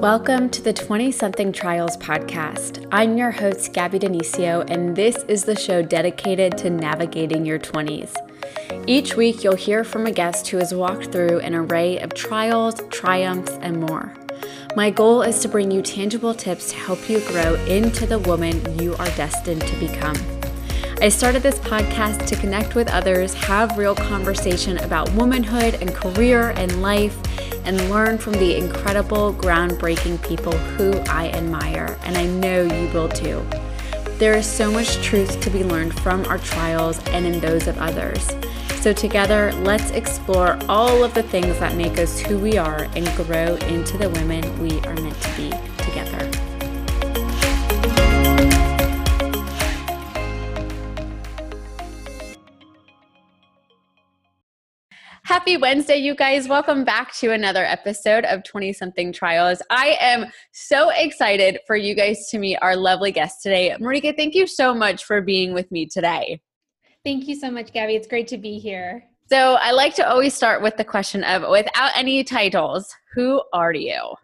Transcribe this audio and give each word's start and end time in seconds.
Welcome 0.00 0.48
to 0.52 0.62
the 0.62 0.72
20 0.72 1.12
something 1.12 1.52
trials 1.52 1.94
podcast. 1.98 2.88
I'm 2.90 3.18
your 3.18 3.30
host, 3.30 3.74
Gabby 3.74 3.98
Denicio, 3.98 4.64
and 4.70 4.96
this 4.96 5.22
is 5.24 5.44
the 5.44 5.54
show 5.54 5.82
dedicated 5.82 6.56
to 6.56 6.70
navigating 6.70 7.44
your 7.44 7.58
20s. 7.58 8.14
Each 8.86 9.14
week, 9.14 9.44
you'll 9.44 9.56
hear 9.56 9.84
from 9.84 10.06
a 10.06 10.10
guest 10.10 10.48
who 10.48 10.56
has 10.56 10.72
walked 10.72 11.12
through 11.12 11.40
an 11.40 11.54
array 11.54 11.98
of 11.98 12.14
trials, 12.14 12.80
triumphs, 12.88 13.52
and 13.60 13.78
more. 13.78 14.14
My 14.74 14.88
goal 14.88 15.20
is 15.20 15.40
to 15.40 15.48
bring 15.48 15.70
you 15.70 15.82
tangible 15.82 16.32
tips 16.32 16.70
to 16.70 16.76
help 16.76 17.10
you 17.10 17.20
grow 17.26 17.56
into 17.66 18.06
the 18.06 18.20
woman 18.20 18.78
you 18.78 18.94
are 18.94 19.10
destined 19.16 19.60
to 19.60 19.76
become. 19.76 20.39
I 21.02 21.08
started 21.08 21.42
this 21.42 21.58
podcast 21.58 22.26
to 22.26 22.36
connect 22.36 22.74
with 22.74 22.90
others, 22.90 23.32
have 23.32 23.78
real 23.78 23.94
conversation 23.94 24.76
about 24.76 25.10
womanhood 25.12 25.76
and 25.76 25.94
career 25.94 26.50
and 26.56 26.82
life 26.82 27.16
and 27.64 27.88
learn 27.88 28.18
from 28.18 28.34
the 28.34 28.58
incredible, 28.58 29.32
groundbreaking 29.32 30.22
people 30.22 30.52
who 30.52 30.92
I 31.08 31.30
admire, 31.30 31.98
and 32.02 32.18
I 32.18 32.26
know 32.26 32.64
you 32.64 32.92
will 32.92 33.08
too. 33.08 33.42
There 34.18 34.34
is 34.34 34.44
so 34.44 34.70
much 34.70 34.96
truth 34.96 35.40
to 35.40 35.48
be 35.48 35.64
learned 35.64 35.98
from 36.00 36.26
our 36.26 36.36
trials 36.36 36.98
and 37.08 37.24
in 37.24 37.40
those 37.40 37.66
of 37.66 37.78
others. 37.78 38.28
So, 38.82 38.92
together, 38.92 39.52
let's 39.62 39.92
explore 39.92 40.58
all 40.68 41.02
of 41.02 41.14
the 41.14 41.22
things 41.22 41.58
that 41.60 41.76
make 41.76 41.98
us 41.98 42.20
who 42.20 42.38
we 42.38 42.58
are 42.58 42.84
and 42.94 43.06
grow 43.16 43.56
into 43.56 43.96
the 43.96 44.10
women 44.10 44.42
we 44.60 44.78
are 44.80 44.94
meant 44.96 45.18
to 45.18 45.36
be 45.36 45.50
together. 45.82 46.39
Happy 55.30 55.56
Wednesday, 55.56 55.96
you 55.96 56.16
guys. 56.16 56.48
Welcome 56.48 56.82
back 56.82 57.14
to 57.18 57.30
another 57.30 57.64
episode 57.64 58.24
of 58.24 58.42
20 58.42 58.72
something 58.72 59.12
trials. 59.12 59.62
I 59.70 59.96
am 60.00 60.26
so 60.50 60.90
excited 60.90 61.60
for 61.68 61.76
you 61.76 61.94
guys 61.94 62.26
to 62.30 62.38
meet 62.40 62.56
our 62.60 62.74
lovely 62.74 63.12
guest 63.12 63.40
today. 63.40 63.72
Marika, 63.80 64.16
thank 64.16 64.34
you 64.34 64.48
so 64.48 64.74
much 64.74 65.04
for 65.04 65.20
being 65.22 65.54
with 65.54 65.70
me 65.70 65.86
today. 65.86 66.42
Thank 67.04 67.28
you 67.28 67.36
so 67.36 67.48
much, 67.48 67.72
Gabby. 67.72 67.94
It's 67.94 68.08
great 68.08 68.26
to 68.26 68.38
be 68.38 68.58
here. 68.58 69.04
So, 69.28 69.54
I 69.60 69.70
like 69.70 69.94
to 69.94 70.10
always 70.10 70.34
start 70.34 70.62
with 70.62 70.76
the 70.76 70.84
question 70.84 71.22
of 71.22 71.48
without 71.48 71.92
any 71.94 72.24
titles, 72.24 72.92
who 73.14 73.40
are 73.52 73.72
you? 73.72 74.16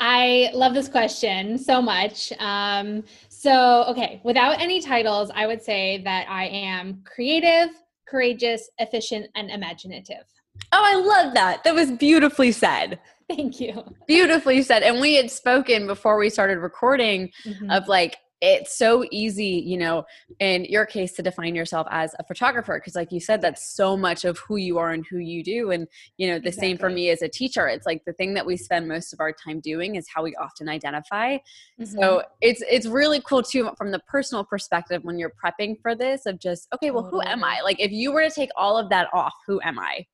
I 0.00 0.50
love 0.54 0.72
this 0.72 0.88
question 0.88 1.58
so 1.58 1.82
much. 1.82 2.32
Um, 2.38 3.04
so, 3.28 3.84
okay, 3.88 4.22
without 4.24 4.58
any 4.58 4.80
titles, 4.80 5.30
I 5.34 5.46
would 5.46 5.62
say 5.62 6.00
that 6.04 6.26
I 6.30 6.46
am 6.46 7.02
creative, 7.04 7.68
courageous, 8.06 8.68
efficient, 8.78 9.26
and 9.34 9.50
imaginative. 9.50 10.24
Oh, 10.72 10.82
I 10.84 10.94
love 10.94 11.34
that. 11.34 11.64
That 11.64 11.74
was 11.74 11.90
beautifully 11.92 12.52
said. 12.52 13.00
Thank 13.28 13.60
you. 13.60 13.82
Beautifully 14.06 14.62
said. 14.62 14.82
And 14.82 15.00
we 15.00 15.14
had 15.14 15.30
spoken 15.30 15.86
before 15.86 16.16
we 16.18 16.30
started 16.30 16.58
recording 16.58 17.30
mm-hmm. 17.44 17.70
of 17.70 17.88
like, 17.88 18.16
it's 18.40 18.76
so 18.76 19.04
easy, 19.10 19.62
you 19.64 19.78
know, 19.78 20.04
in 20.40 20.64
your 20.66 20.84
case 20.84 21.12
to 21.12 21.22
define 21.22 21.54
yourself 21.54 21.86
as 21.90 22.14
a 22.18 22.24
photographer 22.24 22.78
because 22.78 22.94
like 22.94 23.12
you 23.12 23.20
said 23.20 23.40
that's 23.40 23.74
so 23.74 23.96
much 23.96 24.24
of 24.24 24.38
who 24.38 24.56
you 24.56 24.78
are 24.78 24.90
and 24.90 25.06
who 25.10 25.18
you 25.18 25.42
do 25.42 25.70
and 25.70 25.86
you 26.18 26.28
know 26.28 26.34
the 26.38 26.48
exactly. 26.48 26.68
same 26.68 26.78
for 26.78 26.90
me 26.90 27.10
as 27.10 27.22
a 27.22 27.28
teacher. 27.28 27.66
It's 27.66 27.86
like 27.86 28.04
the 28.04 28.12
thing 28.12 28.34
that 28.34 28.44
we 28.44 28.56
spend 28.56 28.88
most 28.88 29.12
of 29.12 29.20
our 29.20 29.32
time 29.32 29.60
doing 29.60 29.96
is 29.96 30.06
how 30.12 30.22
we 30.22 30.34
often 30.36 30.68
identify. 30.68 31.36
Mm-hmm. 31.80 31.84
So 31.84 32.22
it's 32.40 32.62
it's 32.68 32.86
really 32.86 33.20
cool 33.24 33.42
too 33.42 33.70
from 33.78 33.90
the 33.90 34.00
personal 34.00 34.44
perspective 34.44 35.04
when 35.04 35.18
you're 35.18 35.32
prepping 35.42 35.80
for 35.80 35.94
this 35.94 36.26
of 36.26 36.38
just 36.38 36.68
okay, 36.74 36.90
well 36.90 37.04
who 37.04 37.22
am 37.22 37.44
I? 37.44 37.60
Like 37.62 37.80
if 37.80 37.92
you 37.92 38.12
were 38.12 38.22
to 38.22 38.30
take 38.30 38.50
all 38.56 38.76
of 38.76 38.88
that 38.90 39.08
off, 39.12 39.34
who 39.46 39.60
am 39.62 39.78
I? 39.78 40.06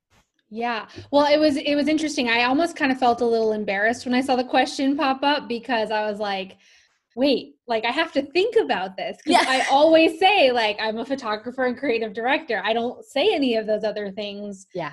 Yeah. 0.51 0.87
Well, 1.13 1.27
it 1.33 1.39
was 1.39 1.57
it 1.57 1.77
was 1.77 1.87
interesting. 1.87 2.29
I 2.29 2.45
almost 2.45 2.77
kind 2.77 2.91
of 2.91 2.99
felt 2.99 3.21
a 3.21 3.27
little 3.27 3.53
embarrassed 3.53 4.05
when 4.05 4.15
I 4.15 4.21
saw 4.21 4.35
the 4.35 4.45
question 4.45 4.97
pop 4.97 5.23
up 5.23 5.49
because 5.49 5.93
I 5.93 6.11
was 6.11 6.19
like 6.19 6.57
wait, 7.17 7.57
like 7.67 7.85
I 7.85 7.91
have 7.91 8.13
to 8.13 8.23
think 8.23 8.57
about 8.57 8.97
this 8.97 9.19
because 9.25 9.45
yeah. 9.45 9.51
I 9.51 9.67
always 9.71 10.19
say 10.19 10.53
like 10.53 10.79
I'm 10.81 10.99
a 10.99 11.05
photographer 11.05 11.65
and 11.65 11.77
creative 11.77 12.13
director. 12.13 12.63
I 12.65 12.73
don't 12.73 13.05
say 13.05 13.35
any 13.35 13.57
of 13.57 13.67
those 13.67 13.85
other 13.85 14.11
things. 14.11 14.67
Yeah. 14.75 14.93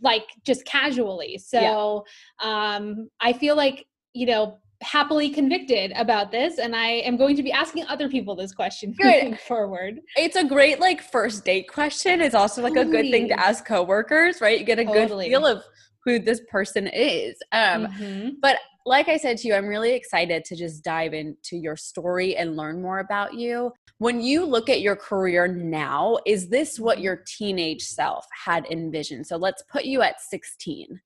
Like 0.00 0.26
just 0.44 0.64
casually. 0.64 1.38
So 1.38 2.04
yeah. 2.40 2.74
um 2.74 3.10
I 3.20 3.32
feel 3.32 3.56
like, 3.56 3.86
you 4.14 4.26
know, 4.26 4.58
happily 4.82 5.30
convicted 5.30 5.90
about 5.96 6.30
this 6.30 6.58
and 6.58 6.76
I 6.76 6.86
am 6.86 7.16
going 7.16 7.34
to 7.36 7.42
be 7.42 7.50
asking 7.50 7.86
other 7.86 8.08
people 8.08 8.36
this 8.36 8.52
question 8.52 8.94
moving 9.00 9.36
forward. 9.36 10.00
It's 10.16 10.36
a 10.36 10.44
great 10.44 10.80
like 10.80 11.02
first 11.02 11.44
date 11.44 11.68
question. 11.68 12.20
It's 12.20 12.34
also 12.34 12.62
like 12.62 12.74
totally. 12.74 12.98
a 12.98 13.02
good 13.02 13.10
thing 13.10 13.28
to 13.28 13.40
ask 13.40 13.64
coworkers, 13.64 14.40
right? 14.40 14.58
You 14.58 14.64
get 14.64 14.78
a 14.78 14.84
totally. 14.84 15.24
good 15.24 15.30
feel 15.30 15.46
of 15.46 15.64
who 16.06 16.18
this 16.18 16.40
person 16.50 16.86
is. 16.86 17.36
Um 17.52 17.88
mm-hmm. 17.88 18.28
but 18.40 18.56
like 18.86 19.08
I 19.08 19.16
said 19.16 19.36
to 19.38 19.48
you, 19.48 19.54
I'm 19.54 19.66
really 19.66 19.92
excited 19.92 20.44
to 20.44 20.56
just 20.56 20.84
dive 20.84 21.12
into 21.12 21.56
your 21.56 21.76
story 21.76 22.36
and 22.36 22.56
learn 22.56 22.80
more 22.80 23.00
about 23.00 23.34
you. 23.34 23.72
When 23.98 24.20
you 24.20 24.44
look 24.44 24.70
at 24.70 24.80
your 24.80 24.94
career 24.94 25.48
now, 25.48 26.18
is 26.24 26.48
this 26.48 26.78
what 26.78 27.00
your 27.00 27.24
teenage 27.26 27.82
self 27.82 28.26
had 28.44 28.64
envisioned? 28.70 29.26
So 29.26 29.36
let's 29.36 29.62
put 29.70 29.86
you 29.86 30.02
at 30.02 30.20
16. 30.20 31.00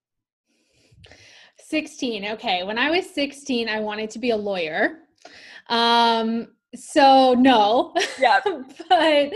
16. 1.59 2.25
Okay. 2.27 2.63
When 2.65 2.79
I 2.79 2.91
was 2.91 3.09
16, 3.09 3.69
I 3.69 3.81
wanted 3.81 4.11
to 4.11 4.19
be 4.19 4.31
a 4.31 4.37
lawyer. 4.37 4.99
Um, 5.69 6.49
so 6.75 7.35
no. 7.35 7.95
Yeah. 8.19 8.41
but 8.89 9.33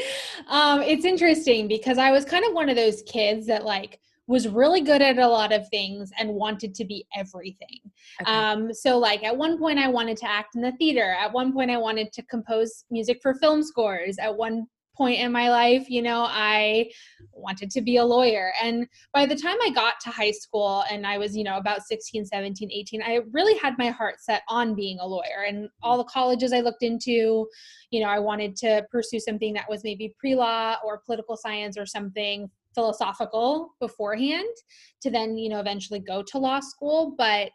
um, 0.48 0.82
it's 0.82 1.04
interesting 1.04 1.66
because 1.66 1.96
I 1.96 2.10
was 2.10 2.25
kind 2.25 2.44
of 2.44 2.52
one 2.52 2.69
of 2.69 2.76
those 2.76 3.02
kids 3.02 3.46
that 3.46 3.64
like 3.64 4.00
was 4.27 4.49
really 4.49 4.81
good 4.81 5.03
at 5.03 5.19
a 5.19 5.29
lot 5.29 5.53
of 5.53 5.69
things 5.69 6.11
and 6.19 6.31
wanted 6.31 6.75
to 6.75 6.85
be 6.85 7.07
everything. 7.15 7.81
Okay. 8.23 8.33
Um, 8.33 8.73
so, 8.73 8.99
like, 8.99 9.23
at 9.23 9.37
one 9.37 9.59
point, 9.59 9.79
I 9.79 9.89
wanted 9.89 10.17
to 10.19 10.31
act 10.31 10.57
in 10.57 10.62
the 10.62 10.73
theater. 10.73 11.15
At 11.21 11.33
one 11.33 11.53
point, 11.53 11.71
I 11.71 11.77
wanted 11.77 12.12
to 12.12 12.23
compose 12.23 12.85
music 12.91 13.19
for 13.23 13.35
film 13.35 13.62
scores. 13.62 14.19
At 14.19 14.35
one 14.35 14.67
point 14.97 15.19
in 15.19 15.33
my 15.33 15.51
life, 15.51 15.91
you 15.91 16.03
know, 16.03 16.25
I 16.29 16.91
wanted 17.33 17.71
to 17.71 17.81
be 17.81 17.97
a 17.97 18.05
lawyer. 18.05 18.53
And 18.62 18.87
by 19.12 19.27
the 19.27 19.35
time 19.35 19.57
I 19.62 19.71
got 19.71 19.95
to 20.03 20.11
high 20.11 20.31
school 20.31 20.85
and 20.91 21.06
I 21.06 21.19
was, 21.19 21.37
you 21.37 21.45
know, 21.45 21.56
about 21.56 21.83
16, 21.83 22.25
17, 22.27 22.71
18, 22.73 23.03
I 23.03 23.21
really 23.33 23.59
had 23.59 23.77
my 23.77 23.91
heart 23.91 24.21
set 24.21 24.43
on 24.49 24.75
being 24.75 24.99
a 25.01 25.06
lawyer. 25.06 25.45
And 25.47 25.69
all 25.83 25.99
the 25.99 26.05
colleges 26.05 26.53
I 26.53 26.61
looked 26.61 26.83
into, 26.83 27.49
you 27.91 28.01
know, 28.01 28.09
I 28.09 28.19
wanted 28.19 28.56
to 28.56 28.87
pursue 28.91 29.21
something 29.21 29.53
that 29.55 29.69
was 29.69 29.83
maybe 29.85 30.15
pre 30.19 30.35
law 30.35 30.77
or 30.85 31.03
political 31.05 31.37
science 31.37 31.77
or 31.77 31.87
something 31.87 32.49
philosophical 32.75 33.75
beforehand 33.81 34.55
to 35.01 35.11
then 35.11 35.37
you 35.37 35.49
know 35.49 35.61
eventually 35.61 36.01
go 36.01 36.23
to 36.23 36.39
law 36.39 36.61
school 36.61 37.15
but 37.17 37.51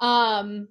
um 0.00 0.68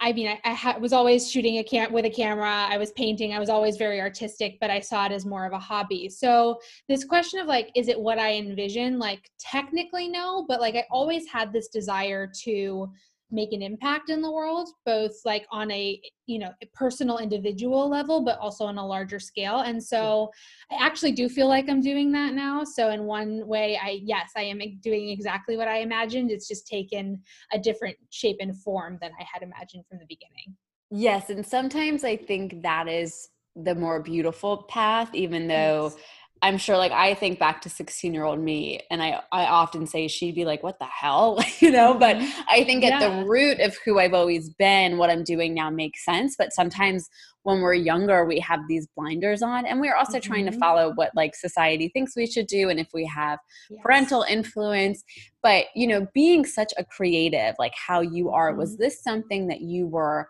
I 0.00 0.12
mean, 0.12 0.28
I, 0.28 0.40
I 0.44 0.52
ha- 0.52 0.76
was 0.78 0.92
always 0.92 1.30
shooting 1.30 1.58
a 1.58 1.64
cam 1.64 1.92
with 1.92 2.04
a 2.04 2.10
camera. 2.10 2.66
I 2.68 2.76
was 2.76 2.92
painting. 2.92 3.32
I 3.32 3.38
was 3.38 3.48
always 3.48 3.76
very 3.76 4.00
artistic, 4.00 4.58
but 4.60 4.68
I 4.68 4.80
saw 4.80 5.06
it 5.06 5.12
as 5.12 5.24
more 5.24 5.46
of 5.46 5.52
a 5.52 5.58
hobby. 5.58 6.10
So 6.10 6.58
this 6.88 7.04
question 7.04 7.40
of 7.40 7.46
like, 7.46 7.70
is 7.74 7.88
it 7.88 7.98
what 7.98 8.18
I 8.18 8.34
envision? 8.34 8.98
Like, 8.98 9.30
technically, 9.38 10.08
no, 10.08 10.44
but 10.46 10.60
like 10.60 10.74
I 10.74 10.84
always 10.90 11.26
had 11.28 11.52
this 11.52 11.68
desire 11.68 12.30
to 12.42 12.90
make 13.34 13.52
an 13.52 13.62
impact 13.62 14.10
in 14.10 14.22
the 14.22 14.30
world 14.30 14.68
both 14.86 15.12
like 15.24 15.46
on 15.50 15.70
a 15.70 16.00
you 16.26 16.38
know 16.38 16.50
a 16.62 16.66
personal 16.74 17.18
individual 17.18 17.88
level 17.88 18.24
but 18.24 18.38
also 18.38 18.64
on 18.64 18.78
a 18.78 18.86
larger 18.86 19.18
scale. 19.18 19.60
And 19.60 19.82
so 19.82 20.30
i 20.70 20.76
actually 20.84 21.12
do 21.12 21.28
feel 21.28 21.48
like 21.48 21.68
i'm 21.68 21.80
doing 21.80 22.12
that 22.12 22.34
now. 22.34 22.64
So 22.64 22.90
in 22.90 23.04
one 23.04 23.46
way 23.46 23.78
i 23.82 24.00
yes 24.02 24.30
i 24.36 24.42
am 24.42 24.60
doing 24.80 25.10
exactly 25.10 25.56
what 25.56 25.68
i 25.68 25.78
imagined. 25.78 26.30
It's 26.30 26.48
just 26.48 26.66
taken 26.66 27.20
a 27.52 27.58
different 27.58 27.96
shape 28.10 28.36
and 28.40 28.56
form 28.62 28.98
than 29.02 29.10
i 29.20 29.24
had 29.30 29.42
imagined 29.42 29.84
from 29.88 29.98
the 29.98 30.06
beginning. 30.06 30.56
Yes 30.90 31.30
and 31.30 31.44
sometimes 31.44 32.04
i 32.04 32.16
think 32.16 32.62
that 32.62 32.88
is 32.88 33.28
the 33.56 33.74
more 33.74 34.00
beautiful 34.00 34.64
path 34.64 35.14
even 35.14 35.46
though 35.48 35.92
yes 35.92 35.96
I'm 36.44 36.58
sure 36.58 36.76
like 36.76 36.92
I 36.92 37.14
think 37.14 37.38
back 37.38 37.62
to 37.62 37.70
16 37.70 38.12
year 38.12 38.24
old 38.24 38.38
me 38.38 38.82
and 38.90 39.02
I, 39.02 39.22
I 39.32 39.46
often 39.46 39.86
say 39.86 40.08
she'd 40.08 40.34
be 40.34 40.44
like, 40.44 40.62
what 40.62 40.78
the 40.78 40.84
hell? 40.84 41.42
you 41.60 41.70
know, 41.70 41.94
but 41.94 42.16
mm-hmm. 42.16 42.40
I 42.50 42.64
think 42.64 42.84
at 42.84 43.00
yeah. 43.00 43.22
the 43.22 43.24
root 43.24 43.60
of 43.60 43.74
who 43.82 43.98
I've 43.98 44.12
always 44.12 44.50
been, 44.50 44.98
what 44.98 45.08
I'm 45.08 45.24
doing 45.24 45.54
now 45.54 45.70
makes 45.70 46.04
sense. 46.04 46.36
But 46.36 46.52
sometimes 46.52 47.08
when 47.44 47.62
we're 47.62 47.72
younger, 47.72 48.26
we 48.26 48.40
have 48.40 48.60
these 48.68 48.86
blinders 48.94 49.40
on 49.40 49.64
and 49.64 49.80
we're 49.80 49.96
also 49.96 50.18
mm-hmm. 50.18 50.32
trying 50.32 50.44
to 50.44 50.50
mm-hmm. 50.50 50.60
follow 50.60 50.92
what 50.92 51.12
like 51.16 51.34
society 51.34 51.88
thinks 51.88 52.14
we 52.14 52.26
should 52.26 52.46
do. 52.46 52.68
And 52.68 52.78
if 52.78 52.88
we 52.92 53.06
have 53.06 53.38
yes. 53.70 53.80
parental 53.82 54.26
influence, 54.28 55.02
but 55.42 55.64
you 55.74 55.86
know, 55.86 56.06
being 56.12 56.44
such 56.44 56.74
a 56.76 56.84
creative, 56.84 57.54
like 57.58 57.74
how 57.74 58.02
you 58.02 58.28
are, 58.28 58.50
mm-hmm. 58.50 58.60
was 58.60 58.76
this 58.76 59.02
something 59.02 59.46
that 59.46 59.62
you 59.62 59.86
were 59.86 60.28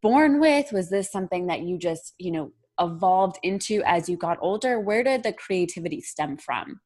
born 0.00 0.38
with? 0.38 0.70
Was 0.70 0.90
this 0.90 1.10
something 1.10 1.48
that 1.48 1.62
you 1.62 1.76
just, 1.76 2.14
you 2.18 2.30
know, 2.30 2.52
evolved 2.80 3.38
into 3.42 3.82
as 3.84 4.08
you 4.08 4.16
got 4.16 4.38
older? 4.40 4.80
Where 4.80 5.02
did 5.02 5.22
the 5.22 5.32
creativity 5.32 6.00
stem 6.00 6.36
from? 6.36 6.80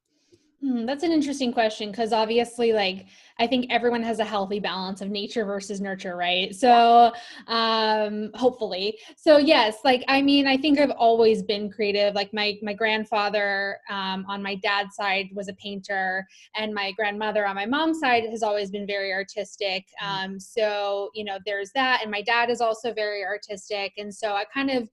Hmm, 0.61 0.85
that's 0.85 1.03
an 1.03 1.11
interesting 1.11 1.51
question 1.51 1.89
because 1.89 2.13
obviously, 2.13 2.71
like, 2.71 3.07
I 3.39 3.47
think 3.47 3.65
everyone 3.71 4.03
has 4.03 4.19
a 4.19 4.23
healthy 4.23 4.59
balance 4.59 5.01
of 5.01 5.09
nature 5.09 5.43
versus 5.43 5.81
nurture, 5.81 6.15
right? 6.15 6.53
So, 6.53 7.11
um, 7.47 8.29
hopefully, 8.35 8.99
so 9.17 9.37
yes, 9.37 9.77
like, 9.83 10.03
I 10.07 10.21
mean, 10.21 10.45
I 10.45 10.57
think 10.57 10.79
I've 10.79 10.91
always 10.91 11.41
been 11.41 11.71
creative. 11.71 12.13
Like, 12.13 12.31
my 12.31 12.59
my 12.61 12.73
grandfather 12.73 13.79
um, 13.89 14.23
on 14.29 14.43
my 14.43 14.53
dad's 14.53 14.95
side 14.95 15.29
was 15.33 15.47
a 15.47 15.53
painter, 15.53 16.27
and 16.55 16.75
my 16.75 16.91
grandmother 16.91 17.47
on 17.47 17.55
my 17.55 17.65
mom's 17.65 17.99
side 17.99 18.25
has 18.29 18.43
always 18.43 18.69
been 18.69 18.85
very 18.85 19.11
artistic. 19.11 19.87
Mm. 20.03 20.25
Um, 20.25 20.39
so, 20.39 21.09
you 21.15 21.23
know, 21.23 21.39
there's 21.43 21.71
that, 21.73 22.01
and 22.03 22.11
my 22.11 22.21
dad 22.21 22.51
is 22.51 22.61
also 22.61 22.93
very 22.93 23.25
artistic, 23.25 23.93
and 23.97 24.13
so 24.13 24.33
I 24.33 24.43
kind 24.53 24.69
of 24.69 24.87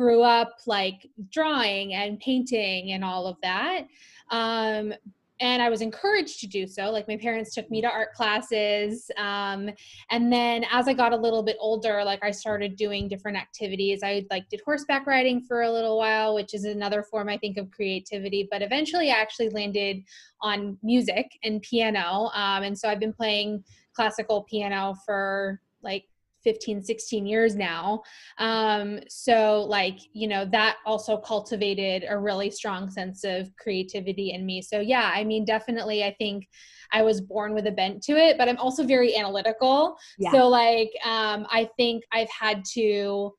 grew 0.00 0.22
up 0.22 0.56
like 0.66 1.06
drawing 1.30 1.92
and 1.92 2.18
painting 2.20 2.92
and 2.92 3.04
all 3.04 3.26
of 3.26 3.36
that. 3.42 3.82
Um, 4.30 4.94
and 5.42 5.60
I 5.60 5.68
was 5.68 5.82
encouraged 5.82 6.40
to 6.40 6.46
do 6.46 6.66
so. 6.66 6.90
Like 6.90 7.06
my 7.06 7.18
parents 7.18 7.54
took 7.54 7.70
me 7.70 7.82
to 7.82 7.86
art 7.86 8.14
classes. 8.14 9.10
Um, 9.18 9.68
and 10.10 10.32
then 10.32 10.64
as 10.72 10.88
I 10.88 10.94
got 10.94 11.12
a 11.12 11.16
little 11.16 11.42
bit 11.42 11.56
older, 11.60 12.02
like 12.02 12.24
I 12.24 12.30
started 12.30 12.76
doing 12.76 13.08
different 13.08 13.36
activities. 13.36 14.00
I 14.02 14.24
like 14.30 14.48
did 14.48 14.62
horseback 14.64 15.06
riding 15.06 15.42
for 15.42 15.62
a 15.62 15.70
little 15.70 15.98
while, 15.98 16.34
which 16.34 16.54
is 16.54 16.64
another 16.64 17.02
form 17.02 17.28
I 17.28 17.36
think 17.36 17.58
of 17.58 17.70
creativity. 17.70 18.48
But 18.50 18.62
eventually, 18.62 19.10
I 19.10 19.20
actually 19.20 19.50
landed 19.50 20.02
on 20.40 20.78
music 20.82 21.26
and 21.44 21.60
piano. 21.60 22.30
Um, 22.34 22.62
and 22.62 22.78
so 22.78 22.88
I've 22.88 23.00
been 23.00 23.12
playing 23.12 23.64
classical 23.94 24.44
piano 24.44 24.94
for 25.04 25.60
like 25.82 26.04
15 26.42 26.82
16 26.82 27.26
years 27.26 27.54
now 27.54 28.02
um 28.38 28.98
so 29.08 29.64
like 29.68 29.98
you 30.12 30.28
know 30.28 30.44
that 30.44 30.76
also 30.86 31.16
cultivated 31.16 32.04
a 32.08 32.18
really 32.18 32.50
strong 32.50 32.90
sense 32.90 33.24
of 33.24 33.54
creativity 33.56 34.32
in 34.32 34.44
me 34.46 34.62
so 34.62 34.80
yeah 34.80 35.10
i 35.14 35.24
mean 35.24 35.44
definitely 35.44 36.04
i 36.04 36.14
think 36.18 36.46
i 36.92 37.02
was 37.02 37.20
born 37.20 37.54
with 37.54 37.66
a 37.66 37.72
bent 37.72 38.02
to 38.02 38.12
it 38.12 38.38
but 38.38 38.48
i'm 38.48 38.58
also 38.58 38.84
very 38.84 39.16
analytical 39.16 39.96
yeah. 40.18 40.32
so 40.32 40.48
like 40.48 40.90
um 41.04 41.46
i 41.50 41.68
think 41.76 42.04
i've 42.12 42.30
had 42.30 42.64
to 42.64 43.32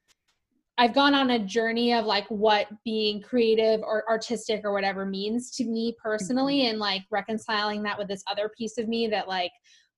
I've 0.77 0.95
gone 0.95 1.13
on 1.13 1.30
a 1.30 1.38
journey 1.38 1.94
of 1.94 2.06
like 2.06 2.25
what 2.30 2.65
being 2.83 3.21
creative 3.21 3.81
or 3.81 4.04
artistic 4.09 4.62
or 4.63 4.74
whatever 4.74 5.06
means 5.06 5.51
to 5.57 5.65
me 5.65 5.95
personally 6.01 6.62
mm-hmm. 6.62 6.71
and 6.71 6.80
like 6.80 7.04
reconciling 7.12 7.83
that 7.83 8.00
with 8.00 8.07
this 8.07 8.24
other 8.25 8.50
piece 8.57 8.80
of 8.80 8.88
me 8.88 9.07
that 9.07 9.27
like 9.27 9.51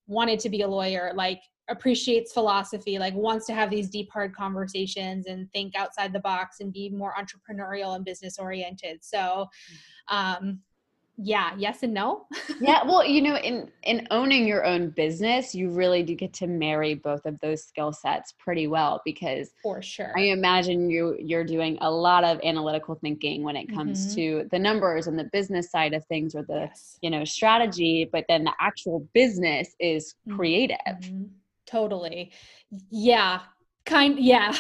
wanted 0.08 0.40
to 0.42 0.50
be 0.50 0.64
a 0.64 0.68
lawyer 0.68 1.14
like 1.16 1.40
appreciates 1.70 2.34
philosophy 2.34 3.00
like 3.00 3.14
wants 3.14 3.46
to 3.46 3.54
have 3.54 3.70
these 3.70 3.90
deep 3.90 4.12
hard 4.12 4.36
conversations 4.36 5.28
and 5.28 5.52
think 5.54 5.76
outside 5.76 6.12
the 6.12 6.20
box 6.20 6.60
and 6.60 6.74
be 6.74 6.90
more 6.90 7.14
entrepreneurial 7.14 7.96
and 7.96 8.04
business 8.04 8.38
oriented 8.38 9.00
so 9.02 9.48
um 10.10 10.60
yeah 11.18 11.52
yes 11.58 11.84
and 11.84 11.94
no. 11.94 12.26
Yeah 12.60 12.84
well 12.84 13.06
you 13.06 13.22
know 13.22 13.38
in 13.38 13.72
in 13.84 14.08
owning 14.10 14.48
your 14.48 14.66
own 14.66 14.90
business 14.90 15.54
you 15.54 15.70
really 15.70 16.02
do 16.02 16.16
get 16.16 16.34
to 16.34 16.48
marry 16.48 16.96
both 16.96 17.26
of 17.26 17.40
those 17.40 17.64
skill 17.64 17.94
sets 17.94 18.34
pretty 18.40 18.68
well 18.68 19.00
because 19.06 19.52
for 19.62 19.82
sure. 19.82 20.12
I 20.18 20.22
imagine 20.22 20.90
you 20.90 21.16
you're 21.20 21.44
doing 21.44 21.78
a 21.82 21.92
lot 21.92 22.24
of 22.24 22.40
analytical 22.44 22.96
thinking 22.96 23.44
when 23.44 23.56
it 23.56 23.72
comes 23.72 24.08
mm-hmm. 24.08 24.16
to 24.16 24.50
the 24.52 24.60
numbers 24.60 25.08
and 25.08 25.18
the 25.18 25.30
business 25.32 25.70
side 25.70 25.94
of 25.94 26.04
things 26.06 26.34
or 26.34 26.44
the 26.44 26.68
yes. 26.68 26.98
you 27.02 27.12
know 27.12 27.24
strategy 27.24 28.10
but 28.12 28.26
then 28.28 28.44
the 28.44 28.54
actual 28.60 29.08
business 29.14 29.76
is 29.80 30.16
creative. 30.30 30.78
Mm-hmm 30.88 31.26
totally. 31.74 32.32
Yeah 32.90 33.42
kind 33.86 34.20
yeah. 34.20 34.56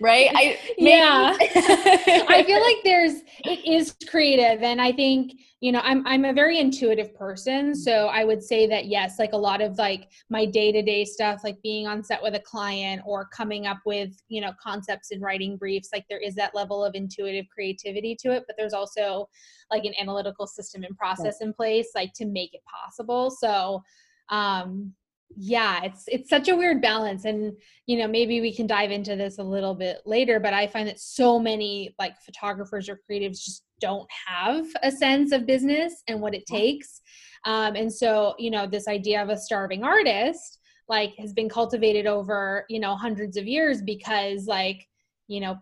Right? 0.00 0.28
I, 0.34 0.58
yeah. 0.78 1.36
I 1.40 2.42
feel 2.46 2.60
like 2.60 2.76
there's 2.84 3.22
it 3.44 3.66
is 3.66 3.94
creative 4.08 4.62
and 4.62 4.80
i 4.80 4.90
think 4.90 5.32
you 5.60 5.70
know 5.72 5.80
i'm 5.84 6.06
i'm 6.06 6.24
a 6.24 6.32
very 6.32 6.58
intuitive 6.58 7.14
person 7.14 7.74
so 7.74 8.06
i 8.06 8.24
would 8.24 8.42
say 8.42 8.66
that 8.66 8.86
yes 8.86 9.18
like 9.18 9.34
a 9.34 9.36
lot 9.36 9.60
of 9.60 9.76
like 9.78 10.10
my 10.30 10.46
day-to-day 10.46 11.04
stuff 11.04 11.40
like 11.44 11.60
being 11.62 11.86
on 11.86 12.02
set 12.02 12.22
with 12.22 12.34
a 12.34 12.40
client 12.40 13.02
or 13.04 13.26
coming 13.26 13.66
up 13.66 13.78
with 13.84 14.10
you 14.28 14.40
know 14.40 14.52
concepts 14.62 15.10
and 15.10 15.20
writing 15.20 15.56
briefs 15.56 15.90
like 15.92 16.04
there 16.08 16.18
is 16.18 16.34
that 16.34 16.54
level 16.54 16.82
of 16.82 16.94
intuitive 16.94 17.44
creativity 17.52 18.16
to 18.18 18.32
it 18.32 18.44
but 18.46 18.56
there's 18.56 18.74
also 18.74 19.28
like 19.70 19.84
an 19.84 19.92
analytical 20.00 20.46
system 20.46 20.82
and 20.82 20.96
process 20.96 21.40
in 21.40 21.52
place 21.52 21.90
like 21.94 22.12
to 22.14 22.24
make 22.24 22.54
it 22.54 22.62
possible 22.64 23.30
so 23.30 23.82
um 24.30 24.92
yeah 25.34 25.80
it's 25.82 26.04
it's 26.06 26.30
such 26.30 26.48
a 26.48 26.56
weird 26.56 26.80
balance 26.80 27.24
and 27.24 27.52
you 27.86 27.98
know 27.98 28.06
maybe 28.06 28.40
we 28.40 28.54
can 28.54 28.66
dive 28.66 28.90
into 28.90 29.16
this 29.16 29.38
a 29.38 29.42
little 29.42 29.74
bit 29.74 29.98
later 30.06 30.38
but 30.38 30.54
i 30.54 30.66
find 30.66 30.86
that 30.86 31.00
so 31.00 31.38
many 31.38 31.94
like 31.98 32.16
photographers 32.22 32.88
or 32.88 33.00
creatives 33.10 33.42
just 33.44 33.66
don't 33.80 34.08
have 34.26 34.66
a 34.82 34.90
sense 34.90 35.32
of 35.32 35.46
business 35.46 36.02
and 36.08 36.20
what 36.20 36.34
it 36.34 36.46
takes. 36.46 37.00
Um, 37.44 37.76
and 37.76 37.92
so 37.92 38.34
you 38.38 38.50
know 38.50 38.66
this 38.66 38.88
idea 38.88 39.22
of 39.22 39.28
a 39.28 39.36
starving 39.36 39.84
artist 39.84 40.58
like 40.88 41.14
has 41.18 41.32
been 41.32 41.48
cultivated 41.48 42.06
over 42.06 42.64
you 42.68 42.80
know 42.80 42.96
hundreds 42.96 43.36
of 43.36 43.46
years 43.46 43.82
because 43.82 44.46
like 44.46 44.86
you 45.28 45.40
know 45.40 45.56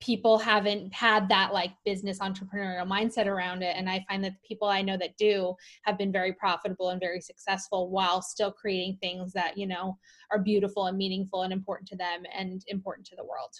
people 0.00 0.38
haven't 0.38 0.92
had 0.92 1.28
that 1.28 1.52
like 1.52 1.72
business 1.84 2.18
entrepreneurial 2.18 2.86
mindset 2.86 3.26
around 3.26 3.62
it. 3.62 3.74
And 3.76 3.88
i 3.88 4.04
find 4.08 4.22
that 4.24 4.32
the 4.32 4.48
people 4.48 4.68
i 4.68 4.82
know 4.82 4.96
that 4.96 5.16
do 5.16 5.54
have 5.84 5.96
been 5.96 6.12
very 6.12 6.32
profitable 6.32 6.90
and 6.90 7.00
very 7.00 7.20
successful 7.20 7.90
while 7.90 8.20
still 8.20 8.52
creating 8.52 8.98
things 9.00 9.32
that 9.32 9.56
you 9.56 9.66
know 9.66 9.96
are 10.30 10.38
beautiful 10.38 10.86
and 10.86 10.96
meaningful 10.96 11.42
and 11.42 11.52
important 11.52 11.88
to 11.88 11.96
them 11.96 12.22
and 12.36 12.62
important 12.68 13.06
to 13.06 13.16
the 13.16 13.24
world. 13.24 13.52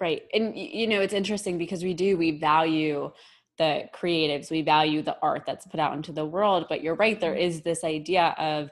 Right. 0.00 0.22
And 0.34 0.56
you 0.56 0.86
know 0.86 1.00
it's 1.00 1.14
interesting 1.14 1.58
because 1.58 1.82
we 1.82 1.94
do 1.94 2.16
we 2.16 2.38
value 2.38 3.10
the 3.58 3.84
creatives 3.94 4.50
we 4.50 4.62
value 4.62 5.02
the 5.02 5.18
art 5.22 5.42
that's 5.46 5.66
put 5.66 5.80
out 5.80 5.94
into 5.94 6.12
the 6.12 6.24
world. 6.24 6.66
But 6.68 6.82
you're 6.82 6.94
right 6.94 7.18
there 7.20 7.34
mm-hmm. 7.34 7.60
this 7.62 7.84
idea 7.84 8.34
of 8.38 8.70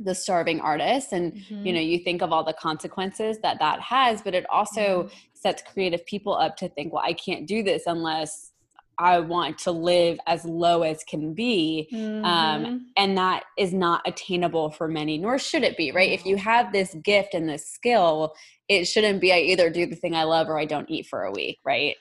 the 0.00 0.14
starving 0.14 0.60
artist 0.60 1.12
and 1.12 1.32
mm-hmm. 1.32 1.66
you 1.66 1.72
know 1.72 1.80
you 1.80 1.98
think 1.98 2.22
of 2.22 2.32
all 2.32 2.42
the 2.42 2.54
consequences 2.54 3.38
that 3.42 3.58
that 3.58 3.80
has 3.80 4.22
but 4.22 4.34
it 4.34 4.46
also 4.50 5.04
mm-hmm. 5.04 5.14
sets 5.34 5.62
creative 5.72 6.04
people 6.06 6.34
up 6.34 6.56
to 6.56 6.68
think 6.70 6.92
well 6.92 7.02
i 7.04 7.12
can't 7.12 7.46
do 7.46 7.62
this 7.62 7.82
unless 7.86 8.52
i 8.98 9.18
want 9.18 9.58
to 9.58 9.70
live 9.70 10.18
as 10.26 10.44
low 10.44 10.82
as 10.82 11.04
can 11.04 11.34
be 11.34 11.88
um, 11.92 11.98
mm-hmm. 11.98 12.24
um, 12.24 12.86
and 12.96 13.16
that 13.16 13.44
is 13.58 13.74
not 13.74 14.00
attainable 14.06 14.70
for 14.70 14.88
many 14.88 15.18
nor 15.18 15.38
should 15.38 15.62
it 15.62 15.76
be 15.76 15.92
right 15.92 16.12
if 16.12 16.24
you 16.24 16.36
have 16.36 16.72
this 16.72 16.94
gift 17.04 17.34
and 17.34 17.48
this 17.48 17.66
skill 17.66 18.32
it 18.68 18.86
shouldn't 18.86 19.20
be 19.20 19.32
i 19.32 19.38
either 19.38 19.68
do 19.68 19.86
the 19.86 19.96
thing 19.96 20.14
i 20.14 20.24
love 20.24 20.48
or 20.48 20.58
i 20.58 20.64
don't 20.64 20.90
eat 20.90 21.06
for 21.06 21.24
a 21.24 21.32
week 21.32 21.58
right 21.64 21.96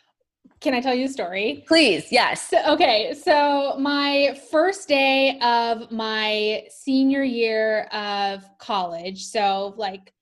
can 0.62 0.74
I 0.74 0.82
tell 0.82 0.94
you 0.94 1.06
a 1.06 1.10
story? 1.10 1.64
Please, 1.68 2.12
yes. 2.12 2.50
So, 2.50 2.58
okay, 2.74 3.14
so 3.14 3.76
my 3.80 4.40
first 4.52 4.88
day 4.88 5.40
of 5.40 5.90
my 5.92 6.66
senior 6.70 7.24
year 7.24 7.84
of 7.92 8.44
college, 8.58 9.26
so 9.26 9.74
like 9.78 10.14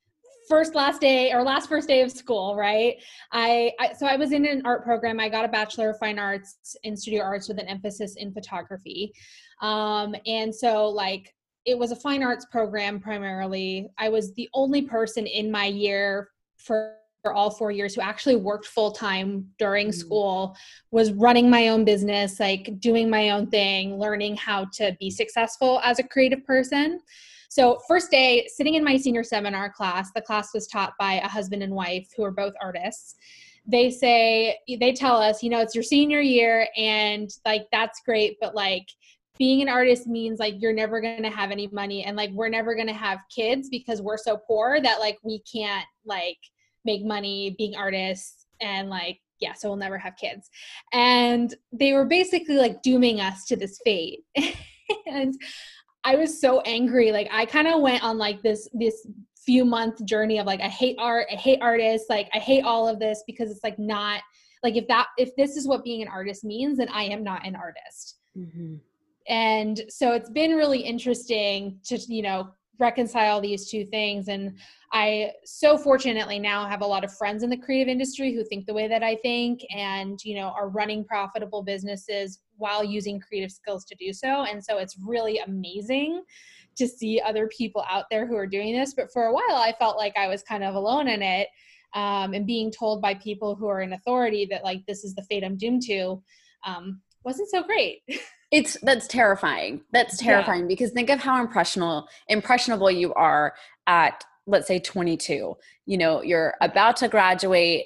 first 0.48 0.76
last 0.76 1.02
day 1.02 1.34
or 1.34 1.44
last 1.44 1.68
first 1.68 1.88
day 1.88 2.02
of 2.02 2.12
school, 2.12 2.56
right? 2.56 2.98
I, 3.32 3.72
I 3.80 3.94
so 3.94 4.06
I 4.06 4.16
was 4.16 4.32
in 4.32 4.46
an 4.46 4.62
art 4.66 4.84
program. 4.84 5.20
I 5.20 5.30
got 5.30 5.46
a 5.46 5.50
bachelor 5.50 5.90
of 5.90 5.98
fine 5.98 6.20
arts 6.20 6.76
in 6.84 6.96
studio 6.96 7.24
arts 7.24 7.48
with 7.48 7.60
an 7.60 7.68
emphasis 7.68 8.16
in 8.16 8.32
photography, 8.32 9.14
um, 9.62 10.16
and 10.26 10.54
so 10.54 10.88
like 10.88 11.34
it 11.66 11.78
was 11.78 11.92
a 11.92 11.96
fine 11.96 12.24
arts 12.24 12.46
program 12.46 13.00
primarily. 13.00 13.90
I 13.98 14.10
was 14.10 14.34
the 14.36 14.50
only 14.54 14.84
person 14.84 15.26
in 15.26 15.52
my 15.52 15.66
year 15.66 16.30
for 16.58 16.96
for 17.28 17.34
all 17.34 17.50
four 17.52 17.72
years 17.72 17.94
who 17.94 18.00
actually 18.00 18.38
worked 18.38 18.66
full 18.66 18.90
time 18.90 19.46
during 19.60 19.88
mm-hmm. 19.88 20.00
school, 20.00 20.56
was 20.92 21.12
running 21.12 21.50
my 21.50 21.68
own 21.68 21.84
business, 21.84 22.40
like 22.40 22.80
doing 22.80 23.10
my 23.10 23.32
own 23.32 23.48
thing, 23.48 24.00
learning 24.00 24.38
how 24.38 24.64
to 24.72 24.96
be 24.98 25.12
successful 25.12 25.82
as 25.84 26.00
a 26.00 26.04
creative 26.04 26.46
person. 26.46 27.02
So, 27.50 27.80
first 27.86 28.12
day, 28.12 28.48
sitting 28.48 28.76
in 28.76 28.84
my 28.84 28.96
senior 28.96 29.24
seminar 29.24 29.70
class, 29.70 30.10
the 30.16 30.22
class 30.22 30.54
was 30.54 30.68
taught 30.68 30.94
by 30.98 31.16
a 31.16 31.28
husband 31.28 31.64
and 31.64 31.74
wife 31.74 32.08
who 32.16 32.24
are 32.24 32.32
both 32.32 32.54
artists. 32.62 33.16
They 33.66 33.90
say, 33.92 34.58
they 34.80 34.94
tell 34.94 35.18
us, 35.18 35.44
you 35.44 35.50
know, 35.50 35.60
it's 35.60 35.76
your 35.76 35.84
senior 35.84 36.22
year 36.22 36.70
and 36.78 37.30
like 37.46 37.68
that's 37.74 38.00
great, 38.06 38.38
but 38.40 38.56
like 38.56 38.88
being 39.38 39.62
an 39.62 39.68
artist 39.68 40.08
means 40.08 40.40
like 40.40 40.56
you're 40.60 40.72
never 40.72 41.02
going 41.02 41.24
to 41.24 41.30
have 41.30 41.52
any 41.52 41.68
money 41.74 42.06
and 42.06 42.16
like 42.16 42.32
we're 42.32 42.48
never 42.48 42.74
going 42.74 42.88
to 42.88 42.94
have 42.94 43.20
kids 43.36 43.68
because 43.68 44.02
we're 44.02 44.18
so 44.18 44.38
poor 44.38 44.80
that 44.82 45.02
like 45.02 45.18
we 45.24 45.40
can't 45.40 45.86
like 46.06 46.38
make 46.88 47.06
money 47.06 47.54
being 47.60 47.76
artists 47.76 48.48
and 48.62 48.90
like 48.90 49.20
yeah 49.40 49.54
so 49.54 49.70
we'll 49.70 49.78
never 49.78 50.00
have 50.00 50.16
kids. 50.16 50.50
And 50.94 51.54
they 51.72 51.94
were 51.94 52.06
basically 52.06 52.58
like 52.58 52.82
dooming 52.82 53.22
us 53.22 53.46
to 53.46 53.56
this 53.56 53.80
fate. 53.86 54.22
And 55.06 55.36
i 56.06 56.16
was 56.16 56.40
so 56.40 56.62
angry. 56.62 57.12
Like 57.12 57.28
i 57.32 57.46
kind 57.46 57.68
of 57.68 57.82
went 57.82 58.04
on 58.04 58.18
like 58.18 58.42
this 58.42 58.70
this 58.74 59.06
few 59.48 59.64
month 59.64 60.04
journey 60.04 60.40
of 60.40 60.46
like 60.46 60.60
i 60.60 60.68
hate 60.68 60.98
art 61.00 61.26
i 61.32 61.36
hate 61.36 61.60
artists 61.62 62.10
like 62.10 62.30
i 62.34 62.38
hate 62.38 62.66
all 62.66 62.86
of 62.86 63.00
this 63.00 63.24
because 63.26 63.50
it's 63.50 63.64
like 63.64 63.80
not 63.80 64.22
like 64.62 64.76
if 64.76 64.86
that 64.90 65.08
if 65.18 65.34
this 65.38 65.56
is 65.56 65.66
what 65.66 65.86
being 65.86 66.02
an 66.02 66.10
artist 66.10 66.44
means 66.44 66.80
then 66.80 66.90
i 66.90 67.04
am 67.04 67.24
not 67.24 67.48
an 67.48 67.56
artist. 67.56 68.16
Mm-hmm. 68.38 68.76
and 69.30 69.82
so 69.88 70.12
it's 70.12 70.30
been 70.30 70.52
really 70.52 70.80
interesting 70.80 71.80
to 71.86 71.98
you 72.10 72.22
know 72.22 72.50
reconcile 72.80 73.42
these 73.42 73.70
two 73.70 73.86
things 73.86 74.28
and 74.28 74.56
i 74.94 75.32
so 75.46 75.78
fortunately 75.78 76.38
now 76.38 76.68
have 76.68 76.82
a 76.82 76.86
lot 76.86 77.04
of 77.04 77.14
friends 77.16 77.44
in 77.44 77.50
the 77.50 77.58
creative 77.58 77.88
industry 77.88 78.34
who 78.34 78.44
think 78.44 78.66
the 78.66 78.74
way 78.74 78.88
that 78.88 79.04
i 79.04 79.16
think 79.16 79.62
and 79.76 80.24
you 80.24 80.36
know 80.36 80.50
are 80.50 80.70
running 80.70 81.04
profitable 81.04 81.64
businesses 81.64 82.40
while 82.58 82.84
using 82.84 83.20
creative 83.20 83.52
skills 83.52 83.86
to 83.86 83.96
do 83.96 84.12
so. 84.12 84.44
And 84.44 84.64
so 84.64 84.78
it's 84.78 84.98
really 85.04 85.40
amazing 85.40 86.24
to 86.76 86.88
see 86.88 87.22
other 87.22 87.48
people 87.48 87.84
out 87.90 88.06
there 88.12 88.28
who 88.28 88.36
are 88.36 88.48
doing 88.48 88.78
this. 88.78 88.94
But 88.94 89.12
for 89.12 89.26
a 89.26 89.34
while, 89.34 89.44
I 89.56 89.74
felt 89.80 89.98
like 89.98 90.16
I 90.18 90.28
was 90.28 90.44
kind 90.44 90.64
of 90.64 90.76
alone 90.76 91.08
in 91.08 91.22
it 91.22 91.48
um, 91.94 92.34
and 92.34 92.46
being 92.46 92.72
told 92.72 93.02
by 93.02 93.16
people 93.16 93.56
who 93.56 93.68
are 93.68 93.82
in 93.82 93.94
authority 93.94 94.46
that 94.52 94.64
like 94.64 94.86
this 94.86 95.04
is 95.04 95.16
the 95.16 95.24
fate 95.24 95.44
I'm 95.44 95.58
doomed 95.58 95.84
to 95.84 96.22
um, 96.66 97.02
wasn't 97.28 97.50
so 97.50 97.62
great. 97.62 98.02
it's 98.52 98.78
that's 98.82 99.06
terrifying. 99.08 99.82
That's 99.92 100.18
terrifying 100.18 100.62
yeah. 100.62 100.68
because 100.68 100.92
think 100.92 101.10
of 101.10 101.20
how 101.20 101.40
impressionable 101.42 102.08
impressionable 102.30 102.90
you 102.90 103.14
are 103.14 103.54
at 103.86 104.24
let's 104.48 104.68
say 104.68 104.80
22. 104.80 105.56
You 105.86 105.98
know, 105.98 106.24
you're 106.24 106.56
about 106.62 106.96
to 106.98 107.10
graduate. 107.10 107.86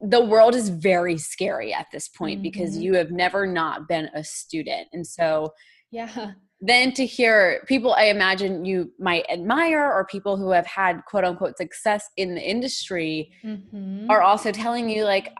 The 0.00 0.24
world 0.24 0.54
is 0.54 0.68
very 0.68 1.18
scary 1.18 1.74
at 1.74 1.86
this 1.92 2.06
point 2.08 2.36
mm-hmm. 2.36 2.42
because 2.42 2.76
you 2.76 2.94
have 2.94 3.10
never 3.10 3.46
not 3.46 3.88
been 3.88 4.08
a 4.14 4.22
student. 4.22 4.86
And 4.92 5.06
so 5.06 5.52
yeah 5.90 6.32
then 6.60 6.92
to 6.92 7.04
hear 7.04 7.62
people 7.68 7.92
I 7.92 8.04
imagine 8.04 8.64
you 8.64 8.90
might 8.98 9.26
admire 9.30 9.84
or 9.84 10.06
people 10.06 10.36
who 10.36 10.50
have 10.50 10.66
had 10.66 11.04
quote 11.04 11.24
unquote 11.24 11.58
success 11.58 12.08
in 12.16 12.34
the 12.34 12.40
industry 12.40 13.30
mm-hmm. 13.44 14.10
are 14.10 14.22
also 14.22 14.50
telling 14.50 14.88
you 14.88 15.04
like 15.04 15.32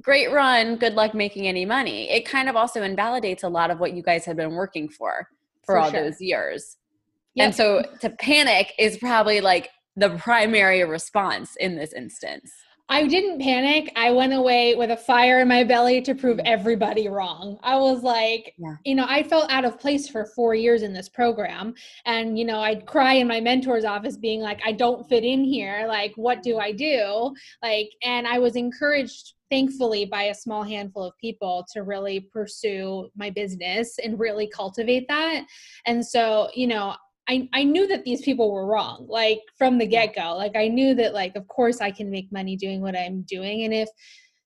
great 0.00 0.32
run, 0.32 0.76
good 0.76 0.94
luck 0.94 1.14
making 1.14 1.46
any 1.46 1.64
money. 1.64 2.10
It 2.10 2.26
kind 2.26 2.48
of 2.48 2.56
also 2.56 2.82
invalidates 2.82 3.42
a 3.42 3.48
lot 3.48 3.70
of 3.70 3.80
what 3.80 3.92
you 3.94 4.02
guys 4.02 4.24
have 4.24 4.36
been 4.36 4.54
working 4.54 4.88
for 4.88 5.28
for, 5.64 5.74
for 5.74 5.78
all 5.78 5.90
sure. 5.90 6.04
those 6.04 6.20
years. 6.20 6.76
Yep. 7.34 7.44
And 7.44 7.54
so 7.54 7.82
to 8.00 8.10
panic 8.10 8.72
is 8.78 8.98
probably 8.98 9.40
like 9.40 9.70
the 9.96 10.10
primary 10.18 10.84
response 10.84 11.56
in 11.56 11.76
this 11.76 11.92
instance. 11.92 12.52
I 12.88 13.06
didn't 13.06 13.40
panic. 13.40 13.90
I 13.96 14.12
went 14.12 14.32
away 14.32 14.76
with 14.76 14.90
a 14.90 14.96
fire 14.96 15.40
in 15.40 15.48
my 15.48 15.64
belly 15.64 16.00
to 16.02 16.14
prove 16.14 16.36
mm-hmm. 16.36 16.46
everybody 16.46 17.08
wrong. 17.08 17.58
I 17.62 17.76
was 17.76 18.02
like, 18.02 18.54
yeah. 18.58 18.76
you 18.84 18.94
know, 18.94 19.06
I 19.08 19.24
felt 19.24 19.50
out 19.50 19.64
of 19.64 19.78
place 19.78 20.08
for 20.08 20.24
four 20.24 20.54
years 20.54 20.82
in 20.82 20.92
this 20.92 21.08
program. 21.08 21.74
And, 22.04 22.38
you 22.38 22.44
know, 22.44 22.60
I'd 22.60 22.86
cry 22.86 23.14
in 23.14 23.26
my 23.26 23.40
mentor's 23.40 23.84
office 23.84 24.16
being 24.16 24.40
like, 24.40 24.60
I 24.64 24.72
don't 24.72 25.08
fit 25.08 25.24
in 25.24 25.42
here. 25.42 25.86
Like, 25.88 26.12
what 26.16 26.42
do 26.42 26.58
I 26.58 26.70
do? 26.70 27.34
Like, 27.62 27.90
and 28.02 28.26
I 28.26 28.38
was 28.38 28.54
encouraged 28.54 29.34
thankfully 29.50 30.04
by 30.04 30.24
a 30.24 30.34
small 30.34 30.62
handful 30.62 31.04
of 31.04 31.16
people 31.18 31.64
to 31.72 31.82
really 31.82 32.20
pursue 32.20 33.08
my 33.16 33.30
business 33.30 33.98
and 34.02 34.18
really 34.18 34.48
cultivate 34.48 35.06
that 35.06 35.44
and 35.86 36.04
so 36.04 36.48
you 36.52 36.66
know 36.66 36.96
I, 37.28 37.48
I 37.52 37.64
knew 37.64 37.88
that 37.88 38.04
these 38.04 38.22
people 38.22 38.52
were 38.52 38.66
wrong 38.66 39.06
like 39.08 39.40
from 39.58 39.78
the 39.78 39.86
get-go. 39.86 40.36
Like 40.36 40.56
i 40.56 40.68
knew 40.68 40.94
that 40.94 41.14
like 41.14 41.36
of 41.36 41.46
course 41.48 41.80
i 41.80 41.90
can 41.90 42.10
make 42.10 42.30
money 42.32 42.56
doing 42.56 42.80
what 42.80 42.96
i'm 42.96 43.22
doing 43.22 43.64
and 43.64 43.74
if 43.74 43.88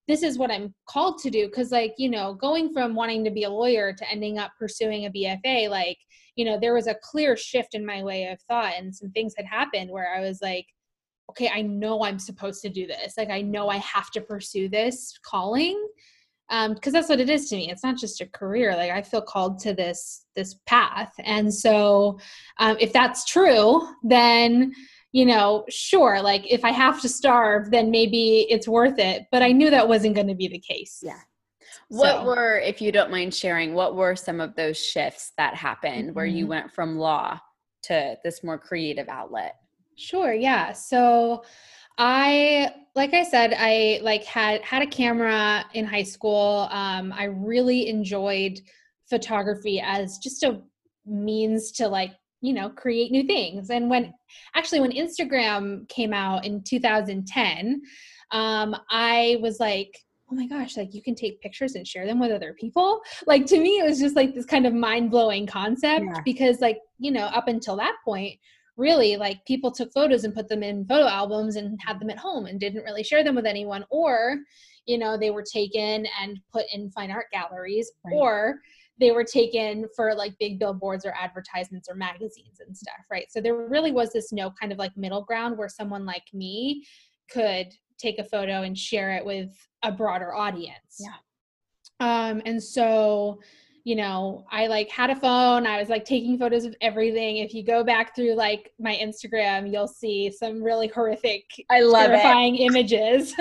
this 0.08 0.22
is 0.22 0.38
what 0.38 0.50
i'm 0.50 0.74
called 0.88 1.18
to 1.18 1.30
do 1.30 1.46
because 1.46 1.70
like 1.70 1.94
you 1.96 2.10
know 2.10 2.34
going 2.34 2.72
from 2.72 2.94
wanting 2.94 3.24
to 3.24 3.30
be 3.30 3.44
a 3.44 3.50
lawyer 3.50 3.92
to 3.92 4.10
ending 4.10 4.38
up 4.38 4.50
pursuing 4.58 5.06
a 5.06 5.10
bfa 5.10 5.68
like 5.68 5.98
you 6.34 6.44
know 6.44 6.58
there 6.58 6.74
was 6.74 6.88
a 6.88 6.96
clear 7.02 7.36
shift 7.36 7.74
in 7.74 7.86
my 7.86 8.02
way 8.02 8.24
of 8.26 8.40
thought 8.42 8.72
and 8.76 8.94
some 8.94 9.10
things 9.10 9.34
had 9.36 9.46
happened 9.46 9.90
where 9.90 10.12
i 10.14 10.20
was 10.20 10.40
like 10.42 10.66
okay 11.28 11.50
i 11.54 11.62
know 11.62 12.02
i'm 12.02 12.18
supposed 12.18 12.60
to 12.60 12.68
do 12.68 12.86
this. 12.86 13.14
Like 13.16 13.30
i 13.30 13.40
know 13.40 13.68
i 13.68 13.76
have 13.76 14.10
to 14.12 14.20
pursue 14.20 14.68
this 14.68 15.16
calling 15.24 15.80
because 16.50 16.88
um, 16.88 16.92
that's 16.92 17.08
what 17.08 17.20
it 17.20 17.30
is 17.30 17.48
to 17.48 17.56
me 17.56 17.70
it's 17.70 17.84
not 17.84 17.96
just 17.96 18.20
a 18.20 18.26
career 18.26 18.74
like 18.76 18.90
i 18.90 19.00
feel 19.00 19.22
called 19.22 19.58
to 19.58 19.72
this 19.72 20.26
this 20.34 20.56
path 20.66 21.12
and 21.20 21.52
so 21.52 22.18
um, 22.58 22.76
if 22.80 22.92
that's 22.92 23.24
true 23.24 23.86
then 24.02 24.72
you 25.12 25.24
know 25.24 25.64
sure 25.68 26.20
like 26.20 26.44
if 26.50 26.64
i 26.64 26.70
have 26.70 27.00
to 27.00 27.08
starve 27.08 27.70
then 27.70 27.90
maybe 27.90 28.46
it's 28.50 28.66
worth 28.66 28.98
it 28.98 29.26
but 29.30 29.42
i 29.42 29.52
knew 29.52 29.70
that 29.70 29.88
wasn't 29.88 30.14
going 30.14 30.26
to 30.26 30.34
be 30.34 30.48
the 30.48 30.58
case 30.58 30.98
yeah 31.02 31.20
what 31.88 32.22
so. 32.22 32.24
were 32.24 32.58
if 32.58 32.80
you 32.80 32.90
don't 32.90 33.10
mind 33.10 33.32
sharing 33.32 33.74
what 33.74 33.94
were 33.94 34.16
some 34.16 34.40
of 34.40 34.54
those 34.56 34.78
shifts 34.78 35.32
that 35.36 35.54
happened 35.54 36.06
mm-hmm. 36.08 36.14
where 36.14 36.26
you 36.26 36.44
mm-hmm. 36.44 36.50
went 36.50 36.72
from 36.72 36.98
law 36.98 37.38
to 37.82 38.16
this 38.24 38.42
more 38.42 38.58
creative 38.58 39.08
outlet 39.08 39.56
sure 39.96 40.32
yeah 40.32 40.72
so 40.72 41.42
I 42.00 42.72
like 42.96 43.12
I 43.12 43.22
said, 43.22 43.54
I 43.56 44.00
like 44.02 44.24
had 44.24 44.62
had 44.62 44.82
a 44.82 44.86
camera 44.86 45.66
in 45.74 45.84
high 45.84 46.02
school. 46.02 46.66
Um, 46.70 47.12
I 47.12 47.24
really 47.24 47.88
enjoyed 47.88 48.58
photography 49.08 49.80
as 49.84 50.16
just 50.18 50.42
a 50.42 50.62
means 51.04 51.70
to 51.72 51.86
like 51.88 52.12
you 52.40 52.54
know 52.54 52.70
create 52.70 53.12
new 53.12 53.24
things. 53.24 53.68
And 53.68 53.90
when 53.90 54.14
actually 54.54 54.80
when 54.80 54.92
Instagram 54.92 55.86
came 55.90 56.14
out 56.14 56.46
in 56.46 56.62
2010, 56.62 57.82
um, 58.30 58.74
I 58.90 59.36
was 59.42 59.60
like, 59.60 59.94
oh 60.32 60.34
my 60.34 60.46
gosh, 60.46 60.78
like 60.78 60.94
you 60.94 61.02
can 61.02 61.14
take 61.14 61.42
pictures 61.42 61.74
and 61.74 61.86
share 61.86 62.06
them 62.06 62.18
with 62.18 62.32
other 62.32 62.54
people. 62.58 63.02
Like 63.26 63.44
to 63.46 63.60
me, 63.60 63.78
it 63.78 63.84
was 63.84 64.00
just 64.00 64.16
like 64.16 64.34
this 64.34 64.46
kind 64.46 64.66
of 64.66 64.72
mind 64.72 65.10
blowing 65.10 65.46
concept 65.46 66.06
yeah. 66.06 66.22
because 66.24 66.60
like 66.60 66.78
you 66.98 67.12
know 67.12 67.26
up 67.26 67.46
until 67.46 67.76
that 67.76 67.96
point 68.06 68.38
really 68.80 69.16
like 69.16 69.44
people 69.44 69.70
took 69.70 69.92
photos 69.92 70.24
and 70.24 70.34
put 70.34 70.48
them 70.48 70.62
in 70.62 70.86
photo 70.86 71.06
albums 71.06 71.56
and 71.56 71.78
had 71.84 72.00
them 72.00 72.10
at 72.10 72.18
home 72.18 72.46
and 72.46 72.58
didn't 72.58 72.82
really 72.82 73.04
share 73.04 73.22
them 73.22 73.36
with 73.36 73.46
anyone. 73.46 73.84
Or 73.90 74.38
you 74.86 74.98
know 74.98 75.16
they 75.16 75.30
were 75.30 75.44
taken 75.44 76.06
and 76.20 76.40
put 76.52 76.64
in 76.72 76.90
fine 76.90 77.10
art 77.10 77.26
galleries 77.32 77.92
right. 78.04 78.14
or 78.14 78.60
they 78.98 79.12
were 79.12 79.24
taken 79.24 79.86
for 79.94 80.14
like 80.14 80.34
big 80.38 80.58
billboards 80.58 81.06
or 81.06 81.14
advertisements 81.18 81.88
or 81.88 81.94
magazines 81.94 82.60
and 82.66 82.76
stuff 82.76 83.04
right? 83.10 83.26
So 83.30 83.40
there 83.40 83.68
really 83.68 83.92
was 83.92 84.12
this 84.12 84.32
no 84.32 84.50
kind 84.58 84.72
of 84.72 84.78
like 84.78 84.96
middle 84.96 85.22
ground 85.22 85.56
where 85.56 85.68
someone 85.68 86.04
like 86.04 86.24
me 86.32 86.84
could 87.30 87.68
take 87.98 88.18
a 88.18 88.24
photo 88.24 88.62
and 88.62 88.76
share 88.76 89.12
it 89.12 89.24
with 89.24 89.50
a 89.84 89.92
broader 89.92 90.34
audience. 90.34 90.98
Yeah. 90.98 91.14
Um 92.00 92.42
and 92.46 92.62
so 92.62 93.40
you 93.84 93.96
know, 93.96 94.44
I 94.50 94.66
like 94.66 94.90
had 94.90 95.10
a 95.10 95.16
phone. 95.16 95.66
I 95.66 95.78
was 95.78 95.88
like 95.88 96.04
taking 96.04 96.38
photos 96.38 96.64
of 96.64 96.74
everything. 96.80 97.38
If 97.38 97.54
you 97.54 97.64
go 97.64 97.82
back 97.82 98.14
through 98.14 98.34
like 98.34 98.72
my 98.78 98.96
Instagram, 98.96 99.72
you'll 99.72 99.88
see 99.88 100.30
some 100.30 100.62
really 100.62 100.88
horrific, 100.88 101.44
I 101.70 101.80
love 101.80 102.08
terrifying 102.08 102.56
it. 102.56 102.70
images. 102.70 103.34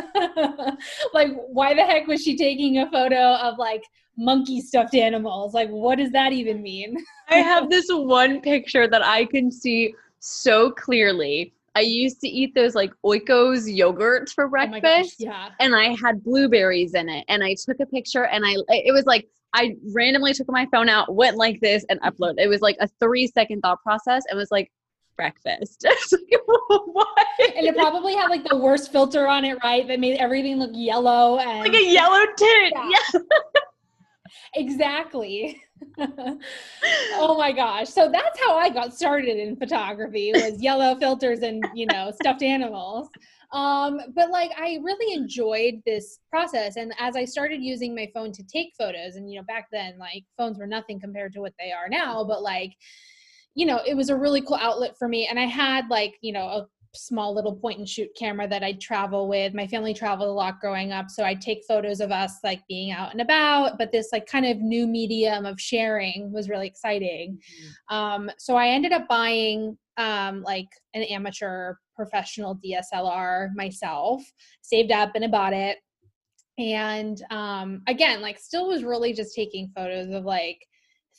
like, 1.13 1.31
why 1.47 1.73
the 1.73 1.83
heck 1.83 2.07
was 2.07 2.21
she 2.21 2.37
taking 2.37 2.79
a 2.79 2.89
photo 2.89 3.35
of 3.35 3.57
like 3.57 3.83
monkey 4.17 4.61
stuffed 4.61 4.95
animals? 4.95 5.53
Like, 5.53 5.69
what 5.69 5.97
does 5.97 6.11
that 6.11 6.31
even 6.31 6.61
mean? 6.61 6.97
I 7.29 7.37
have 7.37 7.69
this 7.69 7.87
one 7.89 8.41
picture 8.41 8.87
that 8.87 9.03
I 9.03 9.25
can 9.25 9.51
see 9.51 9.93
so 10.19 10.71
clearly. 10.71 11.53
I 11.75 11.81
used 11.81 12.19
to 12.21 12.27
eat 12.27 12.55
those 12.55 12.75
like 12.75 12.91
Oikos 13.05 13.73
yogurts 13.73 14.31
for 14.33 14.45
oh 14.45 14.49
breakfast. 14.49 14.83
Oh 14.85 14.85
gosh, 14.85 15.09
yeah. 15.19 15.49
And 15.59 15.75
I 15.75 15.95
had 16.01 16.23
blueberries 16.23 16.93
in 16.93 17.09
it. 17.09 17.25
And 17.27 17.43
I 17.43 17.55
took 17.63 17.79
a 17.79 17.85
picture 17.85 18.25
and 18.25 18.43
I 18.45 18.55
it 18.69 18.93
was 18.93 19.05
like 19.05 19.29
I 19.53 19.75
randomly 19.93 20.33
took 20.33 20.49
my 20.49 20.67
phone 20.71 20.89
out, 20.89 21.13
went 21.13 21.37
like 21.37 21.59
this, 21.59 21.85
and 21.89 21.99
uploaded. 22.01 22.35
It 22.37 22.47
was 22.47 22.61
like 22.61 22.77
a 22.79 22.87
three 22.99 23.27
second 23.27 23.61
thought 23.61 23.81
process 23.83 24.23
and 24.29 24.37
was 24.37 24.51
like, 24.51 24.71
breakfast. 25.19 25.85
like, 26.11 26.41
what? 26.67 27.27
And 27.57 27.67
it 27.67 27.75
probably 27.75 28.15
had 28.15 28.29
like 28.29 28.47
the 28.47 28.55
worst 28.55 28.91
filter 28.91 29.27
on 29.27 29.43
it, 29.43 29.57
right? 29.61 29.85
That 29.85 29.99
made 29.99 30.17
everything 30.17 30.57
look 30.57 30.71
yellow 30.73 31.37
and 31.39 31.59
like 31.59 31.73
a 31.73 31.91
yellow 31.91 32.25
tint. 32.37 32.73
Yeah. 32.73 32.89
yeah. 33.13 33.19
exactly. 34.55 35.61
oh 35.99 37.37
my 37.37 37.51
gosh. 37.51 37.89
So 37.89 38.09
that's 38.09 38.39
how 38.39 38.57
I 38.57 38.69
got 38.69 38.93
started 38.93 39.37
in 39.37 39.57
photography 39.57 40.31
was 40.33 40.61
yellow 40.61 40.95
filters 40.95 41.41
and, 41.41 41.65
you 41.73 41.85
know, 41.85 42.11
stuffed 42.21 42.41
animals. 42.41 43.09
Um, 43.51 43.99
but 44.13 44.29
like 44.29 44.51
I 44.57 44.79
really 44.83 45.13
enjoyed 45.13 45.81
this 45.85 46.19
process. 46.29 46.75
And 46.75 46.93
as 46.99 47.15
I 47.15 47.25
started 47.25 47.61
using 47.63 47.95
my 47.95 48.09
phone 48.13 48.31
to 48.33 48.43
take 48.43 48.73
photos, 48.77 49.15
and 49.15 49.29
you 49.29 49.39
know, 49.39 49.45
back 49.45 49.67
then 49.71 49.97
like 49.97 50.23
phones 50.37 50.59
were 50.59 50.67
nothing 50.67 50.99
compared 50.99 51.33
to 51.33 51.41
what 51.41 51.53
they 51.59 51.71
are 51.71 51.89
now, 51.89 52.23
but 52.23 52.43
like, 52.43 52.73
you 53.55 53.65
know, 53.65 53.81
it 53.87 53.95
was 53.95 54.09
a 54.09 54.15
really 54.15 54.41
cool 54.41 54.57
outlet 54.61 54.95
for 54.97 55.07
me. 55.07 55.27
And 55.27 55.39
I 55.39 55.45
had 55.45 55.87
like, 55.89 56.15
you 56.21 56.31
know, 56.31 56.45
a 56.45 56.67
small 56.95 57.33
little 57.33 57.55
point 57.55 57.79
and 57.79 57.87
shoot 57.87 58.09
camera 58.17 58.47
that 58.47 58.63
I'd 58.63 58.81
travel 58.81 59.27
with. 59.27 59.53
My 59.53 59.67
family 59.67 59.93
traveled 59.93 60.29
a 60.29 60.33
lot 60.33 60.59
growing 60.59 60.91
up, 60.91 61.09
so 61.09 61.23
I'd 61.23 61.41
take 61.41 61.63
photos 61.67 61.99
of 61.99 62.11
us 62.11 62.39
like 62.43 62.61
being 62.67 62.91
out 62.91 63.11
and 63.11 63.21
about. 63.21 63.77
But 63.77 63.91
this 63.91 64.09
like 64.11 64.27
kind 64.27 64.45
of 64.45 64.57
new 64.57 64.87
medium 64.87 65.45
of 65.45 65.59
sharing 65.59 66.31
was 66.31 66.49
really 66.49 66.67
exciting. 66.67 67.37
Mm-hmm. 67.37 67.95
Um, 67.95 68.31
so 68.37 68.55
I 68.55 68.67
ended 68.67 68.91
up 68.91 69.07
buying 69.07 69.77
um, 69.97 70.41
like 70.43 70.69
an 70.93 71.03
amateur 71.03 71.75
professional 71.99 72.57
DSLR 72.63 73.49
myself, 73.55 74.23
saved 74.61 74.93
up 74.93 75.11
and 75.15 75.25
I 75.25 75.27
bought 75.27 75.53
it. 75.53 75.77
And 76.57 77.21
um, 77.29 77.81
again, 77.87 78.21
like 78.21 78.39
still 78.39 78.67
was 78.67 78.83
really 78.83 79.11
just 79.11 79.35
taking 79.35 79.71
photos 79.75 80.09
of 80.11 80.23
like 80.23 80.59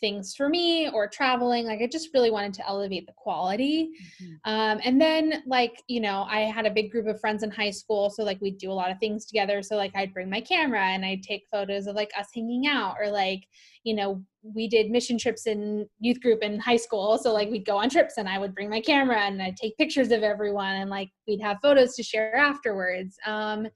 things 0.00 0.34
for 0.34 0.48
me 0.48 0.88
or 0.88 1.06
traveling 1.06 1.66
like 1.66 1.80
i 1.82 1.86
just 1.86 2.08
really 2.14 2.30
wanted 2.30 2.54
to 2.54 2.66
elevate 2.66 3.06
the 3.06 3.12
quality 3.16 3.90
mm-hmm. 4.22 4.50
um, 4.50 4.80
and 4.82 4.98
then 4.98 5.42
like 5.46 5.82
you 5.88 6.00
know 6.00 6.26
i 6.28 6.40
had 6.40 6.64
a 6.64 6.70
big 6.70 6.90
group 6.90 7.06
of 7.06 7.20
friends 7.20 7.42
in 7.42 7.50
high 7.50 7.70
school 7.70 8.08
so 8.08 8.24
like 8.24 8.40
we'd 8.40 8.56
do 8.56 8.70
a 8.70 8.72
lot 8.72 8.90
of 8.90 8.98
things 8.98 9.26
together 9.26 9.62
so 9.62 9.76
like 9.76 9.94
i'd 9.96 10.14
bring 10.14 10.30
my 10.30 10.40
camera 10.40 10.80
and 10.86 11.04
i'd 11.04 11.22
take 11.22 11.42
photos 11.52 11.86
of 11.86 11.94
like 11.94 12.10
us 12.18 12.28
hanging 12.34 12.66
out 12.66 12.96
or 12.98 13.10
like 13.10 13.44
you 13.84 13.94
know 13.94 14.24
we 14.42 14.68
did 14.68 14.90
mission 14.90 15.18
trips 15.18 15.46
in 15.46 15.86
youth 15.98 16.20
group 16.20 16.42
in 16.42 16.58
high 16.58 16.76
school. 16.76 17.18
So 17.18 17.32
like 17.32 17.50
we'd 17.50 17.66
go 17.66 17.76
on 17.76 17.90
trips 17.90 18.14
and 18.16 18.28
i 18.28 18.38
would 18.38 18.54
bring 18.54 18.70
my 18.70 18.80
camera 18.80 19.20
and 19.20 19.40
i'd 19.42 19.56
take 19.56 19.76
pictures 19.76 20.10
of 20.10 20.22
everyone 20.22 20.76
and 20.76 20.90
like 20.90 21.10
we'd 21.26 21.42
have 21.42 21.58
photos 21.62 21.94
to 21.96 22.02
share 22.02 22.36
afterwards. 22.36 23.16
Um, 23.26 23.66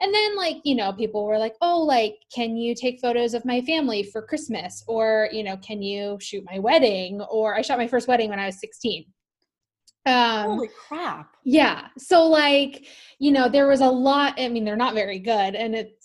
and 0.00 0.14
then 0.14 0.36
like 0.36 0.58
you 0.64 0.76
know 0.76 0.92
people 0.92 1.26
were 1.26 1.38
like 1.38 1.56
oh 1.60 1.80
like 1.80 2.14
can 2.32 2.56
you 2.56 2.74
take 2.74 3.00
photos 3.00 3.34
of 3.34 3.44
my 3.44 3.60
family 3.62 4.02
for 4.02 4.22
christmas? 4.22 4.84
Or 4.86 5.28
you 5.32 5.42
know 5.42 5.56
can 5.58 5.82
you 5.82 6.18
shoot 6.20 6.44
my 6.50 6.58
wedding? 6.58 7.20
Or 7.22 7.56
i 7.56 7.62
shot 7.62 7.78
my 7.78 7.88
first 7.88 8.08
wedding 8.08 8.30
when 8.30 8.38
i 8.38 8.46
was 8.46 8.60
16 8.60 9.04
um 10.06 10.44
holy 10.46 10.70
crap. 10.88 11.36
yeah. 11.44 11.88
So 11.98 12.26
like 12.26 12.86
you 13.18 13.32
know 13.32 13.48
there 13.48 13.66
was 13.66 13.80
a 13.80 13.90
lot 13.90 14.34
i 14.38 14.48
mean 14.48 14.64
they're 14.64 14.76
not 14.76 14.94
very 14.94 15.18
good. 15.18 15.54
And 15.56 15.74
it's 15.74 15.97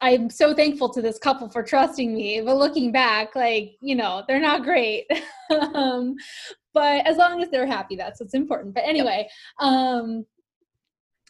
i'm 0.00 0.30
so 0.30 0.54
thankful 0.54 0.88
to 0.88 1.02
this 1.02 1.18
couple 1.18 1.48
for 1.48 1.62
trusting 1.62 2.14
me 2.14 2.40
but 2.40 2.56
looking 2.56 2.92
back 2.92 3.34
like 3.34 3.72
you 3.80 3.94
know 3.94 4.22
they're 4.28 4.40
not 4.40 4.62
great. 4.62 5.06
Um 5.74 6.14
but 6.72 7.06
as 7.06 7.18
long 7.18 7.42
as 7.42 7.50
they're 7.50 7.66
happy 7.66 7.94
that's 7.94 8.18
what's 8.20 8.32
important. 8.32 8.74
But 8.74 8.84
anyway 8.86 9.28
um 9.60 10.24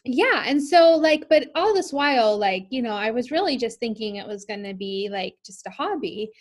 yeah 0.05 0.43
and 0.45 0.61
so 0.63 0.95
like 0.95 1.27
but 1.29 1.47
all 1.55 1.73
this 1.73 1.91
while 1.91 2.37
like 2.37 2.65
you 2.69 2.81
know 2.81 2.93
i 2.93 3.09
was 3.11 3.31
really 3.31 3.55
just 3.55 3.79
thinking 3.79 4.15
it 4.15 4.27
was 4.27 4.43
going 4.43 4.63
to 4.63 4.73
be 4.73 5.09
like 5.11 5.35
just 5.45 5.67
a 5.67 5.69
hobby. 5.69 6.31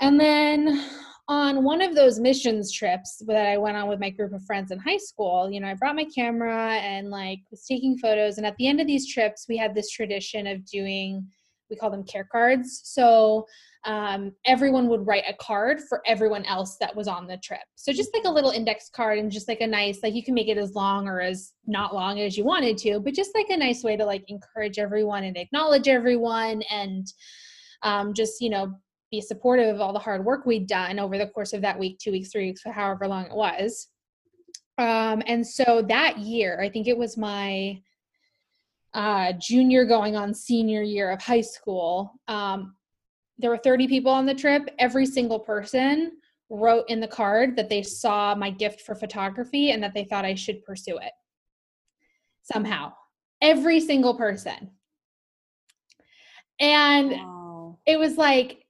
And 0.00 0.20
then 0.20 0.84
on 1.28 1.64
one 1.64 1.82
of 1.82 1.94
those 1.94 2.20
missions 2.20 2.72
trips 2.72 3.22
that 3.26 3.46
i 3.46 3.56
went 3.56 3.76
on 3.76 3.88
with 3.88 4.00
my 4.00 4.10
group 4.10 4.32
of 4.32 4.44
friends 4.44 4.70
in 4.70 4.78
high 4.78 4.96
school 4.96 5.50
you 5.50 5.60
know 5.60 5.68
i 5.68 5.74
brought 5.74 5.96
my 5.96 6.06
camera 6.14 6.74
and 6.74 7.10
like 7.10 7.40
was 7.50 7.64
taking 7.64 7.98
photos 7.98 8.38
and 8.38 8.46
at 8.46 8.56
the 8.56 8.68
end 8.68 8.80
of 8.80 8.86
these 8.86 9.12
trips 9.12 9.46
we 9.48 9.56
had 9.56 9.74
this 9.74 9.90
tradition 9.90 10.46
of 10.46 10.64
doing 10.66 11.26
we 11.68 11.76
call 11.76 11.90
them 11.90 12.04
care 12.04 12.28
cards 12.30 12.80
so 12.84 13.44
um, 13.86 14.32
everyone 14.44 14.88
would 14.88 15.06
write 15.06 15.22
a 15.28 15.34
card 15.34 15.80
for 15.88 16.02
everyone 16.06 16.44
else 16.44 16.76
that 16.80 16.94
was 16.94 17.06
on 17.06 17.28
the 17.28 17.36
trip. 17.36 17.60
So 17.76 17.92
just 17.92 18.12
like 18.12 18.24
a 18.24 18.30
little 18.30 18.50
index 18.50 18.90
card 18.90 19.20
and 19.20 19.30
just 19.30 19.46
like 19.46 19.60
a 19.60 19.66
nice, 19.66 20.00
like 20.02 20.12
you 20.12 20.24
can 20.24 20.34
make 20.34 20.48
it 20.48 20.58
as 20.58 20.74
long 20.74 21.06
or 21.06 21.20
as 21.20 21.52
not 21.68 21.94
long 21.94 22.18
as 22.18 22.36
you 22.36 22.44
wanted 22.44 22.76
to, 22.78 22.98
but 22.98 23.14
just 23.14 23.30
like 23.36 23.48
a 23.48 23.56
nice 23.56 23.84
way 23.84 23.96
to 23.96 24.04
like 24.04 24.24
encourage 24.26 24.80
everyone 24.80 25.22
and 25.22 25.36
acknowledge 25.36 25.86
everyone 25.86 26.62
and 26.68 27.06
um, 27.84 28.12
just, 28.12 28.40
you 28.40 28.50
know, 28.50 28.74
be 29.10 29.20
supportive 29.20 29.74
of 29.74 29.80
all 29.80 29.92
the 29.92 29.98
hard 29.98 30.24
work 30.24 30.46
we'd 30.46 30.66
done 30.66 30.98
over 30.98 31.16
the 31.18 31.28
course 31.28 31.52
of 31.52 31.62
that 31.62 31.78
week, 31.78 31.98
two 31.98 32.10
weeks, 32.10 32.30
three 32.30 32.46
weeks, 32.46 32.62
however 32.64 33.06
long 33.06 33.26
it 33.26 33.34
was. 33.34 33.88
Um, 34.78 35.22
and 35.26 35.46
so 35.46 35.82
that 35.88 36.18
year, 36.18 36.60
I 36.60 36.68
think 36.68 36.86
it 36.86 36.98
was 36.98 37.16
my 37.16 37.80
uh, 38.94 39.32
junior 39.34 39.84
going 39.84 40.16
on 40.16 40.34
senior 40.34 40.82
year 40.82 41.10
of 41.10 41.22
high 41.22 41.40
school. 41.40 42.14
Um, 42.28 42.74
there 43.38 43.50
were 43.50 43.58
30 43.58 43.88
people 43.88 44.10
on 44.10 44.26
the 44.26 44.34
trip. 44.34 44.68
Every 44.78 45.06
single 45.06 45.38
person 45.38 46.12
wrote 46.48 46.88
in 46.88 47.00
the 47.00 47.08
card 47.08 47.56
that 47.56 47.68
they 47.68 47.82
saw 47.82 48.34
my 48.34 48.50
gift 48.50 48.82
for 48.82 48.94
photography 48.94 49.70
and 49.70 49.82
that 49.82 49.94
they 49.94 50.04
thought 50.04 50.24
I 50.24 50.34
should 50.34 50.64
pursue 50.64 50.98
it 50.98 51.12
somehow. 52.42 52.92
Every 53.42 53.80
single 53.80 54.14
person. 54.14 54.70
And 56.58 57.10
wow. 57.10 57.78
it 57.86 57.98
was 57.98 58.16
like 58.16 58.65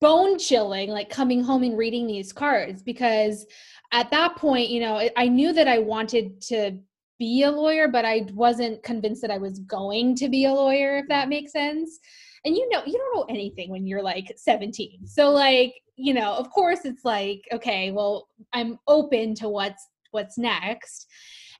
bone 0.00 0.38
chilling, 0.38 0.90
like 0.90 1.10
coming 1.10 1.42
home 1.42 1.62
and 1.62 1.76
reading 1.76 2.06
these 2.06 2.32
cards 2.32 2.82
because 2.82 3.46
at 3.92 4.10
that 4.10 4.36
point, 4.36 4.70
you 4.70 4.80
know, 4.80 5.08
I 5.16 5.28
knew 5.28 5.52
that 5.52 5.68
I 5.68 5.78
wanted 5.78 6.40
to 6.42 6.78
be 7.18 7.42
a 7.42 7.50
lawyer, 7.50 7.88
but 7.88 8.04
I 8.04 8.26
wasn't 8.32 8.82
convinced 8.82 9.20
that 9.22 9.30
I 9.30 9.38
was 9.38 9.58
going 9.60 10.14
to 10.16 10.28
be 10.28 10.46
a 10.46 10.52
lawyer, 10.52 10.98
if 10.98 11.08
that 11.08 11.28
makes 11.28 11.52
sense. 11.52 11.98
And 12.46 12.56
you 12.56 12.66
know 12.70 12.82
you 12.86 12.96
don't 12.96 13.14
know 13.14 13.26
anything 13.28 13.68
when 13.68 13.86
you're 13.86 14.00
like 14.00 14.32
17 14.34 15.06
so 15.06 15.28
like 15.28 15.74
you 15.96 16.14
know 16.14 16.32
of 16.32 16.48
course 16.48 16.86
it's 16.86 17.04
like 17.04 17.42
okay 17.52 17.90
well 17.90 18.28
i'm 18.54 18.78
open 18.88 19.34
to 19.34 19.50
what's 19.50 19.90
what's 20.10 20.38
next. 20.38 21.06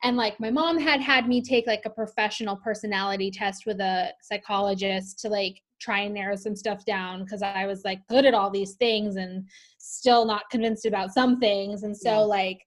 And 0.02 0.16
like 0.16 0.40
my 0.40 0.50
mom 0.50 0.78
had 0.78 1.00
had 1.00 1.28
me 1.28 1.42
take 1.42 1.66
like 1.66 1.82
a 1.84 1.90
professional 1.90 2.56
personality 2.56 3.30
test 3.30 3.66
with 3.66 3.80
a 3.80 4.12
psychologist 4.22 5.18
to 5.20 5.28
like 5.28 5.60
try 5.80 6.00
and 6.00 6.14
narrow 6.14 6.36
some 6.36 6.56
stuff 6.56 6.84
down 6.84 7.24
because 7.24 7.42
i 7.42 7.66
was 7.66 7.82
like 7.84 8.00
good 8.08 8.26
at 8.26 8.34
all 8.34 8.50
these 8.50 8.74
things 8.74 9.16
and 9.16 9.46
still 9.78 10.24
not 10.24 10.48
convinced 10.50 10.86
about 10.86 11.12
some 11.12 11.38
things 11.40 11.82
and 11.82 11.96
so 11.96 12.10
yeah. 12.10 12.18
like 12.18 12.60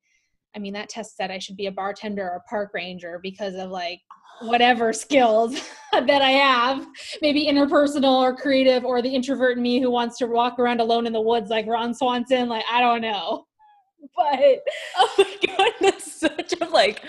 i 0.55 0.59
mean 0.59 0.73
that 0.73 0.89
test 0.89 1.15
said 1.15 1.31
i 1.31 1.39
should 1.39 1.57
be 1.57 1.67
a 1.67 1.71
bartender 1.71 2.23
or 2.23 2.37
a 2.37 2.49
park 2.49 2.71
ranger 2.73 3.19
because 3.21 3.55
of 3.55 3.69
like 3.69 3.99
whatever 4.41 4.93
skills 4.93 5.59
that 5.91 6.21
I 6.21 6.31
have, 6.31 6.85
maybe 7.21 7.47
interpersonal 7.47 8.21
or 8.21 8.35
creative, 8.35 8.85
or 8.85 9.01
the 9.01 9.09
introvert 9.09 9.57
in 9.57 9.63
me 9.63 9.79
who 9.79 9.91
wants 9.91 10.17
to 10.17 10.27
walk 10.27 10.59
around 10.59 10.81
alone 10.81 11.07
in 11.07 11.13
the 11.13 11.21
woods 11.21 11.49
like 11.49 11.67
Ron 11.67 11.93
Swanson. 11.93 12.49
Like, 12.49 12.65
I 12.71 12.81
don't 12.81 13.01
know. 13.01 13.45
But 14.17 14.59
oh 14.97 15.13
my 15.17 15.37
god, 15.47 15.71
that's 15.79 16.19
such 16.19 16.53
a 16.59 16.65
like 16.65 17.01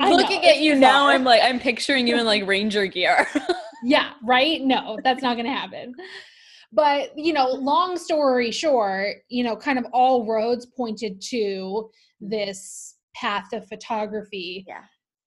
I 0.00 0.10
looking 0.10 0.42
at 0.46 0.60
you 0.60 0.74
now, 0.74 1.06
I'm 1.06 1.22
like, 1.22 1.42
I'm 1.42 1.60
picturing 1.60 2.06
you 2.06 2.18
in 2.18 2.24
like 2.24 2.46
ranger 2.46 2.86
gear. 2.86 3.28
Yeah, 3.84 4.12
right? 4.22 4.62
No, 4.62 4.98
that's 5.04 5.22
not 5.22 5.36
gonna 5.36 5.54
happen. 5.54 5.94
But 6.72 7.16
you 7.16 7.32
know, 7.32 7.48
long 7.48 7.96
story 7.96 8.50
short, 8.50 9.16
you 9.28 9.44
know, 9.44 9.56
kind 9.56 9.78
of 9.78 9.86
all 9.92 10.26
roads 10.26 10.66
pointed 10.66 11.20
to 11.30 11.90
this 12.20 12.96
path 13.14 13.52
of 13.52 13.66
photography. 13.66 14.64
Yeah 14.68 14.82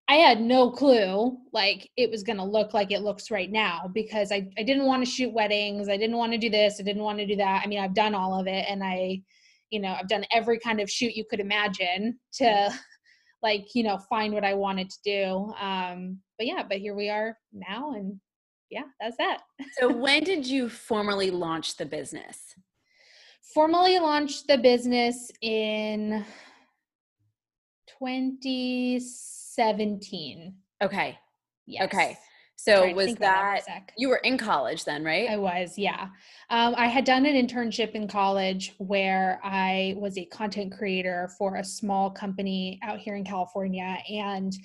I 0.10 0.16
had 0.16 0.42
no 0.42 0.70
clue 0.70 1.38
like 1.54 1.90
it 1.96 2.12
was 2.12 2.24
going 2.24 2.38
to 2.38 2.44
look 2.44 2.74
like 2.74 2.92
it 2.92 3.02
looks 3.02 3.32
right 3.32 3.52
now 3.52 3.90
because 3.94 4.32
I, 4.32 4.48
I 4.58 4.64
didn't 4.64 4.86
want 4.86 5.04
to 5.04 5.10
shoot 5.10 5.34
weddings. 5.34 5.88
I 5.88 5.98
didn't 5.98 6.18
want 6.18 6.34
to 6.34 6.38
do 6.38 6.50
this. 6.50 6.80
I 6.80 6.84
didn't 6.84 7.04
want 7.04 7.20
to 7.20 7.26
do 7.26 7.38
that. 7.38 7.62
I 7.64 7.68
mean, 7.68 7.80
I've 7.80 7.96
done 7.96 8.14
all 8.14 8.40
of 8.40 8.48
it 8.48 8.66
and 8.68 8.84
I, 8.84 9.22
you 9.70 9.80
know, 9.80 9.96
I've 9.98 10.10
done 10.10 10.26
every 10.32 10.60
kind 10.60 10.82
of 10.82 10.90
shoot 10.90 11.16
you 11.16 11.24
could 11.30 11.40
imagine 11.40 12.20
to 12.34 12.70
like, 13.42 13.74
you 13.74 13.84
know, 13.84 13.98
find 14.10 14.34
what 14.34 14.44
I 14.44 14.54
wanted 14.54 14.90
to 14.90 14.98
do. 15.06 15.54
Um, 15.60 16.20
but 16.38 16.48
yeah, 16.48 16.64
but 16.68 16.80
here 16.80 16.96
we 16.96 17.10
are 17.10 17.38
now 17.54 17.94
and 17.94 18.20
yeah, 18.74 18.84
that's 19.00 19.16
that. 19.18 19.42
so 19.80 19.94
when 19.96 20.24
did 20.24 20.48
you 20.48 20.68
formally 20.68 21.30
launch 21.30 21.78
the 21.78 21.86
business? 21.86 22.56
Formally 23.54 24.00
launched 24.00 24.48
the 24.48 24.58
business 24.58 25.30
in 25.42 26.26
2017. 28.00 30.56
Okay. 30.82 31.20
Yes. 31.68 31.84
Okay. 31.84 32.18
So 32.56 32.92
was 32.94 33.16
that, 33.16 33.64
that 33.68 33.92
you 33.98 34.08
were 34.08 34.22
in 34.24 34.38
college 34.38 34.86
then, 34.86 35.04
right? 35.04 35.30
I 35.30 35.36
was, 35.36 35.78
yeah. 35.78 36.08
Um, 36.50 36.74
I 36.78 36.88
had 36.88 37.04
done 37.04 37.26
an 37.26 37.36
internship 37.36 37.92
in 37.92 38.08
college 38.08 38.74
where 38.78 39.42
I 39.44 39.96
was 39.98 40.18
a 40.18 40.24
content 40.26 40.72
creator 40.72 41.30
for 41.38 41.58
a 41.58 41.64
small 41.64 42.10
company 42.10 42.80
out 42.82 43.00
here 43.00 43.16
in 43.16 43.26
California, 43.26 43.98
and 44.10 44.56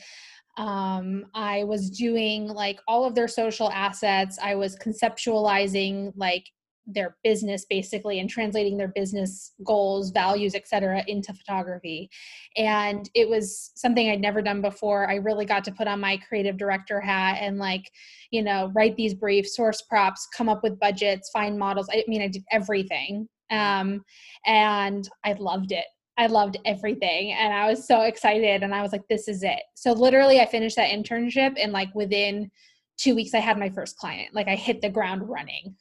um, 0.59 1.27
I 1.35 1.65
was 1.65 1.89
doing 1.89 2.49
like 2.49 2.81
all 2.89 3.05
of 3.05 3.15
their 3.15 3.29
social 3.29 3.71
assets. 3.71 4.39
I 4.43 4.57
was 4.57 4.77
conceptualizing 4.77 6.13
like 6.17 6.45
their 6.91 7.17
business 7.23 7.67
basically 7.69 8.19
and 8.19 8.31
translating 8.31 8.79
their 8.79 8.89
business 8.89 9.53
goals 9.63 10.11
values 10.11 10.55
etc 10.55 11.05
into 11.07 11.35
photography. 11.35 12.09
And 12.57 13.09
it 13.15 13.29
was 13.29 13.73
something 13.77 14.11
i'd 14.11 14.23
never 14.23 14.41
done 14.41 14.63
before. 14.63 15.09
I 15.09 15.17
really 15.17 15.45
got 15.45 15.65
to 15.65 15.73
put 15.73 15.87
on 15.87 16.01
my 16.01 16.17
creative 16.17 16.57
director 16.57 16.99
hat 17.01 17.39
and 17.41 17.59
like 17.59 17.91
you 18.31 18.43
know 18.43 18.73
write 18.75 18.97
these 18.97 19.15
briefs 19.15 19.55
source 19.55 19.83
props 19.83 20.27
come 20.35 20.49
up 20.49 20.63
with 20.63 20.81
budgets 20.81 21.31
find 21.31 21.59
models. 21.59 21.89
I 21.93 22.05
mean 22.09 22.23
i 22.23 22.29
did 22.29 22.45
everything. 22.51 23.29
Um, 23.51 24.03
and 24.47 25.09
i 25.25 25.35
loved 25.35 25.73
it 25.73 25.85
I 26.19 26.27
loved 26.27 26.59
everything 26.65 27.33
and 27.33 27.55
I 27.55 27.69
was 27.71 27.87
so 27.87 28.03
excited 28.03 28.63
and 28.63 28.75
I 28.75 28.83
was 28.83 28.93
like 28.93 29.07
this 29.09 29.29
is 29.29 29.43
it. 29.45 29.63
So 29.75 29.93
literally 29.93 30.41
I 30.41 30.47
finished 30.47 30.77
that 30.77 30.91
internship 30.91 31.57
and 31.57 31.73
like 31.73 31.95
within 31.95 32.51
2 32.99 33.15
weeks 33.15 33.35
I 33.35 33.39
had 33.39 33.59
my 33.59 33.71
first 33.71 33.97
client. 33.97 34.35
Like 34.35 34.49
I 34.49 34.57
hit 34.57 34.83
the 34.83 34.91
ground 34.91 35.29
running. 35.29 35.77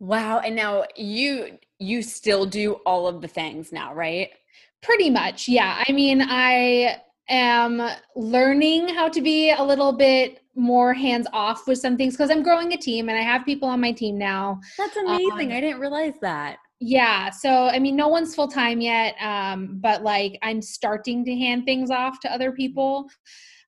Wow. 0.00 0.40
And 0.40 0.56
now 0.56 0.84
you 0.96 1.58
you 1.78 2.02
still 2.02 2.46
do 2.46 2.74
all 2.86 3.06
of 3.06 3.20
the 3.20 3.28
things 3.28 3.70
now, 3.70 3.94
right? 3.94 4.30
Pretty 4.82 5.10
much. 5.10 5.46
Yeah. 5.46 5.84
I 5.86 5.92
mean, 5.92 6.22
I 6.22 7.02
am 7.28 7.82
learning 8.14 8.88
how 8.88 9.08
to 9.08 9.20
be 9.20 9.50
a 9.50 9.62
little 9.62 9.92
bit 9.92 10.40
more 10.54 10.94
hands 10.94 11.26
off 11.34 11.66
with 11.66 11.78
some 11.78 11.98
things 11.98 12.14
because 12.14 12.30
I'm 12.30 12.42
growing 12.42 12.72
a 12.72 12.78
team 12.78 13.10
and 13.10 13.18
I 13.18 13.22
have 13.22 13.44
people 13.44 13.68
on 13.68 13.80
my 13.80 13.92
team 13.92 14.16
now. 14.16 14.60
That's 14.78 14.96
amazing. 14.96 15.50
Um, 15.50 15.56
I 15.56 15.60
didn't 15.60 15.80
realize 15.80 16.14
that. 16.22 16.58
Yeah. 16.78 17.30
So, 17.30 17.68
I 17.68 17.78
mean, 17.78 17.96
no 17.96 18.08
one's 18.08 18.34
full 18.34 18.48
time 18.48 18.80
yet, 18.82 19.14
um, 19.20 19.78
but 19.80 20.02
like 20.02 20.38
I'm 20.42 20.60
starting 20.60 21.24
to 21.24 21.34
hand 21.34 21.64
things 21.64 21.90
off 21.90 22.20
to 22.20 22.32
other 22.32 22.52
people 22.52 23.08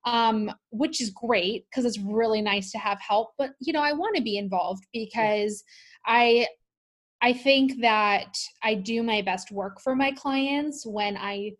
um, 0.05 0.51
which 0.71 1.01
is 1.01 1.11
great 1.11 1.67
because 1.69 1.85
it's 1.85 1.99
really 1.99 2.41
nice 2.41 2.71
to 2.73 2.79
have 2.79 3.01
help. 3.01 3.31
But 3.39 3.51
you 3.61 3.73
know, 3.73 3.83
I 3.83 3.93
want 3.93 4.17
to 4.17 4.23
be 4.23 4.39
involved 4.39 4.85
because 4.93 5.63
I 6.07 6.47
I 7.21 7.33
think 7.33 7.81
that 7.83 8.37
I 8.63 8.75
do 8.75 9.03
my 9.03 9.23
best 9.23 9.51
work 9.51 9.81
for 9.81 9.97
my 9.97 10.13
clients 10.13 10.87
when 10.87 11.17
I 11.17 11.53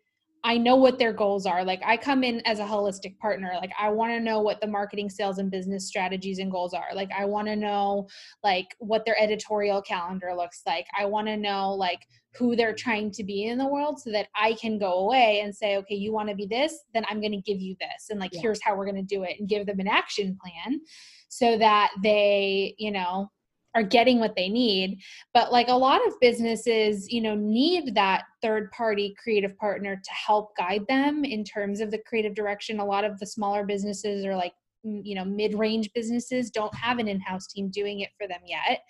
I 0.45 0.57
know 0.57 0.77
what 0.77 0.99
their 0.99 1.13
goals 1.13 1.47
are. 1.47 1.65
Like 1.65 1.81
I 1.85 1.97
come 1.97 2.23
in 2.23 2.41
as 2.47 2.59
a 2.59 2.65
holistic 2.65 3.19
partner. 3.19 3.53
Like 3.61 3.73
I 3.79 3.89
want 3.91 4.13
to 4.13 4.21
know 4.21 4.41
what 4.41 4.61
the 4.61 4.67
marketing, 4.67 5.11
sales 5.11 5.39
and 5.39 5.51
business 5.51 5.87
strategies 5.87 6.39
and 6.39 6.51
goals 6.51 6.75
are. 6.75 6.95
Like 6.95 7.11
I 7.17 7.25
want 7.25 7.49
to 7.49 7.57
know 7.57 8.09
like 8.45 8.75
what 8.79 9.05
their 9.05 9.21
editorial 9.21 9.83
calendar 9.83 10.33
looks 10.37 10.63
like. 10.67 10.87
I 10.99 11.07
want 11.07 11.27
to 11.29 11.37
know 11.37 11.73
like 11.73 12.07
who 12.37 12.55
they're 12.55 12.75
trying 12.75 13.11
to 13.13 13.25
be 13.25 13.47
in 13.47 13.59
the 13.59 13.67
world 13.67 14.01
so 14.01 14.13
that 14.13 14.29
I 14.37 14.55
can 14.55 14.79
go 14.79 15.07
away 15.07 15.41
and 15.41 15.55
say, 15.55 15.77
okay, 15.79 15.95
you 15.95 16.13
want 16.13 16.29
to 16.29 16.35
be 16.35 16.47
this, 16.47 16.85
then 16.95 17.05
I'm 17.09 17.21
going 17.21 17.33
to 17.33 17.41
give 17.41 17.61
you 17.61 17.75
this 17.81 18.11
and 18.11 18.21
like 18.21 18.33
yeah. 18.33 18.41
here's 18.41 18.63
how 18.63 18.77
we're 18.77 18.85
going 18.85 18.97
to 18.97 19.03
do 19.03 19.25
it 19.25 19.37
and 19.39 19.49
give 19.49 19.67
them 19.67 19.81
an 19.81 19.89
action 19.89 20.39
plan 20.41 20.81
so 21.29 21.59
that 21.59 21.91
they, 22.03 22.75
you 22.79 22.93
know, 22.93 23.31
are 23.75 23.83
getting 23.83 24.19
what 24.19 24.35
they 24.35 24.49
need 24.49 24.99
but 25.35 25.53
like 25.53 25.69
a 25.69 25.73
lot 25.73 26.01
of 26.07 26.19
businesses 26.21 27.11
you 27.13 27.21
know 27.21 27.35
need 27.35 27.95
that 27.95 28.25
third 28.43 28.71
party 28.71 29.15
creative 29.23 29.57
partner 29.59 29.97
to 29.97 30.11
help 30.11 30.57
guide 30.57 30.85
them 30.89 31.25
in 31.25 31.45
terms 31.45 31.81
of 31.81 31.91
the 31.91 31.99
creative 32.07 32.35
direction. 32.35 32.81
A 32.81 32.85
lot 32.85 33.05
of 33.05 33.19
the 33.19 33.27
smaller 33.27 33.65
businesses 33.65 34.25
are 34.25 34.37
like 34.37 34.53
you 34.85 35.15
know 35.15 35.25
mid-range 35.25 35.91
businesses 35.95 36.51
don't 36.51 36.75
have 36.75 36.99
an 36.99 37.09
in-house 37.09 37.47
team 37.49 37.69
doing 37.69 38.01
it 38.01 38.11
for 38.17 38.29
them 38.29 38.41
yet. 38.47 38.83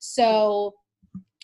So 0.00 0.74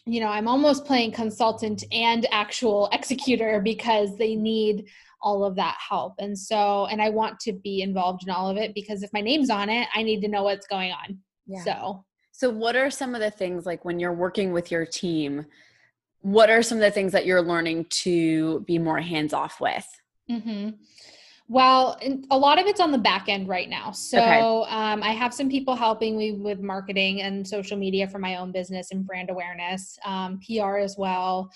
you 0.08 0.20
know 0.20 0.28
i'm 0.28 0.46
almost 0.46 0.84
playing 0.84 1.12
consultant 1.12 1.82
and 1.90 2.26
actual 2.30 2.88
executor 2.92 3.60
because 3.60 4.16
they 4.16 4.36
need 4.36 4.86
all 5.22 5.44
of 5.44 5.56
that 5.56 5.76
help. 5.88 6.14
And 6.18 6.38
so 6.38 6.86
and 6.86 7.00
i 7.00 7.08
want 7.08 7.40
to 7.40 7.52
be 7.52 7.82
involved 7.82 8.22
in 8.24 8.30
all 8.30 8.48
of 8.48 8.56
it 8.56 8.74
because 8.74 9.02
if 9.02 9.12
my 9.12 9.20
name's 9.20 9.50
on 9.50 9.68
it 9.68 9.88
i 9.94 10.02
need 10.02 10.20
to 10.22 10.28
know 10.28 10.42
what's 10.42 10.66
going 10.66 10.92
on. 10.92 11.18
Yeah. 11.46 11.62
so 11.62 12.04
so, 12.36 12.50
what 12.50 12.76
are 12.76 12.90
some 12.90 13.14
of 13.14 13.22
the 13.22 13.30
things 13.30 13.64
like 13.64 13.86
when 13.86 13.98
you're 13.98 14.12
working 14.12 14.52
with 14.52 14.70
your 14.70 14.84
team? 14.84 15.46
What 16.20 16.50
are 16.50 16.62
some 16.62 16.76
of 16.76 16.82
the 16.82 16.90
things 16.90 17.12
that 17.12 17.24
you're 17.24 17.40
learning 17.40 17.86
to 18.02 18.60
be 18.60 18.78
more 18.78 19.00
hands 19.00 19.32
off 19.32 19.58
with? 19.58 19.88
Mm-hmm. 20.30 20.70
Well, 21.48 21.98
a 22.30 22.36
lot 22.36 22.58
of 22.58 22.66
it's 22.66 22.78
on 22.80 22.92
the 22.92 22.98
back 22.98 23.30
end 23.30 23.48
right 23.48 23.70
now. 23.70 23.90
So 23.92 24.18
okay. 24.18 24.70
um, 24.70 25.02
I 25.02 25.12
have 25.12 25.32
some 25.32 25.48
people 25.48 25.76
helping 25.76 26.18
me 26.18 26.32
with 26.32 26.60
marketing 26.60 27.22
and 27.22 27.46
social 27.46 27.78
media 27.78 28.06
for 28.06 28.18
my 28.18 28.36
own 28.36 28.52
business 28.52 28.90
and 28.90 29.06
brand 29.06 29.30
awareness, 29.30 29.98
um, 30.04 30.38
PR 30.46 30.76
as 30.76 30.96
well. 30.98 31.50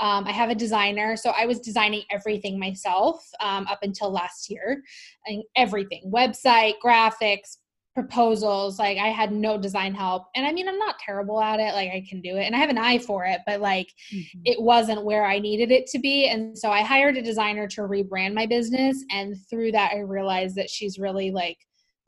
Um, 0.00 0.24
I 0.26 0.32
have 0.32 0.48
a 0.48 0.54
designer, 0.54 1.14
so 1.14 1.34
I 1.36 1.44
was 1.44 1.60
designing 1.60 2.04
everything 2.10 2.58
myself 2.58 3.22
um, 3.40 3.66
up 3.66 3.80
until 3.82 4.10
last 4.10 4.48
year, 4.48 4.82
and 5.26 5.42
everything: 5.56 6.10
website, 6.10 6.74
graphics, 6.82 7.58
proposals 7.94 8.78
like 8.78 8.96
i 8.96 9.08
had 9.08 9.32
no 9.32 9.58
design 9.58 9.94
help 9.94 10.24
and 10.34 10.46
i 10.46 10.52
mean 10.52 10.66
i'm 10.66 10.78
not 10.78 10.98
terrible 10.98 11.42
at 11.42 11.60
it 11.60 11.74
like 11.74 11.90
i 11.90 12.02
can 12.08 12.22
do 12.22 12.36
it 12.36 12.44
and 12.44 12.56
i 12.56 12.58
have 12.58 12.70
an 12.70 12.78
eye 12.78 12.98
for 12.98 13.26
it 13.26 13.40
but 13.46 13.60
like 13.60 13.88
mm-hmm. 14.12 14.40
it 14.46 14.60
wasn't 14.60 15.04
where 15.04 15.26
i 15.26 15.38
needed 15.38 15.70
it 15.70 15.86
to 15.86 15.98
be 15.98 16.26
and 16.28 16.56
so 16.56 16.70
i 16.70 16.80
hired 16.80 17.18
a 17.18 17.22
designer 17.22 17.68
to 17.68 17.82
rebrand 17.82 18.32
my 18.32 18.46
business 18.46 19.04
and 19.10 19.36
through 19.50 19.70
that 19.70 19.92
i 19.92 19.98
realized 19.98 20.56
that 20.56 20.70
she's 20.70 20.98
really 20.98 21.30
like 21.30 21.58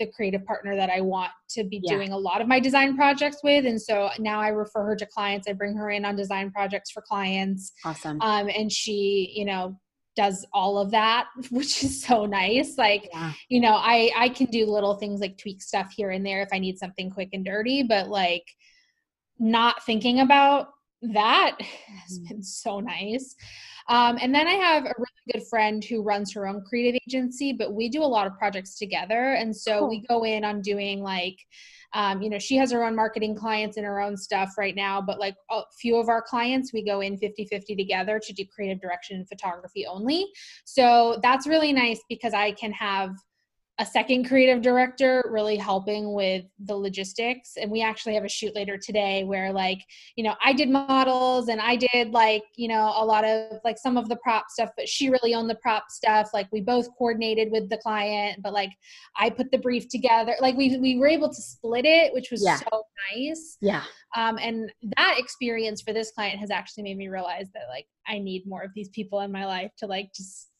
the 0.00 0.06
creative 0.06 0.44
partner 0.46 0.74
that 0.74 0.88
i 0.88 1.02
want 1.02 1.30
to 1.50 1.64
be 1.64 1.80
yeah. 1.82 1.94
doing 1.94 2.12
a 2.12 2.18
lot 2.18 2.40
of 2.40 2.48
my 2.48 2.58
design 2.58 2.96
projects 2.96 3.40
with 3.44 3.66
and 3.66 3.80
so 3.80 4.08
now 4.18 4.40
i 4.40 4.48
refer 4.48 4.84
her 4.84 4.96
to 4.96 5.06
clients 5.06 5.46
i 5.48 5.52
bring 5.52 5.76
her 5.76 5.90
in 5.90 6.06
on 6.06 6.16
design 6.16 6.50
projects 6.50 6.90
for 6.90 7.02
clients 7.06 7.72
awesome 7.84 8.18
um, 8.22 8.48
and 8.48 8.72
she 8.72 9.32
you 9.34 9.44
know 9.44 9.78
does 10.16 10.46
all 10.52 10.78
of 10.78 10.90
that 10.90 11.26
which 11.50 11.82
is 11.82 12.02
so 12.02 12.26
nice 12.26 12.76
like 12.78 13.08
yeah. 13.12 13.32
you 13.48 13.60
know 13.60 13.74
i 13.74 14.10
i 14.16 14.28
can 14.28 14.46
do 14.46 14.66
little 14.66 14.94
things 14.94 15.20
like 15.20 15.36
tweak 15.38 15.62
stuff 15.62 15.92
here 15.96 16.10
and 16.10 16.24
there 16.24 16.42
if 16.42 16.48
i 16.52 16.58
need 16.58 16.78
something 16.78 17.10
quick 17.10 17.30
and 17.32 17.44
dirty 17.44 17.82
but 17.82 18.08
like 18.08 18.44
not 19.38 19.84
thinking 19.84 20.20
about 20.20 20.68
that 21.02 21.56
has 21.60 22.18
mm-hmm. 22.18 22.28
been 22.28 22.42
so 22.42 22.80
nice 22.80 23.34
um, 23.88 24.18
and 24.22 24.34
then 24.34 24.46
i 24.46 24.52
have 24.52 24.84
a 24.84 24.94
really 24.96 25.32
good 25.32 25.46
friend 25.48 25.84
who 25.84 26.02
runs 26.02 26.32
her 26.32 26.46
own 26.46 26.62
creative 26.66 26.98
agency 27.06 27.52
but 27.52 27.72
we 27.74 27.88
do 27.88 28.02
a 28.02 28.04
lot 28.04 28.26
of 28.26 28.38
projects 28.38 28.78
together 28.78 29.34
and 29.34 29.54
so 29.54 29.80
cool. 29.80 29.88
we 29.88 30.06
go 30.08 30.24
in 30.24 30.44
on 30.44 30.62
doing 30.62 31.02
like 31.02 31.36
um, 31.94 32.20
you 32.20 32.28
know 32.28 32.38
she 32.38 32.56
has 32.56 32.70
her 32.70 32.84
own 32.84 32.94
marketing 32.94 33.34
clients 33.34 33.76
and 33.76 33.86
her 33.86 34.00
own 34.00 34.16
stuff 34.16 34.50
right 34.58 34.76
now 34.76 35.00
but 35.00 35.18
like 35.18 35.36
a 35.50 35.62
few 35.80 35.96
of 35.96 36.08
our 36.08 36.22
clients 36.22 36.72
we 36.72 36.84
go 36.84 37.00
in 37.00 37.16
50 37.16 37.46
50 37.46 37.76
together 37.76 38.20
to 38.22 38.32
do 38.32 38.44
creative 38.54 38.80
direction 38.80 39.16
and 39.16 39.28
photography 39.28 39.86
only. 39.86 40.26
So 40.64 41.18
that's 41.22 41.46
really 41.46 41.72
nice 41.72 42.00
because 42.08 42.34
i 42.34 42.52
can 42.52 42.72
have 42.72 43.10
a 43.80 43.86
second 43.86 44.28
creative 44.28 44.62
director 44.62 45.28
really 45.32 45.56
helping 45.56 46.12
with 46.12 46.44
the 46.60 46.76
logistics. 46.76 47.54
And 47.60 47.70
we 47.72 47.82
actually 47.82 48.14
have 48.14 48.24
a 48.24 48.28
shoot 48.28 48.54
later 48.54 48.78
today 48.78 49.24
where 49.24 49.52
like 49.52 49.80
you 50.16 50.22
know 50.22 50.34
i 50.44 50.52
did 50.52 50.70
models 50.70 51.48
and 51.48 51.60
i 51.60 51.74
did 51.74 52.10
like 52.12 52.44
you 52.56 52.68
know 52.68 52.92
a 52.96 53.04
lot 53.04 53.24
of 53.24 53.58
like 53.64 53.78
some 53.78 53.96
of 53.96 54.08
the 54.08 54.16
prop 54.16 54.48
stuff 54.48 54.70
but 54.76 54.88
she 54.88 55.10
really 55.10 55.34
owned 55.34 55.50
the 55.50 55.56
prop 55.56 55.90
stuff. 55.90 56.30
Like 56.32 56.46
we 56.52 56.60
both 56.60 56.88
coordinated 56.96 57.50
with 57.50 57.68
the 57.68 57.78
client 57.78 58.40
but 58.42 58.52
like 58.52 58.70
i 59.16 59.28
put 59.28 59.50
the 59.50 59.58
brief 59.58 59.88
together. 59.88 60.36
Like 60.40 60.56
we 60.56 60.76
we 60.78 60.96
were 60.96 61.08
able 61.08 61.28
to 61.28 61.42
split 61.42 61.84
it 61.84 62.12
which 62.12 62.30
was 62.30 62.44
yeah. 62.44 62.58
so 62.58 62.84
nice. 63.12 63.56
Yeah. 63.60 63.82
Um 64.16 64.38
and 64.38 64.70
that 64.96 65.16
experience 65.18 65.82
for 65.82 65.92
this 65.92 66.12
client 66.12 66.38
has 66.38 66.50
actually 66.50 66.84
made 66.84 66.96
me 66.96 67.08
realize 67.08 67.48
that 67.54 67.64
like 67.68 67.86
i 68.06 68.18
need 68.18 68.46
more 68.46 68.62
of 68.62 68.70
these 68.74 68.88
people 68.90 69.20
in 69.20 69.32
my 69.32 69.46
life 69.46 69.72
to 69.78 69.86
like 69.86 70.12
just 70.14 70.50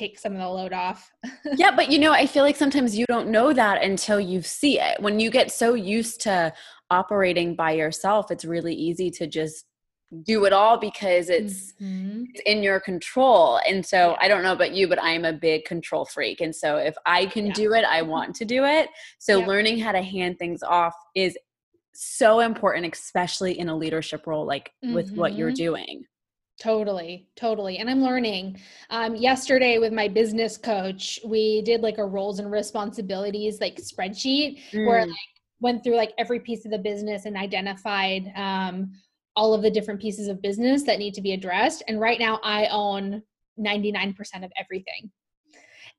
take 0.00 0.18
some 0.18 0.32
of 0.32 0.38
the 0.38 0.48
load 0.48 0.72
off. 0.72 1.12
yeah, 1.56 1.74
but 1.74 1.90
you 1.90 1.98
know, 1.98 2.12
I 2.12 2.26
feel 2.26 2.42
like 2.42 2.56
sometimes 2.56 2.96
you 2.96 3.04
don't 3.06 3.28
know 3.28 3.52
that 3.52 3.82
until 3.82 4.18
you 4.18 4.42
see 4.42 4.80
it. 4.80 5.00
When 5.00 5.20
you 5.20 5.30
get 5.30 5.52
so 5.52 5.74
used 5.74 6.22
to 6.22 6.52
operating 6.90 7.54
by 7.54 7.72
yourself, 7.72 8.30
it's 8.30 8.44
really 8.44 8.74
easy 8.74 9.10
to 9.12 9.26
just 9.26 9.66
do 10.24 10.44
it 10.44 10.52
all 10.52 10.76
because 10.76 11.28
it's, 11.28 11.74
mm-hmm. 11.74 12.24
it's 12.30 12.42
in 12.44 12.64
your 12.64 12.80
control. 12.80 13.60
And 13.68 13.86
so 13.86 14.16
I 14.18 14.26
don't 14.26 14.42
know 14.42 14.52
about 14.52 14.72
you, 14.72 14.88
but 14.88 15.00
I'm 15.00 15.24
a 15.24 15.32
big 15.32 15.66
control 15.66 16.04
freak. 16.04 16.40
And 16.40 16.56
so 16.56 16.78
if 16.78 16.96
I 17.06 17.26
can 17.26 17.46
yeah. 17.46 17.52
do 17.52 17.74
it, 17.74 17.84
I 17.84 18.02
want 18.02 18.34
to 18.36 18.44
do 18.44 18.64
it. 18.64 18.88
So 19.18 19.38
yeah. 19.38 19.46
learning 19.46 19.78
how 19.78 19.92
to 19.92 20.02
hand 20.02 20.38
things 20.38 20.64
off 20.64 20.94
is 21.14 21.38
so 21.92 22.40
important, 22.40 22.92
especially 22.92 23.58
in 23.58 23.68
a 23.68 23.76
leadership 23.76 24.26
role 24.26 24.46
like 24.46 24.72
mm-hmm. 24.84 24.94
with 24.94 25.12
what 25.12 25.34
you're 25.34 25.50
mm-hmm. 25.50 25.64
doing. 25.64 26.04
Totally, 26.60 27.26
totally. 27.36 27.78
And 27.78 27.88
I'm 27.88 28.02
learning. 28.02 28.60
Um, 28.90 29.16
yesterday 29.16 29.78
with 29.78 29.94
my 29.94 30.08
business 30.08 30.58
coach, 30.58 31.18
we 31.24 31.62
did 31.62 31.80
like 31.80 31.96
a 31.96 32.04
roles 32.04 32.38
and 32.38 32.50
responsibilities 32.50 33.60
like 33.62 33.76
spreadsheet 33.76 34.60
mm. 34.70 34.86
where 34.86 35.00
I 35.00 35.04
like 35.04 35.16
went 35.60 35.82
through 35.82 35.96
like 35.96 36.12
every 36.18 36.38
piece 36.38 36.66
of 36.66 36.70
the 36.70 36.78
business 36.78 37.24
and 37.24 37.34
identified 37.34 38.30
um, 38.36 38.92
all 39.34 39.54
of 39.54 39.62
the 39.62 39.70
different 39.70 40.00
pieces 40.00 40.28
of 40.28 40.42
business 40.42 40.82
that 40.82 40.98
need 40.98 41.14
to 41.14 41.22
be 41.22 41.32
addressed. 41.32 41.82
And 41.88 41.98
right 41.98 42.18
now 42.18 42.38
I 42.44 42.66
own 42.66 43.22
99% 43.58 44.14
of 44.44 44.52
everything 44.58 45.10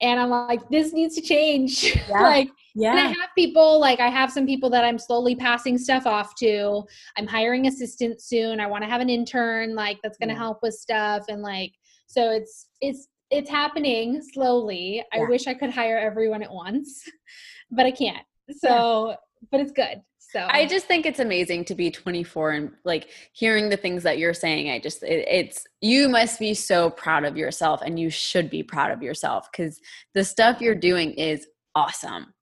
and 0.02 0.20
I'm 0.20 0.30
like, 0.30 0.68
this 0.70 0.94
needs 0.94 1.16
to 1.16 1.22
change. 1.22 1.98
Yeah. 2.10 2.22
like, 2.22 2.50
yeah. 2.76 2.92
And 2.92 3.00
I 3.00 3.08
have 3.08 3.30
people, 3.38 3.80
like, 3.80 4.00
I 4.00 4.10
have 4.10 4.32
some 4.32 4.46
people 4.46 4.70
that 4.72 4.84
I'm 4.84 4.98
slowly 4.98 5.36
passing 5.36 5.78
stuff 5.78 6.06
off 6.06 6.36
to. 6.36 6.84
I'm 7.18 7.28
hiring 7.28 7.68
assistants 7.68 8.26
soon. 8.26 8.60
I 8.60 8.68
want 8.68 8.84
to 8.84 8.90
have 8.90 9.02
an 9.02 9.10
intern, 9.10 9.76
like, 9.76 9.98
that's 10.04 10.18
going 10.18 10.30
to 10.30 10.34
yeah. 10.34 10.40
help 10.40 10.60
with 10.62 10.74
stuff. 10.74 11.26
And, 11.30 11.42
like, 11.42 11.74
so 12.08 12.32
it's, 12.32 12.68
it's, 12.82 13.08
it's 13.30 13.50
happening 13.50 14.22
slowly. 14.34 15.04
Yeah. 15.14 15.22
I 15.22 15.30
wish 15.30 15.48
I 15.48 15.54
could 15.54 15.70
hire 15.70 15.98
everyone 15.98 16.44
at 16.44 16.52
once, 16.52 17.04
but 17.72 17.86
I 17.86 17.92
can't. 17.92 18.26
So, 18.58 19.16
but 19.52 19.62
it's 19.62 19.72
good. 19.72 20.02
So 20.32 20.48
I 20.50 20.66
just 20.66 20.86
think 20.86 21.06
it's 21.06 21.20
amazing 21.20 21.66
to 21.66 21.76
be 21.76 21.92
24 21.92 22.52
and 22.52 22.72
like 22.86 23.10
hearing 23.34 23.68
the 23.68 23.76
things 23.76 24.02
that 24.04 24.18
you're 24.18 24.34
saying. 24.34 24.70
I 24.70 24.80
just, 24.80 25.04
it, 25.04 25.28
it's, 25.30 25.68
you 25.82 26.08
must 26.08 26.40
be 26.40 26.54
so 26.54 26.90
proud 26.90 27.26
of 27.26 27.36
yourself 27.36 27.82
and 27.82 28.00
you 28.00 28.10
should 28.10 28.50
be 28.50 28.64
proud 28.64 28.92
of 28.92 29.04
yourself 29.04 29.52
because 29.52 29.82
the 30.14 30.24
stuff 30.24 30.62
you're 30.62 30.74
doing 30.74 31.12
is 31.12 31.48
awesome. 31.76 32.34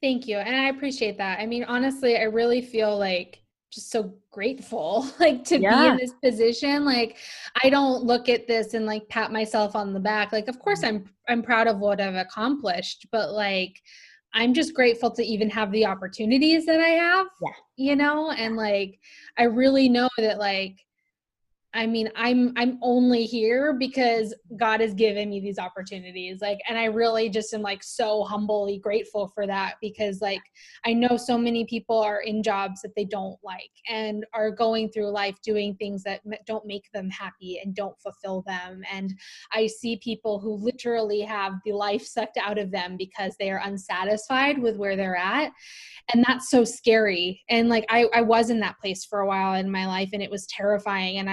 Thank 0.00 0.26
you. 0.26 0.38
And 0.38 0.56
I 0.56 0.68
appreciate 0.68 1.18
that. 1.18 1.40
I 1.40 1.46
mean, 1.46 1.64
honestly, 1.64 2.16
I 2.16 2.22
really 2.22 2.62
feel 2.62 2.98
like 2.98 3.42
just 3.70 3.90
so 3.90 4.14
grateful 4.30 5.06
like 5.20 5.44
to 5.44 5.60
yeah. 5.60 5.82
be 5.82 5.88
in 5.88 5.96
this 5.96 6.12
position 6.22 6.84
like 6.84 7.16
i 7.64 7.68
don't 7.68 8.04
look 8.04 8.28
at 8.28 8.46
this 8.46 8.74
and 8.74 8.86
like 8.86 9.08
pat 9.08 9.32
myself 9.32 9.74
on 9.74 9.92
the 9.92 9.98
back 9.98 10.32
like 10.32 10.46
of 10.46 10.60
course 10.60 10.82
mm. 10.82 10.88
i'm 10.88 11.04
i'm 11.28 11.42
proud 11.42 11.66
of 11.66 11.78
what 11.80 12.00
i've 12.00 12.14
accomplished 12.14 13.06
but 13.10 13.32
like 13.32 13.80
I'm 14.34 14.52
just 14.52 14.74
grateful 14.74 15.10
to 15.12 15.22
even 15.22 15.48
have 15.50 15.70
the 15.70 15.86
opportunities 15.86 16.66
that 16.66 16.80
I 16.80 16.88
have. 16.88 17.28
Yeah. 17.40 17.50
You 17.76 17.96
know, 17.96 18.32
and 18.32 18.56
like 18.56 18.98
I 19.38 19.44
really 19.44 19.88
know 19.88 20.08
that 20.18 20.38
like 20.38 20.84
I 21.74 21.86
mean, 21.86 22.08
I'm 22.14 22.52
I'm 22.56 22.78
only 22.82 23.24
here 23.24 23.72
because 23.72 24.32
God 24.56 24.80
has 24.80 24.94
given 24.94 25.28
me 25.28 25.40
these 25.40 25.58
opportunities. 25.58 26.40
Like 26.40 26.60
and 26.68 26.78
I 26.78 26.84
really 26.84 27.28
just 27.28 27.52
am 27.52 27.62
like 27.62 27.82
so 27.82 28.22
humbly 28.22 28.78
grateful 28.78 29.28
for 29.34 29.44
that 29.48 29.74
because 29.80 30.20
like 30.20 30.40
I 30.86 30.92
know 30.92 31.16
so 31.16 31.36
many 31.36 31.64
people 31.64 32.00
are 32.00 32.20
in 32.20 32.44
jobs 32.44 32.80
that 32.82 32.94
they 32.94 33.04
don't 33.04 33.38
like 33.42 33.70
and 33.90 34.24
are 34.32 34.52
going 34.52 34.88
through 34.90 35.10
life 35.10 35.34
doing 35.42 35.74
things 35.74 36.04
that 36.04 36.20
don't 36.46 36.64
make 36.64 36.90
them 36.92 37.10
happy 37.10 37.60
and 37.62 37.74
don't 37.74 38.00
fulfill 38.00 38.44
them. 38.46 38.82
And 38.90 39.12
I 39.52 39.66
see 39.66 39.96
people 39.96 40.38
who 40.38 40.54
literally 40.54 41.22
have 41.22 41.54
the 41.64 41.72
life 41.72 42.06
sucked 42.06 42.38
out 42.38 42.58
of 42.58 42.70
them 42.70 42.96
because 42.96 43.34
they 43.38 43.50
are 43.50 43.62
unsatisfied 43.64 44.62
with 44.62 44.76
where 44.76 44.94
they're 44.94 45.16
at. 45.16 45.50
And 46.12 46.24
that's 46.24 46.50
so 46.50 46.62
scary. 46.62 47.42
And 47.48 47.68
like 47.68 47.84
I 47.88 48.06
I 48.14 48.22
was 48.22 48.50
in 48.50 48.60
that 48.60 48.78
place 48.78 49.04
for 49.04 49.20
a 49.20 49.26
while 49.26 49.54
in 49.54 49.72
my 49.72 49.86
life 49.86 50.10
and 50.12 50.22
it 50.22 50.30
was 50.30 50.46
terrifying. 50.46 51.18
And 51.18 51.28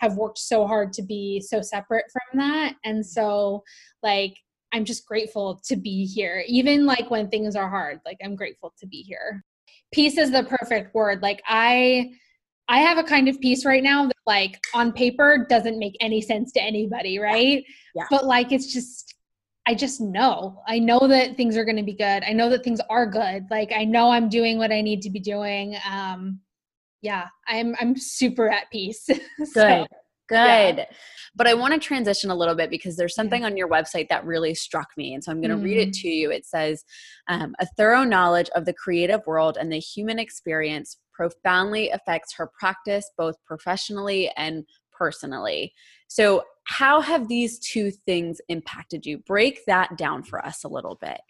I 0.00 0.06
have 0.06 0.16
worked 0.16 0.38
so 0.38 0.66
hard 0.66 0.92
to 0.94 1.02
be 1.02 1.40
so 1.40 1.62
separate 1.62 2.04
from 2.12 2.38
that 2.38 2.74
and 2.84 3.04
so 3.04 3.62
like 4.02 4.34
i'm 4.72 4.84
just 4.84 5.06
grateful 5.06 5.60
to 5.64 5.76
be 5.76 6.04
here 6.06 6.44
even 6.46 6.86
like 6.86 7.10
when 7.10 7.28
things 7.28 7.56
are 7.56 7.68
hard 7.68 8.00
like 8.04 8.18
i'm 8.24 8.36
grateful 8.36 8.72
to 8.78 8.86
be 8.86 9.02
here 9.02 9.44
peace 9.92 10.18
is 10.18 10.30
the 10.30 10.44
perfect 10.44 10.94
word 10.94 11.22
like 11.22 11.42
i 11.46 12.10
i 12.68 12.78
have 12.78 12.98
a 12.98 13.04
kind 13.04 13.28
of 13.28 13.40
peace 13.40 13.64
right 13.64 13.82
now 13.82 14.06
that 14.06 14.16
like 14.26 14.58
on 14.74 14.92
paper 14.92 15.46
doesn't 15.48 15.78
make 15.78 15.96
any 16.00 16.20
sense 16.20 16.52
to 16.52 16.62
anybody 16.62 17.18
right 17.18 17.64
yeah. 17.94 18.04
but 18.10 18.24
like 18.24 18.52
it's 18.52 18.72
just 18.72 19.14
I 19.68 19.74
just 19.74 20.00
know. 20.00 20.62
I 20.68 20.78
know 20.78 21.08
that 21.08 21.36
things 21.36 21.56
are 21.56 21.64
going 21.64 21.76
to 21.76 21.82
be 21.82 21.92
good. 21.92 22.22
I 22.22 22.32
know 22.32 22.48
that 22.50 22.62
things 22.62 22.80
are 22.88 23.04
good. 23.04 23.46
Like 23.50 23.72
I 23.74 23.84
know 23.84 24.10
I'm 24.10 24.28
doing 24.28 24.58
what 24.58 24.70
I 24.70 24.80
need 24.80 25.02
to 25.02 25.10
be 25.10 25.18
doing. 25.18 25.76
Um 25.90 26.40
yeah, 27.02 27.26
I'm 27.46 27.74
I'm 27.80 27.96
super 27.96 28.48
at 28.48 28.70
peace. 28.70 29.06
so, 29.44 29.52
good. 29.54 29.86
Good. 30.28 30.78
Yeah. 30.78 30.84
But 31.36 31.46
I 31.46 31.54
want 31.54 31.74
to 31.74 31.78
transition 31.78 32.30
a 32.30 32.34
little 32.34 32.54
bit 32.54 32.70
because 32.70 32.96
there's 32.96 33.14
something 33.14 33.44
on 33.44 33.56
your 33.56 33.68
website 33.68 34.08
that 34.08 34.24
really 34.24 34.54
struck 34.54 34.88
me. 34.96 35.14
And 35.14 35.22
so 35.22 35.30
I'm 35.30 35.40
going 35.40 35.50
to 35.50 35.56
mm. 35.56 35.64
read 35.64 35.78
it 35.78 35.90
mm. 35.90 36.00
to 36.00 36.08
you. 36.08 36.30
It 36.32 36.46
says, 36.46 36.82
um, 37.28 37.54
a 37.60 37.66
thorough 37.76 38.04
knowledge 38.04 38.48
of 38.56 38.64
the 38.64 38.72
creative 38.72 39.20
world 39.26 39.56
and 39.60 39.70
the 39.70 39.78
human 39.78 40.18
experience 40.18 40.98
profoundly 41.12 41.90
affects 41.90 42.34
her 42.34 42.50
practice, 42.58 43.08
both 43.16 43.36
professionally 43.44 44.30
and 44.36 44.64
personally. 44.96 45.72
So, 46.08 46.44
how 46.64 47.00
have 47.00 47.28
these 47.28 47.60
two 47.60 47.92
things 47.92 48.40
impacted 48.48 49.06
you? 49.06 49.18
Break 49.18 49.64
that 49.66 49.96
down 49.96 50.24
for 50.24 50.44
us 50.44 50.64
a 50.64 50.68
little 50.68 50.98
bit. 51.00 51.20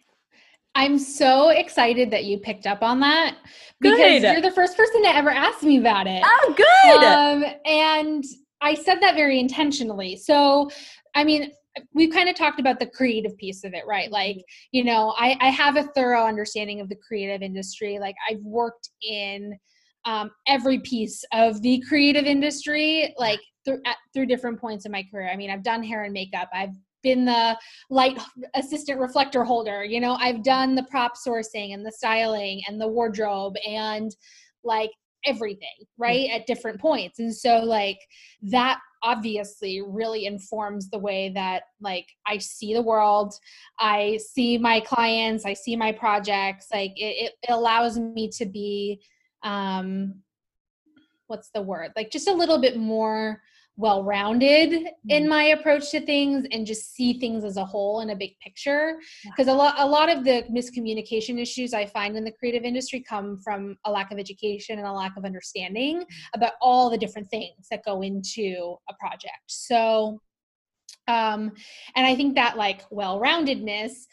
I'm 0.77 0.99
so 0.99 1.49
excited 1.49 2.11
that 2.11 2.25
you 2.25 2.37
picked 2.37 2.67
up 2.67 2.83
on 2.83 2.99
that 2.99 3.37
because 3.81 3.97
good. 3.97 4.21
you're 4.21 4.41
the 4.41 4.51
first 4.51 4.77
person 4.77 5.01
to 5.01 5.09
ever 5.09 5.31
ask 5.31 5.63
me 5.63 5.79
about 5.79 6.05
it. 6.05 6.21
Oh, 6.23 6.53
good. 6.55 7.03
Um, 7.03 7.43
and 7.65 8.23
I 8.61 8.75
said 8.75 9.01
that 9.01 9.15
very 9.15 9.39
intentionally. 9.39 10.15
So, 10.15 10.69
I 11.15 11.23
mean, 11.23 11.51
we've 11.95 12.13
kind 12.13 12.29
of 12.29 12.35
talked 12.35 12.59
about 12.59 12.79
the 12.79 12.85
creative 12.85 13.35
piece 13.37 13.63
of 13.63 13.73
it, 13.73 13.87
right? 13.87 14.11
Like, 14.11 14.37
you 14.71 14.83
know, 14.83 15.15
I, 15.17 15.35
I 15.41 15.49
have 15.49 15.77
a 15.77 15.83
thorough 15.95 16.27
understanding 16.27 16.79
of 16.79 16.89
the 16.89 16.95
creative 16.95 17.41
industry. 17.41 17.97
Like, 17.97 18.15
I've 18.29 18.43
worked 18.43 18.89
in 19.01 19.57
um, 20.05 20.29
every 20.47 20.77
piece 20.81 21.25
of 21.33 21.59
the 21.63 21.83
creative 21.89 22.25
industry, 22.25 23.15
like 23.17 23.39
through 23.65 23.81
at, 23.87 23.97
through 24.13 24.27
different 24.27 24.61
points 24.61 24.85
in 24.85 24.91
my 24.91 25.03
career. 25.09 25.27
I 25.31 25.37
mean, 25.37 25.49
I've 25.49 25.63
done 25.63 25.83
hair 25.83 26.03
and 26.03 26.13
makeup. 26.13 26.49
I've 26.53 26.75
been 27.07 27.25
the 27.25 27.57
light 27.89 28.19
assistant 28.55 28.99
reflector 28.99 29.43
holder. 29.43 29.83
You 29.83 30.01
know, 30.01 30.15
I've 30.15 30.43
done 30.43 30.75
the 30.75 30.83
prop 30.83 31.13
sourcing 31.15 31.73
and 31.73 31.85
the 31.85 31.91
styling 31.91 32.61
and 32.67 32.79
the 32.79 32.87
wardrobe 32.87 33.55
and 33.65 34.13
like 34.63 34.91
everything, 35.25 35.85
right? 35.97 36.29
At 36.31 36.47
different 36.47 36.81
points. 36.81 37.19
And 37.19 37.33
so 37.33 37.59
like 37.59 37.99
that 38.43 38.79
obviously 39.03 39.81
really 39.85 40.25
informs 40.25 40.89
the 40.89 40.99
way 40.99 41.31
that 41.35 41.63
like 41.79 42.07
I 42.25 42.39
see 42.39 42.73
the 42.73 42.81
world. 42.81 43.33
I 43.79 44.19
see 44.33 44.57
my 44.57 44.79
clients, 44.81 45.45
I 45.45 45.53
see 45.53 45.75
my 45.75 45.91
projects. 45.91 46.67
Like 46.73 46.93
it, 46.95 47.33
it 47.41 47.49
allows 47.49 47.97
me 47.97 48.29
to 48.37 48.45
be 48.45 49.01
um 49.43 50.15
what's 51.27 51.49
the 51.53 51.61
word? 51.61 51.91
Like 51.95 52.11
just 52.11 52.27
a 52.27 52.33
little 52.33 52.59
bit 52.59 52.77
more 52.77 53.41
well 53.77 54.03
rounded 54.03 54.73
in 55.09 55.23
mm. 55.23 55.29
my 55.29 55.43
approach 55.43 55.91
to 55.91 56.01
things 56.01 56.45
and 56.51 56.65
just 56.65 56.95
see 56.95 57.19
things 57.19 57.43
as 57.43 57.57
a 57.57 57.63
whole 57.63 58.01
in 58.01 58.09
a 58.09 58.15
big 58.15 58.31
picture 58.39 58.97
because 59.25 59.47
a 59.47 59.53
lot 59.53 59.75
a 59.77 59.85
lot 59.85 60.09
of 60.09 60.23
the 60.23 60.43
miscommunication 60.51 61.39
issues 61.39 61.73
i 61.73 61.85
find 61.85 62.17
in 62.17 62.25
the 62.25 62.31
creative 62.31 62.63
industry 62.63 63.03
come 63.07 63.37
from 63.37 63.77
a 63.85 63.91
lack 63.91 64.11
of 64.11 64.17
education 64.17 64.79
and 64.79 64.87
a 64.87 64.91
lack 64.91 65.15
of 65.15 65.25
understanding 65.25 66.01
mm. 66.01 66.05
about 66.33 66.53
all 66.59 66.89
the 66.89 66.97
different 66.97 67.29
things 67.29 67.67
that 67.69 67.85
go 67.85 68.01
into 68.01 68.75
a 68.89 68.93
project 68.99 69.43
so 69.45 70.19
um 71.07 71.51
and 71.95 72.05
i 72.05 72.15
think 72.15 72.33
that 72.33 72.57
like 72.57 72.81
well 72.89 73.21
roundedness 73.21 74.07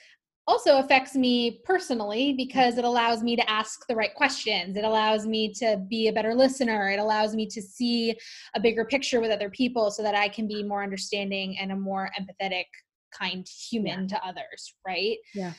also 0.46 0.78
affects 0.78 1.14
me 1.14 1.60
personally 1.64 2.34
because 2.34 2.76
it 2.76 2.84
allows 2.84 3.22
me 3.22 3.34
to 3.34 3.50
ask 3.50 3.86
the 3.86 3.96
right 3.96 4.14
questions. 4.14 4.76
It 4.76 4.84
allows 4.84 5.26
me 5.26 5.52
to 5.54 5.82
be 5.88 6.08
a 6.08 6.12
better 6.12 6.34
listener. 6.34 6.90
It 6.90 6.98
allows 6.98 7.34
me 7.34 7.46
to 7.46 7.62
see 7.62 8.14
a 8.54 8.60
bigger 8.60 8.84
picture 8.84 9.20
with 9.20 9.30
other 9.30 9.48
people 9.48 9.90
so 9.90 10.02
that 10.02 10.14
I 10.14 10.28
can 10.28 10.46
be 10.46 10.62
more 10.62 10.82
understanding 10.82 11.56
and 11.58 11.72
a 11.72 11.76
more 11.76 12.10
empathetic, 12.18 12.66
kind 13.12 13.46
human 13.48 14.02
yeah. 14.02 14.18
to 14.18 14.26
others, 14.26 14.74
right? 14.86 15.16
Yeah. 15.34 15.52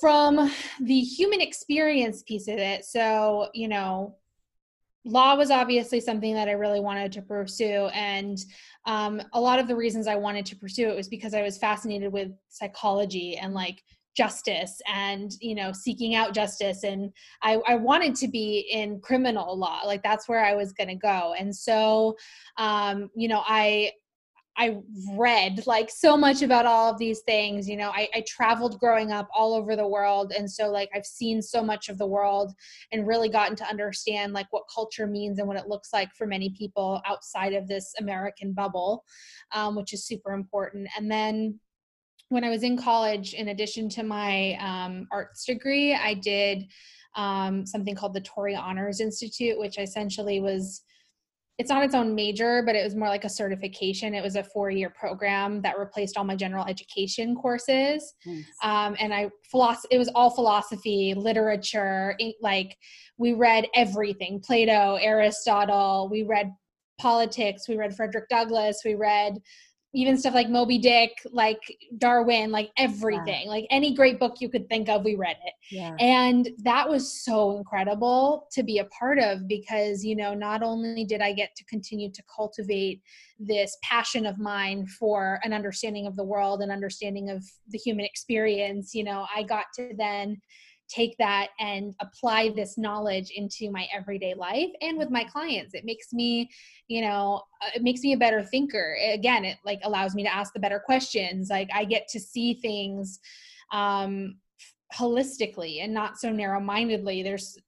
From 0.00 0.50
the 0.80 1.00
human 1.00 1.40
experience 1.40 2.22
piece 2.22 2.48
of 2.48 2.58
it, 2.58 2.84
so, 2.84 3.48
you 3.54 3.68
know, 3.68 4.16
law 5.04 5.36
was 5.36 5.50
obviously 5.50 6.00
something 6.00 6.34
that 6.34 6.48
I 6.48 6.52
really 6.52 6.80
wanted 6.80 7.12
to 7.12 7.22
pursue. 7.22 7.88
And 7.92 8.38
um, 8.86 9.22
a 9.32 9.40
lot 9.40 9.58
of 9.58 9.68
the 9.68 9.76
reasons 9.76 10.06
I 10.06 10.14
wanted 10.16 10.46
to 10.46 10.56
pursue 10.56 10.88
it 10.88 10.96
was 10.96 11.08
because 11.08 11.34
I 11.34 11.42
was 11.42 11.58
fascinated 11.58 12.12
with 12.12 12.30
psychology 12.48 13.36
and 13.36 13.52
like 13.52 13.82
justice 14.16 14.80
and 14.86 15.32
you 15.40 15.54
know 15.54 15.72
seeking 15.72 16.14
out 16.14 16.34
justice 16.34 16.84
and 16.84 17.10
I, 17.42 17.60
I 17.66 17.76
wanted 17.76 18.14
to 18.16 18.28
be 18.28 18.68
in 18.70 19.00
criminal 19.00 19.56
law 19.56 19.80
like 19.86 20.02
that's 20.02 20.28
where 20.28 20.44
i 20.44 20.54
was 20.54 20.72
going 20.72 20.88
to 20.88 20.94
go 20.94 21.34
and 21.38 21.54
so 21.54 22.16
um 22.58 23.10
you 23.14 23.28
know 23.28 23.42
i 23.46 23.92
I 24.56 24.76
read 25.14 25.66
like 25.66 25.88
so 25.88 26.16
much 26.16 26.42
about 26.42 26.66
all 26.66 26.90
of 26.90 26.98
these 26.98 27.20
things. 27.20 27.68
You 27.68 27.76
know, 27.76 27.90
I, 27.90 28.08
I, 28.14 28.22
traveled 28.26 28.78
growing 28.78 29.10
up 29.10 29.28
all 29.34 29.54
over 29.54 29.76
the 29.76 29.86
world. 29.86 30.32
And 30.36 30.50
so, 30.50 30.70
like, 30.70 30.90
I've 30.94 31.06
seen 31.06 31.40
so 31.40 31.62
much 31.62 31.88
of 31.88 31.96
the 31.96 32.06
world 32.06 32.52
and 32.92 33.06
really 33.06 33.30
gotten 33.30 33.56
to 33.56 33.64
understand 33.66 34.34
like 34.34 34.46
what 34.50 34.64
culture 34.72 35.06
means 35.06 35.38
and 35.38 35.48
what 35.48 35.56
it 35.56 35.68
looks 35.68 35.92
like 35.92 36.14
for 36.14 36.26
many 36.26 36.50
people 36.50 37.00
outside 37.06 37.54
of 37.54 37.66
this 37.66 37.94
American 37.98 38.52
bubble, 38.52 39.04
um, 39.52 39.74
which 39.74 39.94
is 39.94 40.04
super 40.04 40.32
important. 40.32 40.86
And 40.98 41.10
then 41.10 41.58
when 42.32 42.44
I 42.44 42.50
was 42.50 42.62
in 42.62 42.78
college, 42.78 43.34
in 43.34 43.48
addition 43.48 43.88
to 43.90 44.02
my 44.02 44.54
um, 44.54 45.06
arts 45.12 45.44
degree, 45.44 45.94
I 45.94 46.14
did 46.14 46.64
um, 47.14 47.66
something 47.66 47.94
called 47.94 48.14
the 48.14 48.22
Torrey 48.22 48.54
Honors 48.54 49.00
Institute, 49.00 49.58
which 49.58 49.78
essentially 49.78 50.40
was 50.40 50.82
it's 51.58 51.68
not 51.68 51.84
its 51.84 51.94
own 51.94 52.14
major, 52.14 52.62
but 52.64 52.74
it 52.74 52.82
was 52.82 52.94
more 52.94 53.08
like 53.08 53.24
a 53.24 53.28
certification. 53.28 54.14
It 54.14 54.22
was 54.22 54.36
a 54.36 54.42
four 54.42 54.70
year 54.70 54.88
program 54.88 55.60
that 55.62 55.78
replaced 55.78 56.16
all 56.16 56.24
my 56.24 56.34
general 56.34 56.64
education 56.64 57.36
courses. 57.36 58.14
Nice. 58.24 58.44
Um, 58.62 58.96
and 58.98 59.12
I, 59.12 59.30
it 59.90 59.98
was 59.98 60.08
all 60.14 60.30
philosophy, 60.30 61.12
literature, 61.14 62.16
like 62.40 62.76
we 63.18 63.34
read 63.34 63.66
everything 63.74 64.40
Plato, 64.40 64.96
Aristotle, 64.96 66.08
we 66.10 66.22
read 66.22 66.50
politics, 66.98 67.68
we 67.68 67.76
read 67.76 67.94
Frederick 67.94 68.28
Douglass, 68.30 68.80
we 68.84 68.94
read 68.94 69.34
even 69.94 70.16
stuff 70.16 70.34
like 70.34 70.48
Moby 70.48 70.78
Dick, 70.78 71.10
like 71.32 71.60
Darwin, 71.98 72.50
like 72.50 72.70
everything, 72.78 73.42
yeah. 73.44 73.50
like 73.50 73.66
any 73.70 73.94
great 73.94 74.18
book 74.18 74.36
you 74.40 74.48
could 74.48 74.68
think 74.68 74.88
of, 74.88 75.04
we 75.04 75.16
read 75.16 75.36
it. 75.44 75.52
Yeah. 75.70 75.94
And 75.98 76.48
that 76.62 76.88
was 76.88 77.22
so 77.22 77.56
incredible 77.58 78.48
to 78.52 78.62
be 78.62 78.78
a 78.78 78.86
part 78.86 79.18
of 79.18 79.46
because, 79.46 80.02
you 80.02 80.16
know, 80.16 80.32
not 80.32 80.62
only 80.62 81.04
did 81.04 81.20
I 81.20 81.32
get 81.32 81.54
to 81.56 81.64
continue 81.66 82.10
to 82.10 82.22
cultivate 82.34 83.02
this 83.38 83.76
passion 83.82 84.24
of 84.24 84.38
mine 84.38 84.86
for 84.86 85.40
an 85.44 85.52
understanding 85.52 86.06
of 86.06 86.16
the 86.16 86.24
world 86.24 86.62
and 86.62 86.72
understanding 86.72 87.28
of 87.28 87.44
the 87.68 87.78
human 87.78 88.06
experience, 88.06 88.94
you 88.94 89.04
know, 89.04 89.26
I 89.34 89.42
got 89.42 89.66
to 89.76 89.90
then 89.98 90.40
take 90.92 91.16
that 91.18 91.48
and 91.58 91.94
apply 92.00 92.50
this 92.50 92.76
knowledge 92.76 93.30
into 93.34 93.70
my 93.70 93.86
everyday 93.94 94.34
life 94.34 94.70
and 94.80 94.98
with 94.98 95.10
my 95.10 95.24
clients. 95.24 95.74
It 95.74 95.84
makes 95.84 96.12
me 96.12 96.50
you 96.88 97.00
know 97.02 97.42
uh, 97.62 97.70
it 97.74 97.82
makes 97.82 98.02
me 98.02 98.12
a 98.12 98.18
better 98.18 98.42
thinker. 98.42 98.96
Again 99.12 99.44
it 99.44 99.58
like 99.64 99.80
allows 99.84 100.14
me 100.14 100.22
to 100.22 100.34
ask 100.34 100.52
the 100.52 100.60
better 100.60 100.82
questions. 100.84 101.48
Like 101.50 101.68
i 101.74 101.84
get 101.84 102.08
to 102.08 102.20
see 102.20 102.54
things 102.54 103.18
um 103.72 104.36
holistically 104.94 105.82
and 105.82 105.94
not 105.94 106.18
so 106.18 106.30
narrow-mindedly. 106.30 107.22
There's 107.22 107.58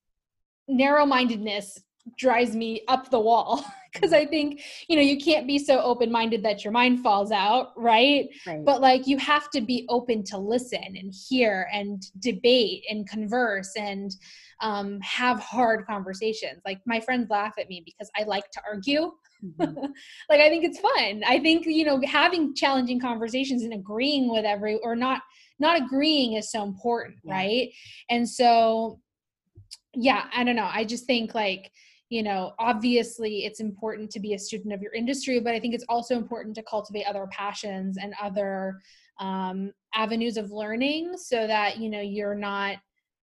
narrow-mindedness 0.69 1.83
drives 2.19 2.55
me 2.55 2.83
up 2.89 3.11
the 3.11 3.21
wall 3.21 3.65
because 3.93 4.13
I 4.13 4.27
think, 4.27 4.63
you 4.89 4.97
know, 4.97 5.03
you 5.03 5.19
can't 5.19 5.47
be 5.47 5.59
so 5.59 5.81
open 5.81 6.11
minded 6.11 6.43
that 6.43 6.65
your 6.65 6.73
mind 6.73 7.01
falls 7.01 7.33
out, 7.33 7.73
right? 7.77 8.29
right? 8.47 8.65
But 8.65 8.81
like 8.81 9.07
you 9.07 9.19
have 9.19 9.51
to 9.51 9.61
be 9.61 9.87
open 9.89 10.25
to 10.25 10.39
listen 10.39 10.83
and 10.83 11.15
hear 11.29 11.69
and 11.73 12.03
debate 12.19 12.85
and 12.89 13.09
converse 13.09 13.73
and 13.77 14.11
um, 14.61 15.01
have 15.01 15.41
hard 15.41 15.87
conversations. 15.87 16.61
Like 16.65 16.81
my 16.87 17.01
friends 17.01 17.31
laugh 17.31 17.55
at 17.59 17.69
me 17.69 17.83
because 17.85 18.11
I 18.17 18.25
like 18.25 18.51
to 18.53 18.61
argue. 18.67 19.13
Mm-hmm. 19.45 19.79
like 20.29 20.41
I 20.41 20.49
think 20.49 20.65
it's 20.65 20.81
fun. 20.81 21.23
I 21.27 21.39
think, 21.39 21.67
you 21.67 21.85
know, 21.85 22.01
having 22.07 22.55
challenging 22.55 23.01
conversations 23.01 23.63
and 23.63 23.73
agreeing 23.73 24.31
with 24.31 24.45
every 24.45 24.79
or 24.83 24.97
not 24.97 25.23
not 25.61 25.81
agreeing 25.81 26.35
is 26.35 26.51
so 26.51 26.65
important, 26.65 27.17
yeah. 27.25 27.35
right? 27.35 27.69
And 28.11 28.29
so 28.29 28.99
yeah, 29.97 30.25
I 30.35 30.45
don't 30.45 30.57
know. 30.57 30.69
I 30.71 30.85
just 30.85 31.07
think 31.07 31.35
like 31.35 31.71
you 32.15 32.23
know 32.23 32.53
obviously 32.59 33.45
it's 33.45 33.61
important 33.61 34.11
to 34.11 34.21
be 34.21 34.35
a 34.35 34.39
student 34.39 34.73
of 34.73 34.81
your 34.81 34.93
industry 34.93 35.41
but 35.41 35.55
i 35.55 35.61
think 35.61 35.75
it's 35.75 35.85
also 35.89 36.17
important 36.17 36.55
to 36.55 36.63
cultivate 36.63 37.05
other 37.05 37.27
passions 37.31 37.97
and 38.01 38.15
other 38.23 38.81
um, 39.21 39.73
avenues 39.95 40.37
of 40.37 40.51
learning 40.51 41.17
so 41.17 41.47
that 41.47 41.79
you 41.79 41.89
know 41.89 42.01
you're 42.01 42.35
not 42.35 42.77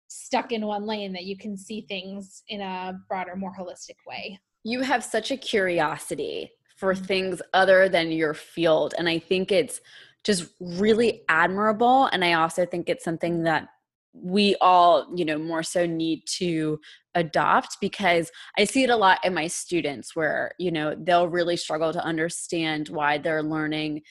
stuck 0.08 0.52
in 0.52 0.66
one 0.66 0.86
lane 0.86 1.12
that 1.12 1.24
you 1.24 1.36
can 1.36 1.56
see 1.56 1.82
things 1.82 2.42
in 2.48 2.60
a 2.60 2.98
broader 3.08 3.36
more 3.36 3.52
holistic 3.58 3.96
way 4.06 4.38
you 4.64 4.82
have 4.82 5.02
such 5.02 5.30
a 5.30 5.36
curiosity 5.36 6.50
for 6.80 6.94
things 6.94 7.42
other 7.52 7.90
than 7.90 8.10
your 8.10 8.32
field. 8.32 8.94
And 8.96 9.06
I 9.06 9.18
think 9.18 9.52
it's 9.52 9.82
just 10.24 10.46
really 10.60 11.22
admirable. 11.28 12.06
And 12.06 12.24
I 12.24 12.32
also 12.32 12.64
think 12.64 12.88
it's 12.88 13.04
something 13.04 13.42
that 13.42 13.68
we 14.12 14.56
all, 14.60 15.06
you 15.14 15.24
know, 15.24 15.38
more 15.38 15.62
so 15.62 15.86
need 15.86 16.22
to 16.38 16.78
adopt 17.14 17.76
because 17.80 18.30
I 18.58 18.64
see 18.64 18.82
it 18.82 18.90
a 18.90 18.96
lot 18.96 19.18
in 19.24 19.34
my 19.34 19.46
students 19.46 20.14
where, 20.14 20.52
you 20.58 20.70
know, 20.70 20.94
they'll 20.98 21.28
really 21.28 21.56
struggle 21.56 21.92
to 21.92 22.04
understand 22.04 22.88
why 22.88 23.18
they're 23.18 23.42
learning 23.42 24.02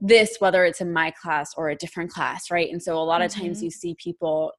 this, 0.00 0.36
whether 0.38 0.64
it's 0.64 0.80
in 0.80 0.92
my 0.92 1.10
class 1.10 1.52
or 1.56 1.68
a 1.70 1.76
different 1.76 2.10
class, 2.10 2.50
right? 2.50 2.70
And 2.70 2.82
so 2.82 2.96
a 2.96 3.04
lot 3.04 3.22
of 3.22 3.30
times 3.30 3.58
mm-hmm. 3.58 3.66
you 3.66 3.70
see 3.70 3.94
people 4.02 4.52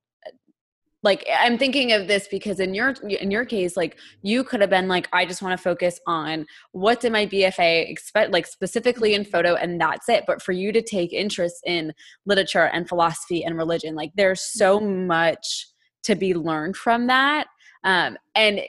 like 1.03 1.25
i'm 1.39 1.57
thinking 1.57 1.91
of 1.91 2.07
this 2.07 2.27
because 2.27 2.59
in 2.59 2.73
your 2.73 2.89
in 3.09 3.31
your 3.31 3.45
case 3.45 3.75
like 3.75 3.97
you 4.21 4.43
could 4.43 4.61
have 4.61 4.69
been 4.69 4.87
like 4.87 5.07
i 5.13 5.25
just 5.25 5.41
want 5.41 5.57
to 5.57 5.61
focus 5.61 5.99
on 6.05 6.45
what 6.71 6.99
did 6.99 7.11
my 7.11 7.25
bfa 7.25 7.89
expect 7.89 8.31
like 8.31 8.45
specifically 8.45 9.13
in 9.13 9.23
photo 9.23 9.55
and 9.55 9.79
that's 9.79 10.09
it. 10.09 10.25
But 10.27 10.41
for 10.41 10.51
you 10.51 10.71
to 10.71 10.81
take 10.81 11.13
interest 11.13 11.61
in 11.65 11.93
literature 12.25 12.65
and 12.65 12.87
philosophy 12.87 13.43
and 13.43 13.57
religion 13.57 13.95
like 13.95 14.11
there's 14.15 14.41
so 14.41 14.79
much 14.79 15.67
to 16.03 16.15
be 16.15 16.33
learned 16.33 16.75
from 16.75 17.07
that. 17.07 17.47
Um, 17.83 18.17
and 18.35 18.61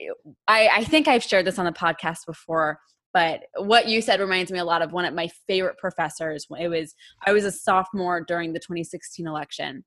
I, 0.48 0.68
I 0.72 0.84
think 0.84 1.08
i've 1.08 1.22
shared 1.22 1.46
this 1.46 1.58
on 1.58 1.66
the 1.66 1.72
podcast 1.72 2.26
before 2.26 2.78
but 3.12 3.42
what 3.56 3.88
you 3.88 4.00
said 4.00 4.20
reminds 4.20 4.50
me 4.50 4.58
a 4.58 4.64
lot 4.64 4.80
of 4.80 4.92
one 4.92 5.04
of 5.04 5.12
my 5.12 5.28
favorite 5.46 5.76
professors. 5.76 6.46
It 6.58 6.68
was 6.68 6.94
i 7.26 7.32
was 7.32 7.44
a 7.44 7.52
sophomore 7.52 8.22
during 8.22 8.52
the 8.52 8.60
2016 8.60 9.26
election 9.26 9.84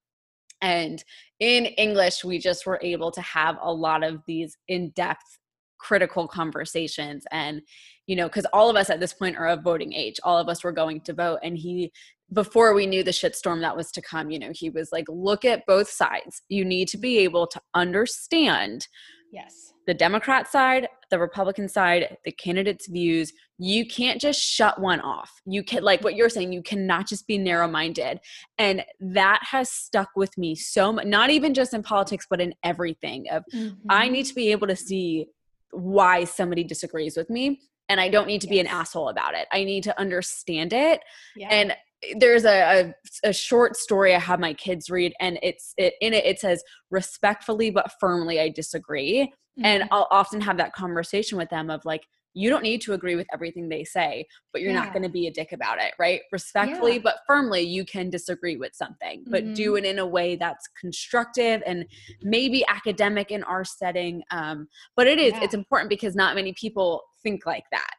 and 0.66 1.04
in 1.40 1.66
English, 1.66 2.26
we 2.26 2.40
just 2.40 2.66
were 2.66 2.80
able 2.82 3.12
to 3.12 3.22
have 3.22 3.56
a 3.62 3.72
lot 3.72 4.04
of 4.04 4.24
these 4.26 4.58
in 4.68 4.90
depth 4.96 5.38
critical 5.78 6.28
conversations 6.28 7.26
and 7.32 7.62
you 8.08 8.16
know 8.16 8.28
because 8.28 8.48
all 8.52 8.72
of 8.72 8.76
us 8.76 8.90
at 8.90 9.00
this 9.00 9.14
point 9.14 9.38
are 9.38 9.48
of 9.48 9.62
voting 9.62 9.94
age. 9.94 10.20
All 10.24 10.40
of 10.40 10.50
us 10.50 10.64
were 10.64 10.72
going 10.72 11.02
to 11.02 11.14
vote 11.14 11.40
and 11.44 11.56
he 11.56 11.92
before 12.34 12.74
we 12.74 12.88
knew 12.88 13.04
the 13.04 13.12
shitstorm 13.12 13.62
that 13.62 13.78
was 13.78 13.92
to 13.92 14.02
come 14.02 14.32
you 14.32 14.40
know 14.40 14.50
he 14.52 14.72
was 14.72 14.90
like 14.92 15.06
look 15.08 15.46
at 15.46 15.68
both 15.68 15.88
sides. 15.88 16.42
You 16.50 16.66
need 16.66 16.88
to 16.88 16.98
be 16.98 17.20
able 17.20 17.46
to 17.46 17.62
understand 17.76 18.88
yes 19.36 19.74
the 19.86 19.94
democrat 19.94 20.50
side 20.50 20.88
the 21.12 21.20
republican 21.20 21.68
side 21.68 22.18
the 22.24 22.32
candidates 22.32 22.88
views 22.88 23.34
you 23.58 23.86
can't 23.86 24.20
just 24.20 24.42
shut 24.42 24.80
one 24.80 25.02
off 25.02 25.42
you 25.46 25.62
can 25.62 25.84
like 25.84 26.04
what 26.04 26.16
you're 26.16 26.30
saying 26.30 26.54
you 26.54 26.64
cannot 26.64 27.08
just 27.08 27.28
be 27.28 27.38
narrow 27.38 27.68
minded 27.68 28.20
and 28.58 28.84
that 29.00 29.40
has 29.44 29.70
stuck 29.70 30.10
with 30.16 30.36
me 30.38 30.56
so 30.56 30.94
much 30.94 31.06
not 31.06 31.30
even 31.30 31.54
just 31.54 31.74
in 31.74 31.84
politics 31.84 32.26
but 32.30 32.40
in 32.40 32.54
everything 32.64 33.26
of 33.30 33.44
mm-hmm. 33.54 33.76
i 33.90 34.08
need 34.08 34.26
to 34.26 34.34
be 34.34 34.52
able 34.52 34.68
to 34.68 34.76
see 34.76 35.28
why 35.72 36.24
somebody 36.24 36.64
disagrees 36.64 37.18
with 37.18 37.30
me 37.30 37.60
and 37.90 38.00
i 38.00 38.10
don't 38.10 38.28
need 38.28 38.42
to 38.42 38.48
yes. 38.48 38.52
be 38.52 38.60
an 38.62 38.68
asshole 38.68 39.10
about 39.10 39.34
it 39.34 39.48
i 39.52 39.64
need 39.64 39.84
to 39.84 40.00
understand 40.00 40.72
it 40.72 41.02
yeah. 41.36 41.50
and 41.52 41.76
there's 42.18 42.46
a, 42.46 42.94
a, 43.24 43.30
a, 43.30 43.34
short 43.34 43.76
story 43.76 44.14
I 44.14 44.20
have 44.20 44.40
my 44.40 44.54
kids 44.54 44.90
read, 44.90 45.14
and 45.20 45.40
it's 45.42 45.74
it, 45.78 45.96
in 46.02 46.14
it. 46.14 46.26
It 46.26 46.40
says 46.40 46.64
respectfully 46.92 47.72
but 47.72 47.92
firmly, 48.00 48.40
I 48.40 48.50
disagree, 48.50 49.24
mm-hmm. 49.24 49.66
and 49.66 49.84
I'll 49.92 50.08
often 50.12 50.42
have 50.42 50.58
that 50.58 50.74
conversation 50.74 51.38
with 51.38 51.50
them 51.50 51.70
of 51.70 51.84
like, 51.86 52.04
you 52.36 52.50
don't 52.50 52.64
need 52.64 52.82
to 52.82 52.94
agree 52.94 53.16
with 53.16 53.28
everything 53.34 53.70
they 53.70 53.86
say, 53.86 54.28
but 54.52 54.62
you're 54.62 54.72
yeah. 54.72 54.84
not 54.84 54.92
going 54.92 55.04
to 55.04 55.10
be 55.10 55.28
a 55.28 55.32
dick 55.32 55.54
about 55.54 55.80
it, 55.80 55.94
right? 55.98 56.20
Respectfully, 56.34 56.96
yeah. 56.96 57.02
but 57.02 57.20
firmly, 57.26 57.62
you 57.62 57.86
can 57.86 58.10
disagree 58.10 58.58
with 58.58 58.76
something, 58.76 59.24
but 59.28 59.44
mm-hmm. 59.44 59.54
do 59.54 59.76
it 59.78 59.86
in 59.86 60.00
a 60.00 60.06
way 60.06 60.36
that's 60.36 60.68
constructive 60.80 61.64
and 61.66 61.86
maybe 62.22 62.66
academic 62.68 63.32
in 63.32 63.42
our 63.46 63.64
setting. 63.64 64.22
Um, 64.32 64.68
but 64.98 65.08
it 65.08 65.18
is, 65.18 65.32
yeah. 65.32 65.46
it's 65.46 65.54
important 65.54 65.90
because 65.90 66.14
not 66.14 66.36
many 66.36 66.54
people 66.54 67.04
think 67.24 67.46
like 67.46 67.64
that. 67.72 67.94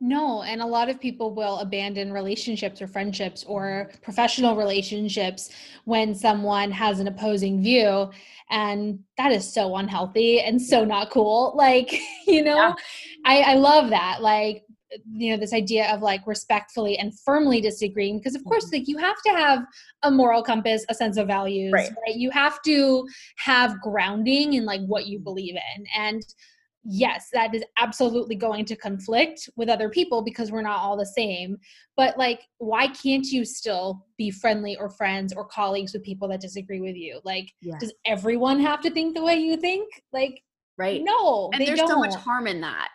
No, 0.00 0.42
and 0.42 0.60
a 0.60 0.66
lot 0.66 0.90
of 0.90 1.00
people 1.00 1.34
will 1.34 1.58
abandon 1.58 2.12
relationships 2.12 2.82
or 2.82 2.86
friendships 2.86 3.44
or 3.44 3.90
professional 4.02 4.54
relationships 4.54 5.50
when 5.84 6.14
someone 6.14 6.70
has 6.70 7.00
an 7.00 7.08
opposing 7.08 7.62
view. 7.62 8.10
And 8.50 8.98
that 9.16 9.32
is 9.32 9.50
so 9.50 9.76
unhealthy 9.76 10.40
and 10.40 10.60
so 10.60 10.84
not 10.84 11.10
cool. 11.10 11.54
Like, 11.56 11.98
you 12.26 12.42
know, 12.42 12.56
yeah. 12.56 12.72
I, 13.24 13.40
I 13.40 13.54
love 13.54 13.88
that. 13.90 14.20
Like, 14.20 14.64
you 15.12 15.30
know 15.30 15.36
this 15.36 15.52
idea 15.52 15.92
of 15.92 16.00
like 16.00 16.24
respectfully 16.26 16.96
and 16.96 17.18
firmly 17.20 17.60
disagreeing 17.60 18.18
because 18.18 18.36
of 18.36 18.44
course 18.44 18.66
mm-hmm. 18.66 18.76
like 18.76 18.88
you 18.88 18.96
have 18.98 19.20
to 19.20 19.30
have 19.30 19.64
a 20.04 20.10
moral 20.10 20.44
compass 20.44 20.86
a 20.88 20.94
sense 20.94 21.16
of 21.16 21.26
values 21.26 21.72
right, 21.72 21.90
right? 22.06 22.16
you 22.16 22.30
have 22.30 22.62
to 22.62 23.04
have 23.36 23.80
grounding 23.80 24.54
in 24.54 24.64
like 24.64 24.80
what 24.86 25.06
you 25.06 25.18
believe 25.18 25.56
in 25.56 25.84
and 25.98 26.22
yes, 26.88 27.28
that 27.32 27.54
is 27.54 27.64
absolutely 27.78 28.36
going 28.36 28.64
to 28.66 28.76
conflict 28.76 29.48
with 29.56 29.68
other 29.68 29.88
people 29.88 30.22
because 30.22 30.50
we're 30.50 30.62
not 30.62 30.80
all 30.80 30.96
the 30.96 31.06
same. 31.06 31.58
But 31.96 32.16
like, 32.16 32.42
why 32.58 32.88
can't 32.88 33.26
you 33.26 33.44
still 33.44 34.06
be 34.16 34.30
friendly 34.30 34.76
or 34.76 34.88
friends 34.90 35.32
or 35.32 35.44
colleagues 35.44 35.92
with 35.92 36.04
people 36.04 36.28
that 36.28 36.40
disagree 36.40 36.80
with 36.80 36.96
you? 36.96 37.20
Like, 37.24 37.52
yes. 37.60 37.80
does 37.80 37.92
everyone 38.04 38.60
have 38.60 38.80
to 38.82 38.90
think 38.90 39.14
the 39.14 39.22
way 39.22 39.36
you 39.36 39.56
think? 39.56 39.88
Like, 40.12 40.40
right? 40.78 41.02
No, 41.02 41.50
and 41.52 41.66
there's 41.66 41.78
don't. 41.78 41.88
so 41.88 41.98
much 41.98 42.14
harm 42.14 42.46
in 42.46 42.60
that. 42.60 42.88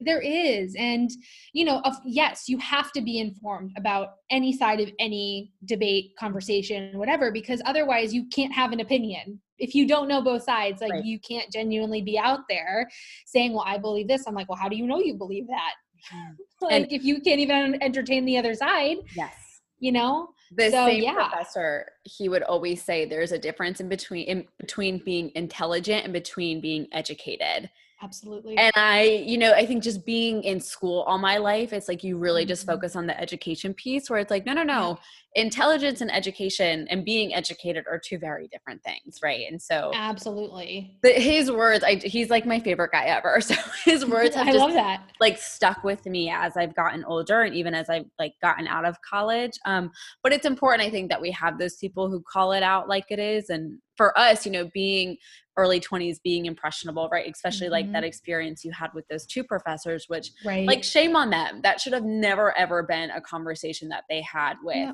There 0.00 0.20
is. 0.20 0.76
And, 0.78 1.10
you 1.52 1.64
know, 1.64 1.80
of, 1.80 1.96
yes, 2.04 2.44
you 2.48 2.58
have 2.58 2.92
to 2.92 3.00
be 3.00 3.18
informed 3.18 3.72
about 3.76 4.10
any 4.30 4.56
side 4.56 4.78
of 4.78 4.90
any 5.00 5.52
debate, 5.64 6.12
conversation, 6.18 6.96
whatever, 6.98 7.32
because 7.32 7.60
otherwise 7.64 8.14
you 8.14 8.26
can't 8.32 8.52
have 8.52 8.72
an 8.72 8.78
opinion 8.78 9.40
if 9.58 9.74
you 9.74 9.86
don't 9.86 10.08
know 10.08 10.22
both 10.22 10.42
sides 10.42 10.80
like 10.80 10.92
right. 10.92 11.04
you 11.04 11.18
can't 11.18 11.50
genuinely 11.52 12.02
be 12.02 12.18
out 12.18 12.40
there 12.48 12.88
saying 13.26 13.52
well 13.52 13.64
i 13.66 13.78
believe 13.78 14.08
this 14.08 14.24
i'm 14.26 14.34
like 14.34 14.48
well 14.48 14.58
how 14.58 14.68
do 14.68 14.76
you 14.76 14.86
know 14.86 14.98
you 14.98 15.14
believe 15.14 15.46
that 15.46 15.74
mm. 16.14 16.34
like 16.62 16.72
and 16.72 16.92
if 16.92 17.04
you 17.04 17.20
can't 17.20 17.40
even 17.40 17.80
entertain 17.82 18.24
the 18.24 18.36
other 18.36 18.54
side 18.54 18.96
yes 19.14 19.34
you 19.78 19.92
know 19.92 20.28
the 20.56 20.70
so, 20.70 20.86
same 20.86 21.02
yeah. 21.02 21.28
professor 21.28 21.86
he 22.04 22.28
would 22.28 22.42
always 22.42 22.82
say 22.82 23.04
there's 23.04 23.32
a 23.32 23.38
difference 23.38 23.80
in 23.80 23.88
between 23.88 24.26
in 24.26 24.44
between 24.58 24.98
being 25.04 25.30
intelligent 25.34 26.04
and 26.04 26.12
between 26.12 26.60
being 26.60 26.86
educated 26.92 27.68
Absolutely. 28.00 28.56
And 28.56 28.72
I, 28.76 29.24
you 29.26 29.38
know, 29.38 29.52
I 29.52 29.66
think 29.66 29.82
just 29.82 30.06
being 30.06 30.44
in 30.44 30.60
school 30.60 31.02
all 31.02 31.18
my 31.18 31.38
life, 31.38 31.72
it's 31.72 31.88
like 31.88 32.04
you 32.04 32.16
really 32.16 32.42
mm-hmm. 32.42 32.48
just 32.48 32.66
focus 32.66 32.94
on 32.94 33.06
the 33.06 33.20
education 33.20 33.74
piece 33.74 34.08
where 34.08 34.20
it's 34.20 34.30
like, 34.30 34.46
no, 34.46 34.52
no, 34.52 34.62
no. 34.62 34.98
Intelligence 35.34 36.00
and 36.00 36.10
education 36.12 36.86
and 36.90 37.04
being 37.04 37.34
educated 37.34 37.84
are 37.90 37.98
two 37.98 38.18
very 38.18 38.48
different 38.48 38.82
things, 38.84 39.18
right? 39.22 39.44
And 39.50 39.60
so 39.60 39.90
Absolutely. 39.94 40.96
The, 41.02 41.10
his 41.10 41.50
words, 41.50 41.82
I 41.82 41.96
he's 41.96 42.30
like 42.30 42.46
my 42.46 42.60
favorite 42.60 42.92
guy 42.92 43.04
ever. 43.04 43.40
So 43.48 43.54
his 43.84 44.04
words 44.06 44.34
have 44.34 44.46
I 44.46 44.52
just, 44.52 44.62
love 44.62 44.74
that. 44.74 45.04
like 45.20 45.38
stuck 45.38 45.82
with 45.82 46.04
me 46.06 46.30
as 46.30 46.56
I've 46.56 46.76
gotten 46.76 47.02
older 47.04 47.42
and 47.42 47.54
even 47.54 47.74
as 47.74 47.88
I've 47.88 48.04
like 48.18 48.34
gotten 48.42 48.66
out 48.66 48.84
of 48.84 49.00
college. 49.02 49.58
Um, 49.64 49.90
but 50.22 50.32
it's 50.32 50.44
important 50.44 50.86
I 50.86 50.90
think 50.90 51.08
that 51.10 51.20
we 51.20 51.30
have 51.32 51.58
those 51.58 51.76
people 51.76 52.10
who 52.10 52.22
call 52.30 52.52
it 52.52 52.62
out 52.62 52.88
like 52.88 53.06
it 53.10 53.18
is 53.18 53.48
and 53.48 53.78
for 53.98 54.16
us, 54.18 54.46
you 54.46 54.52
know, 54.52 54.70
being 54.72 55.18
early 55.58 55.80
20s 55.80 56.22
being 56.22 56.46
impressionable 56.46 57.08
right 57.10 57.30
especially 57.30 57.66
mm-hmm. 57.66 57.72
like 57.72 57.92
that 57.92 57.98
mm-hmm. 57.98 58.06
experience 58.06 58.64
you 58.64 58.72
had 58.72 58.88
with 58.94 59.06
those 59.08 59.26
two 59.26 59.42
professors 59.42 60.04
which 60.08 60.30
right. 60.44 60.66
like 60.66 60.84
shame 60.84 61.16
on 61.16 61.28
them 61.28 61.60
that 61.62 61.80
should 61.80 61.92
have 61.92 62.04
never 62.04 62.56
ever 62.56 62.82
been 62.84 63.10
a 63.10 63.20
conversation 63.20 63.88
that 63.88 64.04
they 64.08 64.22
had 64.22 64.54
with 64.62 64.76
yeah. 64.76 64.92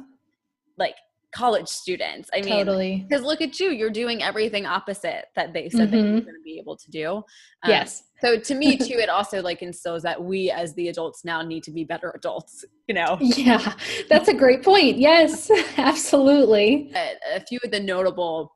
like 0.79 0.95
college 1.35 1.69
students 1.69 2.31
i 2.33 2.41
mean 2.41 2.55
totally 2.55 3.05
because 3.09 3.25
look 3.25 3.41
at 3.41 3.59
you 3.59 3.71
you're 3.71 3.91
doing 3.91 4.23
everything 4.23 4.65
opposite 4.65 5.27
that 5.35 5.53
they 5.53 5.69
said 5.69 5.91
mm-hmm. 5.91 6.15
that 6.15 6.25
going 6.25 6.27
to 6.27 6.43
be 6.45 6.59
able 6.59 6.77
to 6.77 6.91
do 6.91 7.17
um, 7.17 7.23
yes 7.67 8.05
so 8.21 8.39
to 8.39 8.55
me 8.55 8.77
too 8.79 8.95
it 8.95 9.09
also 9.09 9.43
like 9.43 9.61
instills 9.61 10.03
that 10.03 10.23
we 10.23 10.51
as 10.51 10.73
the 10.75 10.89
adults 10.89 11.25
now 11.25 11.43
need 11.43 11.63
to 11.65 11.73
be 11.73 11.83
better 11.85 12.13
adults 12.15 12.65
you 12.89 12.95
know 12.95 13.19
yeah 13.21 13.75
that's 14.09 14.29
a 14.29 14.35
great 14.35 14.63
point 14.63 14.97
yes 14.97 15.51
absolutely 15.77 16.93
a, 16.95 17.37
a 17.37 17.41
few 17.41 17.59
of 17.65 17.71
the 17.73 17.81
notable 17.81 18.54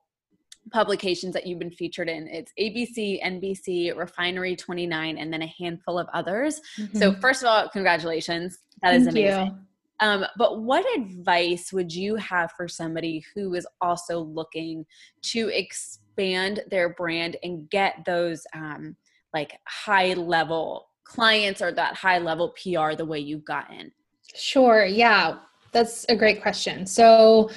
publications 0.70 1.34
that 1.34 1.46
you've 1.46 1.58
been 1.58 1.70
featured 1.70 2.08
in. 2.08 2.28
It's 2.28 2.52
ABC, 2.58 3.22
NBC, 3.22 3.96
Refinery 3.96 4.56
29, 4.56 5.18
and 5.18 5.32
then 5.32 5.42
a 5.42 5.54
handful 5.58 5.98
of 5.98 6.08
others. 6.12 6.60
Mm-hmm. 6.78 6.98
So, 6.98 7.14
first 7.14 7.42
of 7.42 7.48
all, 7.48 7.68
congratulations. 7.68 8.58
That 8.82 8.94
is 8.94 9.04
Thank 9.04 9.16
amazing. 9.18 9.58
Um, 10.00 10.24
but 10.36 10.62
what 10.62 10.84
advice 10.96 11.72
would 11.72 11.92
you 11.92 12.14
have 12.16 12.52
for 12.52 12.68
somebody 12.68 13.24
who 13.34 13.54
is 13.54 13.66
also 13.80 14.20
looking 14.20 14.86
to 15.22 15.48
expand 15.48 16.60
their 16.70 16.94
brand 16.94 17.36
and 17.42 17.68
get 17.68 17.96
those 18.06 18.46
um, 18.54 18.96
like 19.34 19.58
high 19.66 20.12
level 20.14 20.88
clients 21.04 21.60
or 21.60 21.72
that 21.72 21.94
high 21.94 22.18
level 22.18 22.54
PR 22.62 22.94
the 22.94 23.04
way 23.04 23.18
you've 23.18 23.44
gotten? 23.44 23.90
Sure. 24.34 24.84
Yeah, 24.84 25.38
that's 25.72 26.04
a 26.08 26.16
great 26.16 26.42
question. 26.42 26.86
So, 26.86 27.50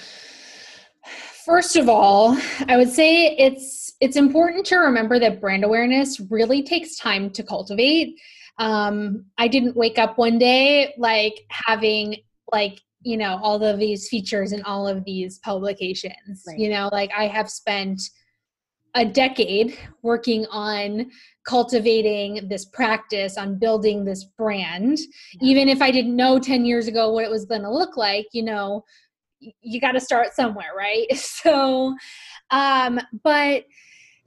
First 1.45 1.75
of 1.75 1.89
all, 1.89 2.37
I 2.67 2.77
would 2.77 2.89
say 2.89 3.35
it's 3.37 3.93
it's 3.99 4.15
important 4.15 4.65
to 4.67 4.77
remember 4.77 5.19
that 5.19 5.41
brand 5.41 5.63
awareness 5.63 6.19
really 6.19 6.63
takes 6.63 6.97
time 6.97 7.29
to 7.31 7.43
cultivate. 7.43 8.19
Um, 8.57 9.25
I 9.37 9.47
didn't 9.47 9.75
wake 9.75 9.97
up 9.97 10.17
one 10.17 10.37
day 10.37 10.93
like 10.97 11.33
having 11.49 12.17
like 12.51 12.79
you 13.01 13.17
know 13.17 13.39
all 13.41 13.63
of 13.63 13.79
these 13.79 14.07
features 14.07 14.51
and 14.51 14.63
all 14.63 14.87
of 14.87 15.03
these 15.03 15.39
publications. 15.39 16.43
Right. 16.47 16.59
You 16.59 16.69
know, 16.69 16.89
like 16.91 17.11
I 17.17 17.27
have 17.27 17.49
spent 17.49 18.01
a 18.93 19.05
decade 19.05 19.77
working 20.01 20.45
on 20.47 21.09
cultivating 21.47 22.47
this 22.49 22.65
practice 22.65 23.37
on 23.37 23.57
building 23.57 24.03
this 24.03 24.25
brand 24.37 24.99
yeah. 24.99 25.49
even 25.49 25.69
if 25.69 25.81
i 25.81 25.89
didn't 25.89 26.15
know 26.15 26.37
10 26.37 26.65
years 26.65 26.87
ago 26.87 27.11
what 27.11 27.23
it 27.23 27.31
was 27.31 27.45
going 27.45 27.61
to 27.61 27.71
look 27.71 27.95
like 27.95 28.27
you 28.33 28.43
know 28.43 28.83
you 29.61 29.81
got 29.81 29.93
to 29.93 29.99
start 29.99 30.33
somewhere 30.33 30.71
right 30.77 31.07
so 31.15 31.95
um 32.51 32.99
but 33.23 33.63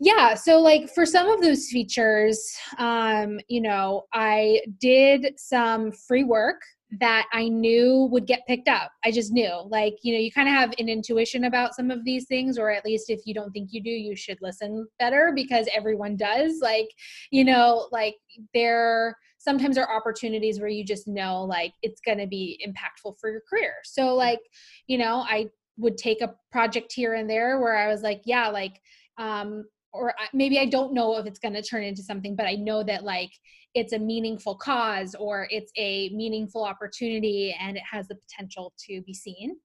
yeah 0.00 0.34
so 0.34 0.60
like 0.60 0.90
for 0.90 1.06
some 1.06 1.28
of 1.28 1.40
those 1.40 1.68
features 1.68 2.56
um 2.78 3.38
you 3.48 3.60
know 3.60 4.02
i 4.12 4.60
did 4.80 5.32
some 5.36 5.92
free 5.92 6.24
work 6.24 6.60
that 7.00 7.26
I 7.32 7.48
knew 7.48 8.08
would 8.10 8.26
get 8.26 8.46
picked 8.46 8.68
up. 8.68 8.90
I 9.04 9.10
just 9.10 9.32
knew. 9.32 9.52
Like, 9.68 9.94
you 10.02 10.12
know, 10.14 10.20
you 10.20 10.30
kind 10.30 10.48
of 10.48 10.54
have 10.54 10.74
an 10.78 10.88
intuition 10.88 11.44
about 11.44 11.74
some 11.74 11.90
of 11.90 12.04
these 12.04 12.26
things, 12.26 12.58
or 12.58 12.70
at 12.70 12.84
least 12.84 13.10
if 13.10 13.20
you 13.24 13.34
don't 13.34 13.50
think 13.52 13.72
you 13.72 13.82
do, 13.82 13.90
you 13.90 14.16
should 14.16 14.38
listen 14.40 14.86
better 14.98 15.32
because 15.34 15.68
everyone 15.74 16.16
does. 16.16 16.60
Like, 16.60 16.88
you 17.30 17.44
know, 17.44 17.88
like 17.90 18.14
there 18.52 19.16
sometimes 19.44 19.76
are 19.76 19.94
opportunities 19.94 20.58
where 20.58 20.68
you 20.68 20.84
just 20.84 21.06
know 21.06 21.44
like 21.44 21.74
it's 21.82 22.00
going 22.00 22.18
to 22.18 22.26
be 22.26 22.58
impactful 22.66 23.14
for 23.20 23.30
your 23.30 23.42
career. 23.48 23.74
So, 23.84 24.14
like, 24.14 24.40
you 24.86 24.96
know, 24.96 25.24
I 25.28 25.50
would 25.76 25.98
take 25.98 26.22
a 26.22 26.34
project 26.50 26.92
here 26.92 27.14
and 27.14 27.28
there 27.28 27.60
where 27.60 27.76
I 27.76 27.88
was 27.88 28.02
like, 28.02 28.22
yeah, 28.24 28.48
like, 28.48 28.80
um, 29.18 29.66
or 29.92 30.14
maybe 30.32 30.58
I 30.58 30.64
don't 30.64 30.94
know 30.94 31.18
if 31.18 31.26
it's 31.26 31.38
going 31.38 31.54
to 31.54 31.62
turn 31.62 31.84
into 31.84 32.02
something, 32.02 32.34
but 32.34 32.46
I 32.46 32.54
know 32.54 32.82
that 32.82 33.04
like 33.04 33.30
it's 33.74 33.92
a 33.92 33.98
meaningful 33.98 34.56
cause 34.56 35.14
or 35.14 35.46
it's 35.50 35.72
a 35.76 36.08
meaningful 36.10 36.64
opportunity 36.64 37.54
and 37.60 37.76
it 37.76 37.82
has 37.90 38.08
the 38.08 38.16
potential 38.16 38.72
to 38.86 39.02
be 39.02 39.12
seen. 39.12 39.56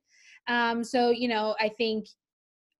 Um, 0.47 0.83
so, 0.83 1.09
you 1.09 1.27
know, 1.27 1.55
I 1.59 1.69
think 1.69 2.07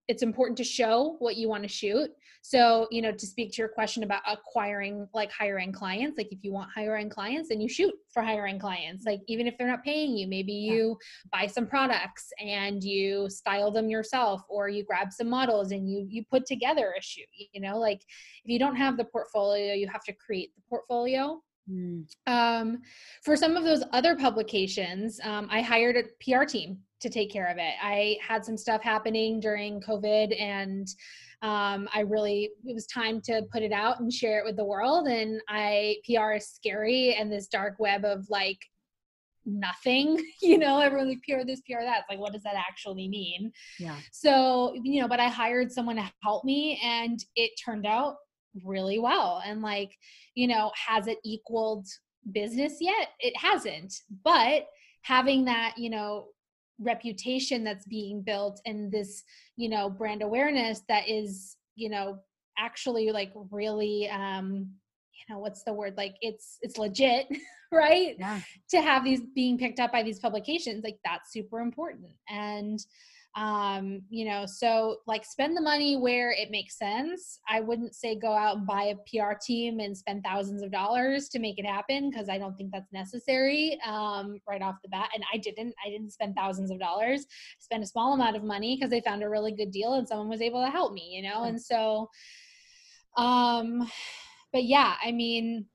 it's 0.09 0.23
important 0.23 0.57
to 0.57 0.63
show 0.63 1.15
what 1.19 1.37
you 1.37 1.47
want 1.47 1.61
to 1.61 1.69
shoot. 1.69 2.09
So, 2.41 2.87
you 2.89 3.03
know, 3.03 3.11
to 3.11 3.27
speak 3.27 3.51
to 3.51 3.57
your 3.61 3.69
question 3.69 4.01
about 4.01 4.23
acquiring 4.27 5.07
like 5.13 5.31
higher 5.31 5.59
end 5.59 5.75
clients, 5.75 6.17
like 6.17 6.31
if 6.31 6.39
you 6.41 6.51
want 6.51 6.71
higher 6.73 6.95
end 6.97 7.11
clients, 7.11 7.49
then 7.49 7.61
you 7.61 7.69
shoot 7.69 7.93
for 8.11 8.23
higher 8.23 8.47
end 8.47 8.59
clients. 8.59 9.05
Like 9.05 9.19
even 9.27 9.45
if 9.45 9.55
they're 9.55 9.67
not 9.67 9.83
paying 9.83 10.17
you, 10.17 10.27
maybe 10.27 10.51
you 10.51 10.97
yeah. 10.99 11.39
buy 11.39 11.45
some 11.45 11.67
products 11.67 12.31
and 12.43 12.83
you 12.83 13.29
style 13.29 13.69
them 13.69 13.87
yourself 13.87 14.41
or 14.49 14.67
you 14.67 14.83
grab 14.83 15.13
some 15.13 15.29
models 15.29 15.71
and 15.71 15.87
you 15.87 16.07
you 16.09 16.23
put 16.31 16.47
together 16.47 16.95
a 16.97 17.01
shoot, 17.03 17.27
you 17.53 17.61
know, 17.61 17.77
like 17.77 18.01
if 18.43 18.51
you 18.51 18.57
don't 18.57 18.77
have 18.77 18.97
the 18.97 19.05
portfolio, 19.05 19.75
you 19.75 19.87
have 19.87 20.03
to 20.05 20.13
create 20.13 20.49
the 20.55 20.61
portfolio. 20.67 21.39
Mm. 21.69 22.05
Um, 22.25 22.79
for 23.23 23.35
some 23.35 23.55
of 23.55 23.63
those 23.63 23.83
other 23.93 24.15
publications, 24.15 25.19
um, 25.23 25.47
I 25.51 25.61
hired 25.61 25.97
a 25.97 26.03
PR 26.19 26.45
team 26.45 26.79
to 27.01 27.09
take 27.09 27.31
care 27.31 27.47
of 27.47 27.57
it. 27.57 27.73
I 27.81 28.17
had 28.25 28.43
some 28.43 28.57
stuff 28.57 28.83
happening 28.83 29.39
during 29.39 29.81
COVID 29.81 30.39
and 30.39 30.87
um, 31.41 31.87
I 31.93 32.01
really, 32.01 32.51
it 32.65 32.73
was 32.73 32.85
time 32.87 33.21
to 33.21 33.43
put 33.51 33.63
it 33.63 33.71
out 33.71 33.99
and 33.99 34.11
share 34.11 34.39
it 34.39 34.45
with 34.45 34.57
the 34.57 34.65
world. 34.65 35.07
And 35.07 35.41
I, 35.47 35.97
PR 36.05 36.33
is 36.33 36.49
scary 36.49 37.15
and 37.15 37.31
this 37.31 37.47
dark 37.47 37.75
web 37.79 38.03
of 38.03 38.25
like 38.29 38.59
nothing, 39.45 40.21
you 40.41 40.57
know, 40.57 40.79
everyone 40.79 41.07
like 41.07 41.21
PR 41.27 41.45
this, 41.45 41.61
PR 41.61 41.81
that. 41.81 41.99
It's 41.99 42.09
like, 42.09 42.19
what 42.19 42.33
does 42.33 42.43
that 42.43 42.55
actually 42.55 43.07
mean? 43.07 43.51
Yeah. 43.79 43.95
So, 44.11 44.73
you 44.83 45.01
know, 45.01 45.07
but 45.07 45.21
I 45.21 45.29
hired 45.29 45.71
someone 45.71 45.95
to 45.95 46.11
help 46.21 46.43
me 46.43 46.79
and 46.83 47.23
it 47.35 47.51
turned 47.63 47.85
out 47.85 48.15
really 48.65 48.99
well. 48.99 49.41
And 49.45 49.61
like, 49.61 49.91
you 50.35 50.47
know, 50.47 50.71
has 50.75 51.07
it 51.07 51.19
equaled 51.23 51.87
business 52.31 52.77
yet? 52.81 53.09
It 53.19 53.35
hasn't. 53.37 53.93
But 54.23 54.67
having 55.03 55.45
that, 55.45 55.75
you 55.77 55.89
know, 55.89 56.27
reputation 56.79 57.63
that's 57.63 57.85
being 57.85 58.21
built 58.21 58.61
and 58.65 58.91
this 58.91 59.23
you 59.57 59.69
know 59.69 59.89
brand 59.89 60.21
awareness 60.21 60.81
that 60.87 61.09
is 61.09 61.57
you 61.75 61.89
know 61.89 62.17
actually 62.57 63.11
like 63.11 63.31
really 63.51 64.09
um 64.09 64.69
you 65.29 65.33
know 65.33 65.39
what's 65.39 65.63
the 65.63 65.73
word? 65.73 65.95
Like 65.97 66.15
it's 66.21 66.57
it's 66.61 66.77
legit 66.77 67.27
right? 67.71 68.15
Yeah. 68.17 68.41
to 68.71 68.81
have 68.81 69.03
these 69.03 69.21
being 69.35 69.57
picked 69.57 69.79
up 69.79 69.91
by 69.91 70.03
these 70.03 70.19
publications 70.19 70.83
like 70.83 70.97
that's 71.05 71.31
super 71.31 71.59
important. 71.59 72.11
And 72.29 72.79
um 73.35 74.01
you 74.09 74.25
know 74.25 74.43
so 74.47 74.97
like 75.05 75.23
spend 75.23 75.55
the 75.55 75.61
money 75.61 75.95
where 75.95 76.31
it 76.31 76.49
makes 76.49 76.77
sense. 76.77 77.39
I 77.47 77.59
wouldn't 77.59 77.93
say 77.93 78.17
go 78.17 78.31
out 78.31 78.57
and 78.57 78.65
buy 78.65 78.93
a 78.93 78.95
pr 78.95 79.33
team 79.45 79.79
and 79.79 79.95
spend 79.95 80.23
thousands 80.23 80.63
of 80.63 80.71
dollars 80.71 81.29
to 81.29 81.39
make 81.39 81.59
it 81.59 81.65
happen 81.65 82.09
because 82.09 82.27
i 82.27 82.37
don't 82.39 82.57
think 82.57 82.71
that's 82.71 82.91
necessary 82.91 83.79
um 83.85 84.39
right 84.47 84.63
off 84.63 84.75
the 84.81 84.89
bat 84.89 85.09
and 85.13 85.23
i 85.31 85.37
didn't 85.37 85.75
i 85.85 85.89
didn't 85.89 86.11
spend 86.11 86.35
thousands 86.35 86.71
of 86.71 86.79
dollars. 86.79 87.25
I 87.29 87.61
spent 87.61 87.83
a 87.83 87.87
small 87.87 88.13
amount 88.13 88.35
of 88.35 88.43
money 88.43 88.75
because 88.75 88.89
they 88.89 89.01
found 89.01 89.21
a 89.21 89.29
really 89.29 89.51
good 89.51 89.71
deal 89.71 89.93
and 89.93 90.07
someone 90.07 90.29
was 90.29 90.41
able 90.41 90.63
to 90.63 90.71
help 90.71 90.93
me 90.93 91.11
you 91.15 91.21
know 91.21 91.43
and 91.43 91.61
so 91.61 92.09
um 93.15 93.87
but 94.51 94.63
yeah 94.63 94.95
i 95.03 95.11
mean 95.11 95.65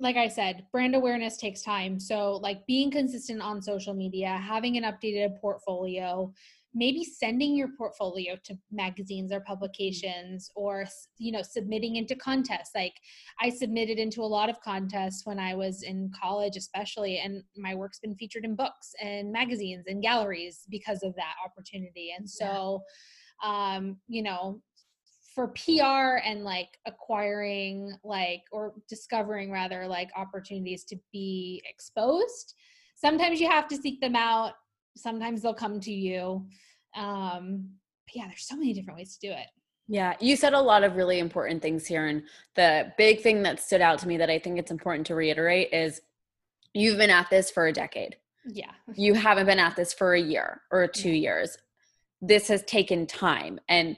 like 0.00 0.16
I 0.16 0.28
said, 0.28 0.66
brand 0.72 0.94
awareness 0.96 1.36
takes 1.36 1.62
time. 1.62 2.00
So, 2.00 2.36
like 2.36 2.66
being 2.66 2.90
consistent 2.90 3.42
on 3.42 3.62
social 3.62 3.94
media, 3.94 4.28
having 4.28 4.76
an 4.76 4.84
updated 4.84 5.38
portfolio, 5.40 6.32
maybe 6.74 7.04
sending 7.04 7.54
your 7.54 7.68
portfolio 7.76 8.36
to 8.44 8.56
magazines 8.70 9.32
or 9.32 9.40
publications 9.40 10.50
or 10.54 10.86
you 11.18 11.32
know 11.32 11.42
submitting 11.42 11.96
into 11.96 12.14
contests. 12.14 12.70
Like 12.74 12.94
i 13.40 13.50
submitted 13.50 13.98
into 13.98 14.22
a 14.22 14.32
lot 14.36 14.48
of 14.48 14.60
contests 14.60 15.26
when 15.26 15.38
i 15.38 15.54
was 15.54 15.82
in 15.82 16.10
college 16.18 16.56
especially 16.56 17.18
and 17.18 17.42
my 17.56 17.74
work's 17.74 17.98
been 17.98 18.14
featured 18.14 18.44
in 18.44 18.54
books 18.54 18.92
and 19.02 19.32
magazines 19.32 19.84
and 19.88 20.02
galleries 20.02 20.64
because 20.70 21.02
of 21.02 21.14
that 21.16 21.34
opportunity. 21.44 22.14
And 22.16 22.28
so 22.28 22.82
um 23.44 23.96
you 24.06 24.22
know 24.22 24.60
for 25.34 25.48
PR 25.48 26.18
and 26.24 26.44
like 26.44 26.78
acquiring 26.86 27.92
like 28.02 28.42
or 28.50 28.74
discovering 28.88 29.50
rather 29.50 29.86
like 29.86 30.10
opportunities 30.16 30.84
to 30.84 30.96
be 31.12 31.62
exposed, 31.68 32.54
sometimes 32.96 33.40
you 33.40 33.48
have 33.48 33.68
to 33.68 33.76
seek 33.76 34.00
them 34.00 34.16
out. 34.16 34.52
Sometimes 34.96 35.42
they'll 35.42 35.54
come 35.54 35.80
to 35.80 35.92
you. 35.92 36.46
Um, 36.96 37.68
but 38.06 38.16
yeah, 38.16 38.26
there's 38.26 38.46
so 38.46 38.56
many 38.56 38.72
different 38.72 38.98
ways 38.98 39.16
to 39.16 39.28
do 39.28 39.32
it. 39.32 39.46
Yeah, 39.88 40.14
you 40.20 40.36
said 40.36 40.52
a 40.52 40.60
lot 40.60 40.84
of 40.84 40.96
really 40.96 41.18
important 41.18 41.62
things 41.62 41.86
here. 41.86 42.06
And 42.06 42.22
the 42.54 42.92
big 42.96 43.22
thing 43.22 43.42
that 43.42 43.58
stood 43.58 43.80
out 43.80 43.98
to 44.00 44.08
me 44.08 44.16
that 44.18 44.30
I 44.30 44.38
think 44.38 44.58
it's 44.58 44.70
important 44.70 45.06
to 45.08 45.16
reiterate 45.16 45.72
is 45.72 46.00
you've 46.74 46.98
been 46.98 47.10
at 47.10 47.28
this 47.30 47.50
for 47.50 47.66
a 47.66 47.72
decade. 47.72 48.16
Yeah. 48.46 48.70
You 48.94 49.14
haven't 49.14 49.46
been 49.46 49.58
at 49.58 49.76
this 49.76 49.92
for 49.92 50.14
a 50.14 50.20
year 50.20 50.60
or 50.70 50.86
two 50.94 51.10
years. 51.10 51.56
This 52.20 52.48
has 52.48 52.62
taken 52.64 53.06
time. 53.06 53.58
And 53.68 53.96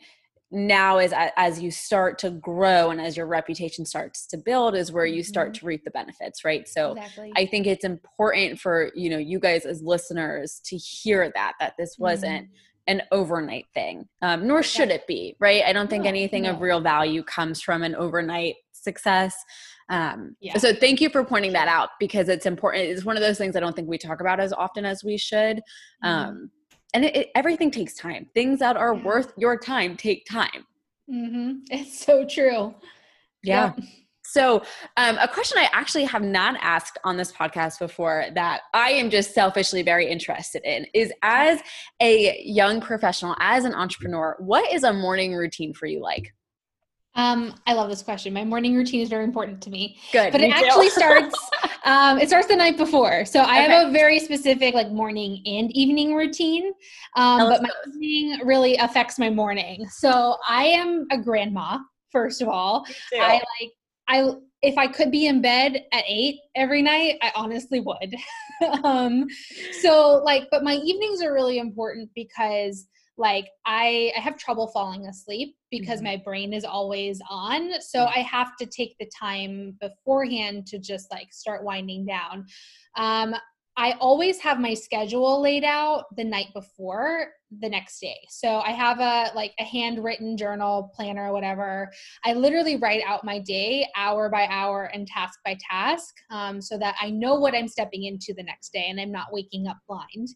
now 0.52 0.98
is 0.98 1.14
as 1.36 1.62
you 1.62 1.70
start 1.70 2.18
to 2.18 2.30
grow 2.30 2.90
and 2.90 3.00
as 3.00 3.16
your 3.16 3.26
reputation 3.26 3.86
starts 3.86 4.26
to 4.26 4.36
build 4.36 4.74
is 4.74 4.92
where 4.92 5.06
you 5.06 5.22
start 5.22 5.48
mm-hmm. 5.48 5.60
to 5.60 5.66
reap 5.66 5.84
the 5.84 5.90
benefits 5.90 6.44
right 6.44 6.68
so 6.68 6.92
exactly. 6.92 7.32
i 7.36 7.46
think 7.46 7.66
it's 7.66 7.84
important 7.84 8.60
for 8.60 8.90
you 8.94 9.08
know 9.08 9.18
you 9.18 9.40
guys 9.40 9.64
as 9.64 9.82
listeners 9.82 10.60
to 10.62 10.76
hear 10.76 11.32
that 11.34 11.54
that 11.58 11.72
this 11.78 11.96
wasn't 11.98 12.44
mm-hmm. 12.44 12.98
an 12.98 13.02
overnight 13.12 13.64
thing 13.72 14.06
um, 14.20 14.46
nor 14.46 14.62
should 14.62 14.90
it 14.90 15.06
be 15.06 15.34
right 15.40 15.62
i 15.64 15.72
don't 15.72 15.88
think 15.88 16.04
no, 16.04 16.10
anything 16.10 16.42
no. 16.42 16.50
of 16.50 16.60
real 16.60 16.80
value 16.80 17.22
comes 17.22 17.62
from 17.62 17.82
an 17.82 17.94
overnight 17.94 18.56
success 18.72 19.34
um, 19.88 20.36
yeah. 20.40 20.56
so 20.58 20.74
thank 20.74 21.00
you 21.00 21.08
for 21.08 21.24
pointing 21.24 21.52
that 21.52 21.68
out 21.68 21.90
because 21.98 22.28
it's 22.28 22.46
important 22.46 22.84
it's 22.84 23.04
one 23.04 23.16
of 23.16 23.22
those 23.22 23.38
things 23.38 23.56
i 23.56 23.60
don't 23.60 23.74
think 23.74 23.88
we 23.88 23.96
talk 23.96 24.20
about 24.20 24.38
as 24.38 24.52
often 24.52 24.84
as 24.84 25.02
we 25.02 25.16
should 25.16 25.56
mm-hmm. 26.04 26.08
um, 26.08 26.50
and 26.94 27.04
it, 27.04 27.16
it, 27.16 27.30
everything 27.34 27.70
takes 27.70 27.94
time 27.94 28.26
things 28.34 28.58
that 28.58 28.76
are 28.76 28.94
yeah. 28.94 29.02
worth 29.04 29.32
your 29.36 29.58
time 29.58 29.96
take 29.96 30.24
time 30.26 30.66
mm-hmm. 31.12 31.58
it's 31.70 32.04
so 32.04 32.24
true 32.26 32.74
yeah, 33.42 33.72
yeah. 33.76 33.84
so 34.24 34.62
um, 34.96 35.16
a 35.18 35.28
question 35.28 35.58
i 35.58 35.68
actually 35.72 36.04
have 36.04 36.22
not 36.22 36.56
asked 36.60 36.98
on 37.04 37.16
this 37.16 37.32
podcast 37.32 37.78
before 37.78 38.26
that 38.34 38.62
i 38.74 38.90
am 38.90 39.10
just 39.10 39.34
selfishly 39.34 39.82
very 39.82 40.08
interested 40.08 40.62
in 40.64 40.86
is 40.94 41.12
as 41.22 41.60
a 42.00 42.40
young 42.42 42.80
professional 42.80 43.36
as 43.40 43.64
an 43.64 43.74
entrepreneur 43.74 44.36
what 44.38 44.70
is 44.72 44.84
a 44.84 44.92
morning 44.92 45.34
routine 45.34 45.72
for 45.72 45.86
you 45.86 46.00
like 46.00 46.32
um, 47.14 47.54
I 47.66 47.74
love 47.74 47.90
this 47.90 48.02
question. 48.02 48.32
My 48.32 48.44
morning 48.44 48.74
routine 48.74 49.00
is 49.00 49.08
very 49.08 49.24
important 49.24 49.60
to 49.62 49.70
me. 49.70 49.98
Good. 50.12 50.32
But 50.32 50.40
it 50.40 50.50
actually 50.50 50.88
starts 50.88 51.38
um, 51.84 52.18
it 52.18 52.28
starts 52.28 52.48
the 52.48 52.56
night 52.56 52.76
before. 52.76 53.24
So 53.24 53.40
I 53.40 53.64
okay. 53.64 53.72
have 53.72 53.88
a 53.88 53.92
very 53.92 54.18
specific 54.18 54.74
like 54.74 54.90
morning 54.90 55.42
and 55.44 55.70
evening 55.72 56.14
routine. 56.14 56.72
Um, 57.16 57.48
but 57.50 57.62
my 57.62 57.70
evening 57.88 58.46
really 58.46 58.76
affects 58.76 59.18
my 59.18 59.28
morning. 59.28 59.86
So 59.88 60.36
I 60.48 60.64
am 60.64 61.06
a 61.10 61.18
grandma, 61.18 61.78
first 62.10 62.40
of 62.40 62.48
all. 62.48 62.86
I 63.14 63.42
like 63.60 63.72
I 64.08 64.34
if 64.62 64.78
I 64.78 64.86
could 64.86 65.10
be 65.10 65.26
in 65.26 65.42
bed 65.42 65.84
at 65.92 66.04
eight 66.06 66.38
every 66.54 66.82
night, 66.82 67.18
I 67.20 67.32
honestly 67.34 67.80
would. 67.80 68.14
um, 68.84 69.26
so 69.80 70.22
like, 70.24 70.46
but 70.50 70.62
my 70.62 70.74
evenings 70.74 71.20
are 71.20 71.32
really 71.32 71.58
important 71.58 72.08
because 72.14 72.86
like 73.18 73.48
I, 73.66 74.12
I 74.16 74.20
have 74.20 74.38
trouble 74.38 74.68
falling 74.68 75.06
asleep 75.06 75.54
because 75.70 75.96
mm-hmm. 75.96 76.04
my 76.04 76.22
brain 76.24 76.52
is 76.52 76.64
always 76.64 77.20
on 77.28 77.80
so 77.80 78.06
i 78.06 78.18
have 78.18 78.56
to 78.56 78.66
take 78.66 78.96
the 78.98 79.10
time 79.18 79.76
beforehand 79.80 80.66
to 80.68 80.78
just 80.78 81.10
like 81.10 81.32
start 81.32 81.64
winding 81.64 82.06
down 82.06 82.46
um 82.96 83.34
I 83.76 83.92
always 84.00 84.38
have 84.40 84.60
my 84.60 84.74
schedule 84.74 85.40
laid 85.40 85.64
out 85.64 86.04
the 86.16 86.24
night 86.24 86.48
before 86.52 87.28
the 87.60 87.68
next 87.68 88.00
day. 88.00 88.16
So 88.28 88.60
I 88.60 88.70
have 88.70 89.00
a 89.00 89.34
like 89.34 89.52
a 89.58 89.64
handwritten 89.64 90.36
journal 90.36 90.90
planner 90.94 91.32
whatever. 91.32 91.90
I 92.24 92.32
literally 92.34 92.76
write 92.76 93.02
out 93.06 93.24
my 93.24 93.38
day 93.38 93.86
hour 93.96 94.28
by 94.28 94.46
hour 94.46 94.84
and 94.92 95.06
task 95.06 95.38
by 95.44 95.56
task 95.70 96.14
um, 96.30 96.60
so 96.60 96.78
that 96.78 96.96
I 97.00 97.10
know 97.10 97.34
what 97.36 97.54
I'm 97.54 97.68
stepping 97.68 98.04
into 98.04 98.34
the 98.34 98.42
next 98.42 98.72
day 98.72 98.86
and 98.88 99.00
I'm 99.00 99.12
not 99.12 99.32
waking 99.32 99.66
up 99.66 99.78
blind 99.88 100.28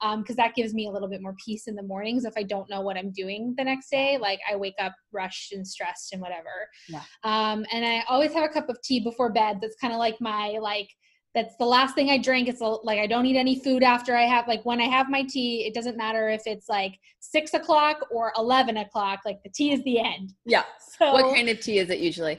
because 0.00 0.30
um, 0.30 0.36
that 0.36 0.54
gives 0.54 0.74
me 0.74 0.86
a 0.86 0.90
little 0.90 1.08
bit 1.08 1.22
more 1.22 1.36
peace 1.44 1.66
in 1.66 1.74
the 1.74 1.82
mornings 1.82 2.24
if 2.24 2.34
I 2.36 2.42
don't 2.42 2.70
know 2.70 2.80
what 2.80 2.96
I'm 2.96 3.10
doing 3.10 3.54
the 3.56 3.64
next 3.64 3.90
day. 3.90 4.18
Like 4.18 4.40
I 4.50 4.56
wake 4.56 4.74
up 4.80 4.94
rushed 5.12 5.52
and 5.52 5.66
stressed 5.66 6.12
and 6.12 6.22
whatever. 6.22 6.68
Yeah. 6.88 7.02
Um, 7.22 7.64
and 7.72 7.84
I 7.84 8.04
always 8.08 8.32
have 8.32 8.44
a 8.44 8.48
cup 8.48 8.68
of 8.68 8.80
tea 8.82 9.00
before 9.00 9.32
bed. 9.32 9.58
That's 9.60 9.76
kind 9.80 9.92
of 9.92 9.98
like 9.98 10.16
my 10.20 10.58
like 10.60 10.88
that's 11.34 11.56
the 11.56 11.64
last 11.64 11.94
thing 11.94 12.10
I 12.10 12.18
drink. 12.18 12.48
It's 12.48 12.60
like 12.60 12.98
I 12.98 13.06
don't 13.06 13.26
eat 13.26 13.36
any 13.36 13.58
food 13.58 13.82
after 13.82 14.16
I 14.16 14.22
have 14.22 14.46
like 14.46 14.64
when 14.64 14.80
I 14.80 14.84
have 14.84 15.08
my 15.08 15.22
tea. 15.22 15.66
It 15.66 15.74
doesn't 15.74 15.96
matter 15.96 16.28
if 16.28 16.42
it's 16.46 16.68
like 16.68 16.98
six 17.18 17.54
o'clock 17.54 18.06
or 18.10 18.32
eleven 18.38 18.76
o'clock. 18.76 19.20
Like 19.24 19.42
the 19.42 19.50
tea 19.50 19.72
is 19.72 19.82
the 19.84 19.98
end. 19.98 20.32
Yeah. 20.44 20.64
So 20.96 21.12
what 21.12 21.34
kind 21.34 21.48
of 21.48 21.58
tea 21.58 21.78
is 21.78 21.90
it 21.90 21.98
usually? 21.98 22.38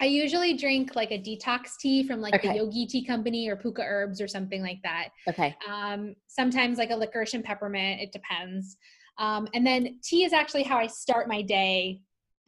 I 0.00 0.04
usually 0.04 0.56
drink 0.56 0.94
like 0.94 1.10
a 1.10 1.18
detox 1.18 1.76
tea 1.80 2.06
from 2.06 2.20
like 2.20 2.32
okay. 2.34 2.50
the 2.50 2.54
Yogi 2.54 2.86
Tea 2.86 3.04
Company 3.04 3.48
or 3.48 3.56
Pukka 3.56 3.80
Herbs 3.80 4.20
or 4.20 4.28
something 4.28 4.62
like 4.62 4.78
that. 4.84 5.08
Okay. 5.26 5.56
Um, 5.68 6.14
sometimes 6.28 6.78
like 6.78 6.90
a 6.90 6.96
licorice 6.96 7.34
and 7.34 7.42
peppermint. 7.42 8.00
It 8.00 8.12
depends. 8.12 8.76
Um, 9.18 9.48
and 9.52 9.66
then 9.66 9.98
tea 10.04 10.22
is 10.22 10.32
actually 10.32 10.62
how 10.62 10.78
I 10.78 10.86
start 10.86 11.26
my 11.26 11.42
day 11.42 12.00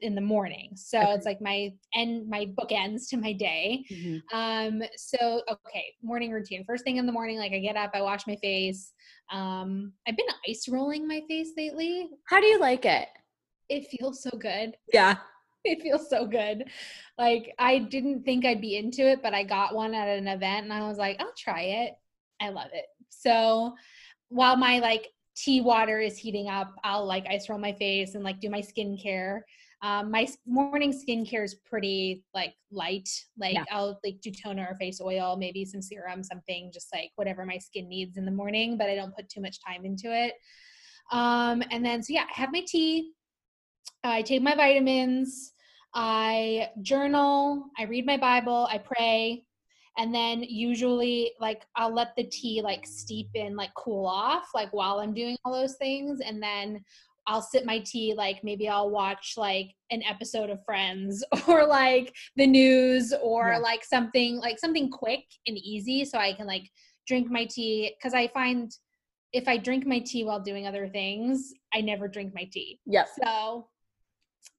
in 0.03 0.15
the 0.15 0.21
morning. 0.21 0.73
So 0.75 0.99
okay. 0.99 1.13
it's 1.13 1.27
like 1.27 1.41
my 1.41 1.73
end 1.95 2.29
my 2.29 2.47
book 2.57 2.73
ends 2.73 3.09
to 3.09 3.17
my 3.17 3.33
day. 3.33 3.85
Mm-hmm. 3.91 4.37
Um 4.37 4.83
so 4.97 5.43
okay, 5.51 5.95
morning 6.03 6.31
routine. 6.31 6.65
First 6.65 6.85
thing 6.85 6.97
in 6.97 7.07
the 7.07 7.13
morning, 7.13 7.39
like 7.39 7.53
I 7.53 7.59
get 7.59 7.77
up, 7.77 7.91
I 7.95 8.03
wash 8.03 8.27
my 8.27 8.37
face. 8.37 8.93
Um 9.33 9.93
I've 10.07 10.17
been 10.17 10.27
ice 10.49 10.69
rolling 10.69 11.07
my 11.07 11.23
face 11.29 11.53
lately. 11.57 12.09
How 12.27 12.41
do 12.41 12.47
you 12.47 12.59
like 12.59 12.85
it? 12.85 13.09
It 13.69 13.87
feels 13.89 14.23
so 14.23 14.31
good. 14.31 14.77
Yeah. 14.93 15.17
It 15.63 15.83
feels 15.83 16.09
so 16.09 16.27
good. 16.27 16.71
Like 17.19 17.53
I 17.59 17.81
didn't 17.81 18.23
think 18.25 18.47
I'd 18.47 18.63
be 18.63 18.79
into 18.79 19.07
it, 19.07 19.23
but 19.23 19.35
I 19.35 19.45
got 19.45 19.75
one 19.75 19.93
at 19.93 20.09
an 20.09 20.27
event 20.27 20.65
and 20.65 20.73
I 20.73 20.89
was 20.89 20.97
like, 20.97 21.21
I'll 21.21 21.35
try 21.37 21.61
it. 21.61 21.99
I 22.41 22.49
love 22.49 22.71
it. 22.73 22.87
So 23.11 23.75
while 24.31 24.57
my 24.57 24.79
like 24.79 25.09
tea 25.37 25.61
water 25.61 25.99
is 25.99 26.17
heating 26.17 26.49
up, 26.49 26.75
I'll 26.85 27.05
like 27.07 27.27
ice 27.29 27.49
roll 27.49 27.59
my 27.59 27.73
face 27.73 28.15
and 28.15 28.25
like 28.25 28.41
do 28.41 28.51
my 28.51 28.61
skincare. 28.61 29.41
Um, 29.83 30.11
my 30.11 30.29
morning 30.47 30.93
skincare 30.93 31.45
is 31.45 31.55
pretty 31.55 32.23
like 32.35 32.55
light. 32.71 33.09
Like 33.39 33.55
yeah. 33.55 33.65
I'll 33.73 33.99
like 34.05 34.21
do 34.21 34.31
toner 34.31 34.69
or 34.71 34.77
face 34.77 35.01
oil, 35.01 35.37
maybe 35.39 35.65
some 35.65 35.81
serum, 35.81 36.23
something 36.23 36.71
just 36.73 36.89
like 36.93 37.11
whatever 37.17 37.47
my 37.47 37.59
skin 37.59 37.89
needs 37.89 38.19
in 38.19 38.25
the 38.27 38.31
morning, 38.31 38.77
but 38.77 38.91
I 38.91 38.95
don't 38.95 39.15
put 39.17 39.29
too 39.29 39.41
much 39.41 39.59
time 39.67 39.85
into 39.85 40.15
it. 40.15 40.35
Um, 41.13 41.63
and 41.71 41.85
then 41.85 42.03
so 42.03 42.13
yeah, 42.13 42.25
I 42.29 42.41
have 42.41 42.53
my 42.53 42.65
tea. 42.67 43.13
I 44.05 44.23
take 44.23 44.43
my 44.43 44.55
vitamins. 44.55 45.53
I 45.95 46.69
journal. 46.83 47.65
I 47.79 47.85
read 47.85 48.07
my 48.07 48.17
Bible. 48.17 48.69
I 48.71 48.79
pray 48.79 49.45
and 49.99 50.15
then 50.15 50.43
usually 50.43 51.33
like 51.41 51.67
i'll 51.77 51.93
let 51.93 52.15
the 52.17 52.25
tea 52.25 52.63
like 52.63 52.87
steep 52.87 53.29
in 53.35 53.57
like 53.57 53.73
cool 53.75 54.07
off 54.07 54.49
like 54.55 54.73
while 54.73 55.01
i'm 55.01 55.13
doing 55.13 55.37
all 55.45 55.53
those 55.53 55.77
things 55.77 56.21
and 56.21 56.43
then 56.43 56.83
I'll 57.31 57.43
sip 57.43 57.65
my 57.65 57.79
tea, 57.79 58.13
like 58.13 58.43
maybe 58.43 58.69
I'll 58.69 58.91
watch 58.91 59.35
like 59.37 59.73
an 59.93 60.03
episode 60.03 60.51
of 60.51 60.65
Friends 60.65 61.23
or 61.47 61.65
like 61.65 62.13
the 62.35 62.47
news 62.47 63.15
or 63.23 63.51
yeah. 63.53 63.59
like 63.59 63.85
something 63.85 64.39
like 64.39 64.59
something 64.59 64.91
quick 64.91 65.23
and 65.47 65.57
easy 65.57 66.05
so 66.05 66.19
I 66.19 66.33
can 66.33 66.49
like 66.49 66.69
drink 67.07 67.31
my 67.31 67.45
tea 67.45 67.95
because 67.97 68.15
I 68.15 68.27
find 68.29 68.73
if 69.33 69.47
I 69.47 69.59
drink 69.59 69.87
my 69.87 70.01
tea 70.01 70.25
while 70.25 70.41
doing 70.41 70.67
other 70.67 70.89
things, 70.89 71.53
I 71.73 71.83
never 71.83 72.09
drink 72.09 72.35
my 72.35 72.49
tea. 72.53 72.81
Yeah. 72.85 73.05
So 73.23 73.69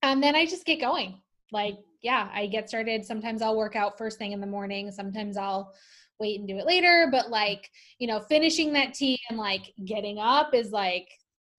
and 0.01 0.13
um, 0.13 0.21
then 0.21 0.37
I 0.37 0.45
just 0.45 0.65
get 0.65 0.79
going. 0.79 1.19
Like, 1.51 1.75
yeah, 2.01 2.29
I 2.33 2.47
get 2.47 2.69
started. 2.69 3.05
Sometimes 3.05 3.41
I'll 3.41 3.57
work 3.57 3.75
out 3.75 3.97
first 3.97 4.17
thing 4.17 4.31
in 4.31 4.39
the 4.39 4.47
morning. 4.47 4.91
Sometimes 4.91 5.35
I'll 5.35 5.73
wait 6.21 6.39
and 6.39 6.47
do 6.47 6.57
it 6.57 6.65
later. 6.65 7.09
But 7.11 7.29
like, 7.29 7.69
you 7.99 8.07
know, 8.07 8.21
finishing 8.21 8.71
that 8.73 8.93
tea 8.93 9.19
and 9.29 9.37
like 9.37 9.73
getting 9.83 10.19
up 10.19 10.53
is 10.53 10.71
like 10.71 11.09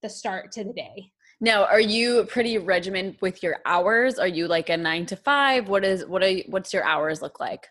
the 0.02 0.08
start 0.08 0.52
to 0.52 0.64
the 0.64 0.72
day. 0.72 1.10
Now, 1.40 1.64
are 1.64 1.80
you 1.80 2.24
pretty 2.26 2.58
regimented 2.58 3.20
with 3.20 3.42
your 3.42 3.58
hours? 3.66 4.18
Are 4.18 4.28
you 4.28 4.46
like 4.46 4.68
a 4.68 4.76
nine 4.76 5.06
to 5.06 5.16
five? 5.16 5.68
What 5.68 5.84
is 5.84 6.06
what 6.06 6.22
are 6.22 6.30
you, 6.30 6.44
what's 6.46 6.72
your 6.72 6.84
hours 6.84 7.20
look 7.20 7.40
like? 7.40 7.66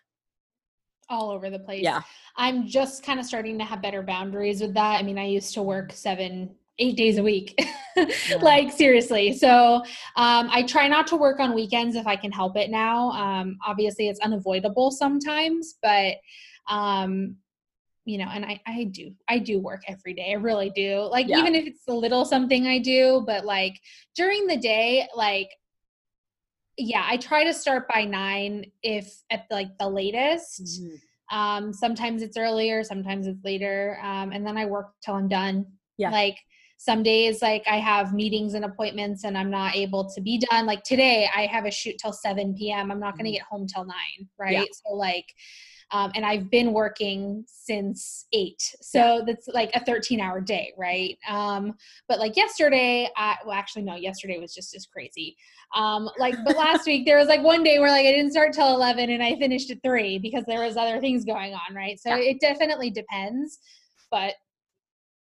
All 1.09 1.29
over 1.29 1.49
the 1.49 1.59
place. 1.59 1.82
Yeah. 1.82 2.01
I'm 2.36 2.67
just 2.67 3.03
kind 3.03 3.19
of 3.19 3.25
starting 3.25 3.57
to 3.59 3.63
have 3.63 3.82
better 3.82 4.01
boundaries 4.01 4.61
with 4.61 4.73
that. 4.73 4.99
I 4.99 5.03
mean, 5.03 5.17
I 5.17 5.25
used 5.25 5.53
to 5.53 5.61
work 5.61 5.93
seven, 5.93 6.53
eight 6.79 6.97
days 6.97 7.17
a 7.17 7.23
week. 7.23 7.57
yeah. 7.95 8.07
Like 8.41 8.71
seriously. 8.71 9.34
So 9.38 9.75
um, 10.17 10.49
I 10.51 10.63
try 10.67 10.88
not 10.88 11.07
to 11.07 11.15
work 11.15 11.39
on 11.39 11.53
weekends 11.53 11.95
if 11.95 12.07
I 12.07 12.15
can 12.17 12.32
help 12.32 12.57
it 12.57 12.69
now. 12.69 13.11
Um, 13.11 13.57
obviously 13.65 14.09
it's 14.09 14.19
unavoidable 14.19 14.91
sometimes, 14.91 15.75
but 15.82 16.15
um, 16.69 17.38
you 18.06 18.18
know 18.18 18.28
and 18.34 18.45
i 18.45 18.60
i 18.68 18.84
do 18.86 19.12
i 19.28 19.38
do 19.38 19.60
work 19.60 19.82
every 19.88 20.14
day 20.14 20.32
i 20.32 20.36
really 20.36 20.70
do 20.72 21.08
like 21.12 21.28
yeah. 21.28 21.39
even 21.39 21.56
if 21.56 21.66
it's 21.66 21.88
a 21.88 21.93
little 21.93 22.26
something 22.26 22.66
i 22.68 22.80
do 22.80 23.24
but 23.26 23.45
like 23.45 23.80
during 24.16 24.47
the 24.47 24.58
day 24.58 25.08
like 25.16 25.49
yeah 26.78 27.06
i 27.08 27.18
try 27.18 27.43
to 27.43 27.54
start 27.54 27.88
by 27.93 28.04
nine 28.04 28.66
if 28.82 29.22
at 29.30 29.45
like 29.52 29.68
the 29.80 29.88
latest 29.88 30.64
mm-hmm. 30.64 31.38
um 31.38 31.74
sometimes 31.74 32.22
it's 32.22 32.38
earlier 32.38 32.84
sometimes 32.84 33.28
it's 33.28 33.43
later 33.43 33.99
um 34.04 34.32
and 34.32 34.45
then 34.45 34.58
i 34.58 34.66
work 34.66 34.91
till 35.04 35.16
i'm 35.16 35.28
done 35.28 35.66
yeah 35.97 36.10
like 36.10 36.38
some 36.78 37.04
days 37.04 37.43
like 37.43 37.64
i 37.70 37.78
have 37.78 38.14
meetings 38.14 38.56
and 38.56 38.66
appointments 38.66 39.26
and 39.26 39.38
i'm 39.38 39.52
not 39.52 39.76
able 39.76 40.10
to 40.10 40.22
be 40.22 40.39
done 40.49 40.66
like 40.66 40.82
today 40.84 41.30
i 41.36 41.45
have 41.45 41.66
a 41.66 41.72
shoot 41.72 41.95
till 42.02 42.14
7 42.14 42.56
p.m 42.56 42.91
i'm 42.91 42.99
not 42.99 43.16
going 43.16 43.26
to 43.26 43.30
mm-hmm. 43.30 43.36
get 43.36 43.43
home 43.43 43.68
till 43.68 43.86
9 43.86 43.95
right 44.39 44.54
yeah. 44.54 44.64
so 44.72 44.95
like 44.95 45.28
um, 45.92 46.12
and 46.16 46.26
I've 46.26 46.50
been 46.50 46.74
working 46.74 47.44
since 47.48 48.26
eight. 48.34 48.62
So 48.82 49.18
yeah. 49.18 49.22
that's 49.26 49.48
like 49.50 49.72
a 49.74 49.84
13 49.84 50.20
hour 50.20 50.39
day, 50.39 50.74
right? 50.78 51.18
Um, 51.30 51.74
but 52.08 52.20
like 52.20 52.38
yesterday, 52.38 53.10
I, 53.18 53.36
well, 53.46 53.56
actually, 53.56 53.84
no, 53.84 53.96
yesterday 53.96 54.39
was 54.39 54.54
just 54.54 54.76
as 54.76 54.86
crazy. 54.86 55.36
Um, 55.76 56.10
like, 56.18 56.36
but 56.46 56.58
last 56.58 56.86
week 56.86 57.06
there 57.06 57.18
was 57.18 57.28
like 57.28 57.44
one 57.44 57.64
day 57.64 57.80
where 57.80 57.89
like 57.89 58.06
I 58.06 58.12
didn't 58.12 58.32
start 58.32 58.54
till 58.54 58.74
11 58.74 59.10
and 59.10 59.22
I 59.22 59.36
finished 59.36 59.70
at 59.72 59.84
three 59.84 60.18
because 60.18 60.44
there 60.48 60.62
was 60.62 60.78
other 60.78 61.00
things 61.00 61.26
going 61.26 61.54
on, 61.54 61.76
right? 61.76 62.00
So 62.00 62.10
yeah. 62.10 62.32
it 62.32 62.39
definitely 62.39 62.89
depends, 62.89 63.60
but 64.10 64.36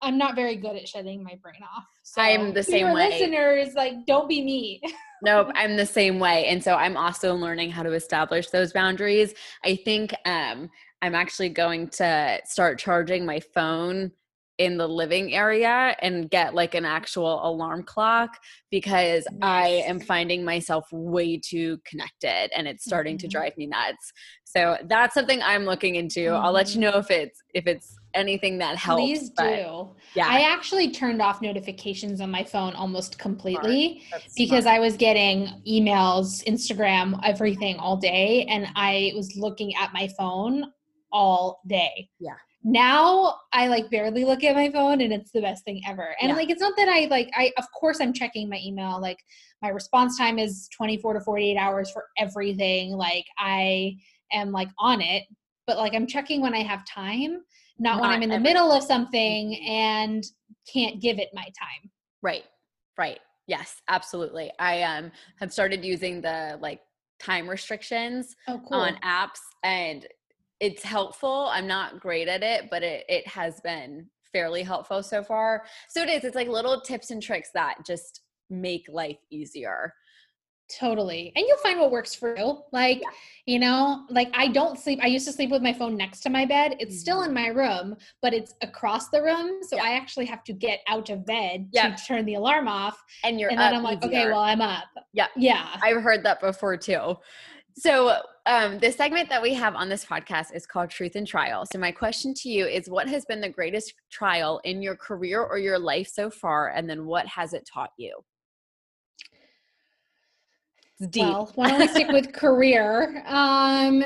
I'm 0.01 0.17
not 0.17 0.35
very 0.35 0.55
good 0.55 0.75
at 0.75 0.87
shutting 0.87 1.23
my 1.23 1.35
brain 1.41 1.61
off. 1.63 1.85
So 2.03 2.21
I'm 2.21 2.53
the 2.53 2.63
same 2.63 2.93
way. 2.93 3.09
Listeners, 3.09 3.73
like, 3.73 4.05
don't 4.05 4.29
be 4.29 4.43
me. 4.43 4.81
nope, 5.23 5.49
I'm 5.55 5.75
the 5.75 5.85
same 5.85 6.19
way. 6.19 6.45
And 6.45 6.63
so 6.63 6.75
I'm 6.75 6.95
also 6.95 7.33
learning 7.35 7.71
how 7.71 7.83
to 7.83 7.93
establish 7.93 8.49
those 8.49 8.73
boundaries. 8.73 9.33
I 9.65 9.75
think 9.75 10.13
um, 10.25 10.69
I'm 11.01 11.15
actually 11.15 11.49
going 11.49 11.89
to 11.89 12.39
start 12.45 12.79
charging 12.79 13.25
my 13.25 13.39
phone 13.39 14.11
in 14.57 14.77
the 14.77 14.87
living 14.87 15.35
area 15.35 15.95
and 16.01 16.29
get 16.31 16.55
like 16.55 16.73
an 16.73 16.83
actual 16.83 17.47
alarm 17.47 17.83
clock 17.83 18.37
because 18.71 19.27
nice. 19.31 19.39
I 19.43 19.67
am 19.87 19.99
finding 19.99 20.43
myself 20.43 20.87
way 20.91 21.37
too 21.37 21.79
connected 21.85 22.49
and 22.57 22.67
it's 22.67 22.83
starting 22.83 23.17
mm-hmm. 23.17 23.27
to 23.27 23.27
drive 23.27 23.57
me 23.57 23.67
nuts. 23.67 24.11
So 24.45 24.77
that's 24.85 25.13
something 25.13 25.41
I'm 25.43 25.65
looking 25.65 25.95
into. 25.95 26.21
Mm-hmm. 26.21 26.43
I'll 26.43 26.53
let 26.53 26.73
you 26.73 26.81
mm-hmm. 26.81 26.91
know 26.91 26.97
if 26.97 27.11
it's 27.11 27.39
if 27.53 27.67
it's 27.67 27.96
anything 28.13 28.57
that 28.57 28.77
helps. 28.77 29.01
Please 29.01 29.29
do. 29.29 29.89
Yeah. 30.15 30.27
I 30.27 30.51
actually 30.51 30.91
turned 30.91 31.21
off 31.21 31.41
notifications 31.41 32.21
on 32.21 32.31
my 32.31 32.43
phone 32.43 32.73
almost 32.73 33.19
completely 33.19 34.03
because 34.35 34.63
smart. 34.63 34.77
I 34.77 34.79
was 34.79 34.97
getting 34.97 35.61
emails, 35.67 36.43
Instagram, 36.45 37.19
everything 37.23 37.77
all 37.77 37.97
day 37.97 38.45
and 38.49 38.67
I 38.75 39.13
was 39.15 39.35
looking 39.35 39.75
at 39.75 39.93
my 39.93 40.09
phone 40.17 40.71
all 41.11 41.61
day. 41.67 42.09
Yeah 42.19 42.33
now 42.69 43.33
I 43.53 43.67
like 43.69 43.89
barely 43.89 44.25
look 44.25 44.43
at 44.43 44.53
my 44.53 44.69
phone 44.69 44.99
and 44.99 45.13
it's 45.13 45.31
the 45.31 45.39
best 45.39 45.63
thing 45.63 45.81
ever. 45.87 46.15
And 46.21 46.29
yeah. 46.29 46.35
like 46.35 46.49
it's 46.49 46.61
not 46.61 46.73
that 46.75 46.89
I 46.89 47.07
like 47.09 47.29
I 47.33 47.53
of 47.57 47.63
course 47.71 47.99
I'm 48.01 48.11
checking 48.11 48.49
my 48.49 48.59
email 48.61 48.99
like 48.99 49.19
my 49.61 49.69
response 49.69 50.17
time 50.17 50.37
is 50.37 50.67
24 50.75 51.13
to 51.13 51.21
48 51.21 51.55
hours 51.55 51.89
for 51.89 52.03
everything. 52.17 52.91
Like 52.91 53.23
I 53.39 53.95
am 54.33 54.51
like 54.51 54.67
on 54.79 55.01
it, 55.01 55.23
but 55.67 55.77
like 55.77 55.93
I'm 55.93 56.07
checking 56.07 56.41
when 56.41 56.55
I 56.55 56.63
have 56.63 56.85
time, 56.85 57.41
not, 57.77 57.97
not 57.97 58.01
when 58.01 58.09
I'm 58.09 58.23
in 58.23 58.29
the 58.29 58.39
middle 58.39 58.71
of 58.71 58.81
something 58.81 59.51
mm-hmm. 59.51 59.69
and 59.69 60.23
can't 60.71 61.01
give 61.01 61.19
it 61.19 61.29
my 61.33 61.43
time. 61.43 61.91
Right. 62.23 62.45
Right. 62.97 63.19
Yes, 63.45 63.81
absolutely. 63.87 64.51
I 64.59 64.81
um 64.83 65.11
have 65.39 65.53
started 65.53 65.85
using 65.85 66.21
the 66.21 66.57
like 66.61 66.81
time 67.19 67.49
restrictions 67.49 68.35
oh, 68.47 68.61
cool. 68.67 68.79
on 68.79 68.95
apps 69.03 69.39
and 69.63 70.07
it's 70.59 70.83
helpful. 70.83 71.49
I'm 71.51 71.67
not 71.67 71.99
great 71.99 72.27
at 72.27 72.41
it, 72.41 72.69
but 72.71 72.81
it, 72.81 73.05
it 73.07 73.27
has 73.27 73.59
been 73.61 74.07
fairly 74.31 74.63
helpful 74.63 75.03
so 75.03 75.23
far. 75.23 75.63
So 75.87 76.01
it 76.01 76.09
is, 76.09 76.23
it's 76.23 76.35
like 76.35 76.47
little 76.47 76.81
tips 76.81 77.11
and 77.11 77.21
tricks 77.21 77.49
that 77.53 77.77
just 77.85 78.21
make 78.49 78.85
life 78.89 79.19
easier. 79.29 79.93
Totally. 80.69 81.31
And 81.35 81.45
you'll 81.47 81.57
find 81.59 81.79
what 81.79 81.91
works 81.91 82.13
for 82.13 82.37
you. 82.37 82.61
Like, 82.73 82.97
yeah. 82.97 83.09
you 83.45 83.59
know, 83.59 84.05
like 84.09 84.29
I 84.33 84.49
don't 84.49 84.77
sleep. 84.77 84.99
I 85.01 85.07
used 85.07 85.25
to 85.27 85.31
sleep 85.31 85.49
with 85.49 85.61
my 85.61 85.71
phone 85.71 85.95
next 85.95 86.21
to 86.21 86.29
my 86.29 86.45
bed. 86.45 86.75
It's 86.79 86.95
mm-hmm. 86.95 86.99
still 86.99 87.21
in 87.23 87.33
my 87.33 87.47
room, 87.47 87.95
but 88.21 88.33
it's 88.33 88.53
across 88.61 89.09
the 89.09 89.21
room. 89.21 89.63
So 89.63 89.77
yeah. 89.77 89.83
I 89.83 89.89
actually 89.91 90.25
have 90.25 90.43
to 90.43 90.53
get 90.53 90.79
out 90.87 91.09
of 91.09 91.25
bed 91.25 91.69
yeah. 91.71 91.95
to 91.95 92.05
turn 92.05 92.25
the 92.25 92.33
alarm 92.33 92.67
off. 92.67 93.01
And 93.23 93.39
you're 93.39 93.49
and 93.49 93.59
then 93.59 93.75
I'm 93.75 93.83
like, 93.83 94.03
easier. 94.03 94.19
okay, 94.19 94.31
well, 94.31 94.41
I'm 94.41 94.61
up. 94.61 94.85
Yeah. 95.13 95.27
Yeah. 95.37 95.77
I've 95.81 96.01
heard 96.01 96.23
that 96.23 96.41
before 96.41 96.75
too. 96.75 97.15
So, 97.79 98.21
um, 98.47 98.79
the 98.79 98.91
segment 98.91 99.29
that 99.29 99.41
we 99.41 99.53
have 99.53 99.75
on 99.75 99.87
this 99.87 100.03
podcast 100.03 100.55
is 100.55 100.65
called 100.65 100.89
Truth 100.89 101.15
and 101.15 101.27
Trial. 101.27 101.63
So, 101.71 101.77
my 101.77 101.91
question 101.91 102.33
to 102.37 102.49
you 102.49 102.65
is 102.65 102.89
what 102.89 103.07
has 103.07 103.23
been 103.25 103.39
the 103.39 103.49
greatest 103.49 103.93
trial 104.09 104.59
in 104.63 104.81
your 104.81 104.95
career 104.95 105.43
or 105.43 105.59
your 105.59 105.77
life 105.77 106.07
so 106.07 106.31
far? 106.31 106.69
And 106.69 106.89
then 106.89 107.05
what 107.05 107.27
has 107.27 107.53
it 107.53 107.69
taught 107.71 107.91
you? 107.97 108.19
Deep. 111.05 111.23
Well, 111.23 111.51
why 111.55 111.69
don't 111.69 111.79
we 111.79 111.87
stick 111.87 112.09
with 112.09 112.33
career? 112.33 113.23
Um, 113.27 114.03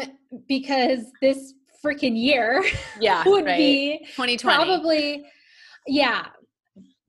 because 0.47 1.05
this 1.21 1.53
freaking 1.83 2.19
year 2.21 2.63
yeah, 2.99 3.23
would 3.25 3.45
right. 3.45 3.57
be 3.57 3.99
2020. 4.15 4.37
Probably, 4.37 5.25
yeah. 5.87 6.27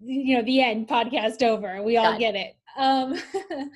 You 0.01 0.37
know, 0.37 0.43
the 0.43 0.61
end 0.61 0.89
podcast 0.89 1.43
over. 1.43 1.83
We 1.83 1.97
all 1.97 2.13
Done. 2.13 2.21
get 2.21 2.35
it. 2.35 2.55
Um, 2.77 3.15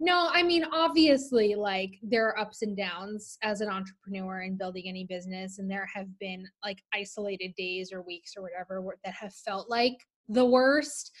no, 0.00 0.28
I 0.32 0.42
mean, 0.42 0.64
obviously, 0.72 1.54
like 1.54 1.92
there 2.02 2.26
are 2.26 2.38
ups 2.38 2.62
and 2.62 2.76
downs 2.76 3.38
as 3.42 3.60
an 3.60 3.68
entrepreneur 3.68 4.40
and 4.40 4.58
building 4.58 4.84
any 4.86 5.04
business, 5.04 5.58
and 5.58 5.70
there 5.70 5.88
have 5.94 6.06
been 6.18 6.46
like 6.64 6.82
isolated 6.92 7.54
days 7.56 7.92
or 7.92 8.02
weeks 8.02 8.32
or 8.36 8.42
whatever 8.42 8.82
that 9.04 9.14
have 9.14 9.34
felt 9.34 9.70
like 9.70 9.96
the 10.28 10.44
worst 10.44 11.12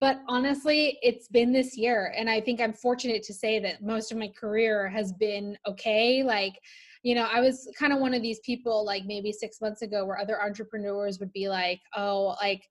but 0.00 0.20
honestly 0.28 0.98
it's 1.02 1.28
been 1.28 1.52
this 1.52 1.76
year 1.76 2.12
and 2.16 2.28
i 2.28 2.40
think 2.40 2.60
i'm 2.60 2.72
fortunate 2.72 3.22
to 3.22 3.34
say 3.34 3.58
that 3.58 3.82
most 3.82 4.12
of 4.12 4.18
my 4.18 4.28
career 4.28 4.88
has 4.88 5.12
been 5.12 5.56
okay. 5.66 6.22
Like 6.22 6.54
you 7.02 7.14
know 7.14 7.28
i 7.32 7.40
was 7.40 7.68
kind 7.78 7.92
of 7.92 8.00
one 8.00 8.14
of 8.14 8.22
these 8.22 8.40
people 8.40 8.84
like 8.84 9.04
maybe 9.06 9.32
six 9.32 9.60
months 9.60 9.82
ago 9.82 10.04
where 10.04 10.18
other 10.18 10.42
entrepreneurs 10.42 11.20
would 11.20 11.32
be 11.32 11.48
like 11.48 11.80
oh 11.96 12.36
like 12.42 12.62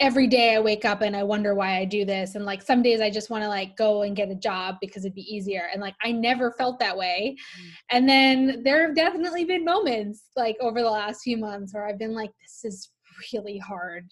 every 0.00 0.26
day 0.26 0.54
i 0.54 0.60
wake 0.60 0.84
up 0.84 1.00
and 1.02 1.16
i 1.16 1.22
wonder 1.22 1.54
why 1.54 1.76
i 1.76 1.84
do 1.84 2.04
this 2.04 2.34
and 2.34 2.44
like 2.44 2.62
some 2.62 2.82
days 2.82 3.00
i 3.00 3.10
just 3.10 3.30
want 3.30 3.42
to 3.42 3.48
like 3.48 3.76
go 3.76 4.02
and 4.02 4.16
get 4.16 4.30
a 4.30 4.34
job 4.34 4.76
because 4.80 5.04
it'd 5.04 5.14
be 5.14 5.34
easier 5.34 5.68
and 5.72 5.80
like 5.80 5.94
i 6.02 6.10
never 6.10 6.52
felt 6.52 6.78
that 6.78 6.96
way. 6.96 7.36
Mm. 7.36 7.70
and 7.90 8.08
then 8.08 8.62
there 8.64 8.86
have 8.86 8.96
definitely 8.96 9.44
been 9.44 9.64
moments 9.64 10.24
like 10.36 10.56
over 10.60 10.80
the 10.80 10.90
last 10.90 11.22
few 11.22 11.36
months 11.36 11.74
where 11.74 11.86
i've 11.86 11.98
been 11.98 12.14
like 12.14 12.30
this 12.40 12.64
is 12.64 12.90
really 13.32 13.58
hard 13.58 14.08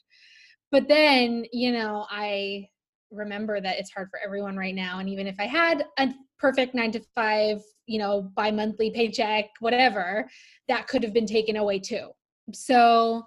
but 0.70 0.88
then 0.88 1.44
you 1.52 1.72
know 1.72 2.06
i 2.10 2.66
remember 3.10 3.60
that 3.60 3.78
it's 3.78 3.90
hard 3.90 4.08
for 4.10 4.20
everyone 4.24 4.56
right 4.56 4.74
now 4.74 4.98
and 4.98 5.08
even 5.08 5.26
if 5.26 5.36
i 5.38 5.46
had 5.46 5.84
a 5.98 6.08
perfect 6.38 6.74
9 6.74 6.92
to 6.92 7.00
5 7.14 7.62
you 7.86 7.98
know 7.98 8.30
bi-monthly 8.34 8.90
paycheck 8.90 9.46
whatever 9.60 10.28
that 10.68 10.86
could 10.86 11.02
have 11.02 11.12
been 11.12 11.26
taken 11.26 11.56
away 11.56 11.78
too 11.78 12.10
so 12.52 13.22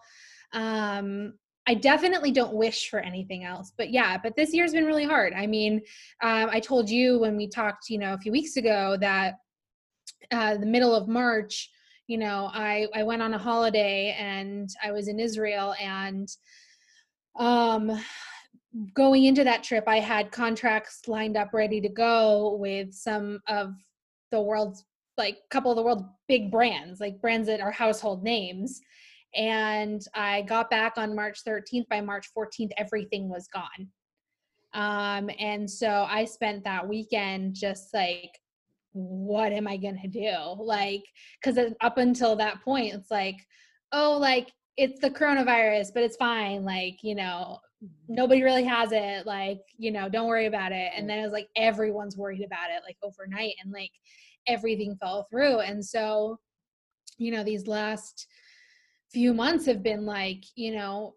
um 0.53 1.33
I 1.65 1.75
definitely 1.75 2.31
don't 2.31 2.53
wish 2.53 2.89
for 2.89 2.99
anything 2.99 3.45
else, 3.45 3.71
but 3.77 3.89
yeah, 3.89 4.17
but 4.21 4.35
this 4.35 4.53
year's 4.53 4.73
been 4.73 4.85
really 4.85 5.05
hard. 5.05 5.33
I 5.33 5.47
mean, 5.47 5.81
um, 6.21 6.49
I 6.51 6.59
told 6.59 6.89
you 6.89 7.19
when 7.19 7.37
we 7.37 7.47
talked, 7.47 7.89
you 7.89 7.97
know, 7.97 8.13
a 8.13 8.17
few 8.17 8.31
weeks 8.31 8.57
ago 8.57 8.97
that 8.99 9.35
uh, 10.31 10.57
the 10.57 10.65
middle 10.65 10.93
of 10.93 11.07
March, 11.07 11.69
you 12.07 12.17
know, 12.17 12.49
I 12.53 12.87
I 12.93 13.03
went 13.03 13.21
on 13.21 13.33
a 13.33 13.37
holiday 13.37 14.15
and 14.19 14.69
I 14.83 14.91
was 14.91 15.07
in 15.07 15.19
Israel 15.19 15.73
and 15.81 16.27
um 17.38 17.99
going 18.93 19.25
into 19.25 19.43
that 19.43 19.63
trip 19.63 19.84
i 19.88 19.99
had 19.99 20.31
contracts 20.31 21.07
lined 21.07 21.38
up 21.38 21.53
ready 21.53 21.79
to 21.79 21.89
go 21.89 22.55
with 22.59 22.93
some 22.93 23.39
of 23.47 23.73
the 24.31 24.41
world's 24.41 24.84
like 25.17 25.38
couple 25.51 25.71
of 25.71 25.77
the 25.77 25.84
world's 25.84 26.03
big 26.27 26.51
brands 26.51 26.99
like 26.99 27.21
brands 27.21 27.47
that 27.47 27.61
are 27.61 27.71
household 27.71 28.23
names 28.23 28.81
and 29.36 30.05
i 30.15 30.41
got 30.43 30.69
back 30.69 30.93
on 30.97 31.15
march 31.15 31.39
13th 31.47 31.88
by 31.89 32.01
march 32.01 32.27
14th 32.38 32.71
everything 32.77 33.29
was 33.29 33.47
gone. 33.47 33.88
Um 34.73 35.29
and 35.39 35.69
so 35.69 36.07
i 36.09 36.25
spent 36.25 36.63
that 36.63 36.88
weekend 36.88 37.55
just 37.55 37.93
like 37.93 38.39
what 38.93 39.51
am 39.51 39.67
i 39.67 39.77
gonna 39.77 40.07
do? 40.07 40.36
Like 40.57 41.03
because 41.41 41.59
up 41.81 41.97
until 41.97 42.36
that 42.36 42.61
point 42.63 42.93
it's 42.93 43.11
like 43.11 43.38
oh 43.91 44.17
like 44.19 44.51
it's 44.78 44.99
the 44.99 45.09
coronavirus, 45.09 45.93
but 45.93 46.03
it's 46.03 46.17
fine. 46.17 46.63
Like, 46.63 47.03
you 47.03 47.15
know, 47.15 47.59
mm-hmm. 47.84 48.15
nobody 48.15 48.43
really 48.43 48.63
has 48.63 48.91
it. 48.91 49.26
Like, 49.26 49.61
you 49.78 49.91
know, 49.91 50.09
don't 50.09 50.28
worry 50.28 50.47
about 50.47 50.71
it. 50.71 50.91
And 50.95 51.09
then 51.09 51.19
it 51.19 51.24
was 51.24 51.32
like 51.32 51.47
everyone's 51.55 52.17
worried 52.17 52.43
about 52.43 52.69
it 52.69 52.82
like 52.86 52.97
overnight 53.03 53.53
and 53.63 53.71
like 53.71 53.91
everything 54.47 54.95
fell 54.99 55.28
through. 55.30 55.59
And 55.59 55.84
so, 55.84 56.39
you 57.17 57.32
know, 57.32 57.43
these 57.43 57.67
last 57.67 58.28
few 59.11 59.34
months 59.34 59.65
have 59.67 59.84
been 59.84 60.05
like, 60.05 60.43
you 60.55 60.74
know, 60.74 61.15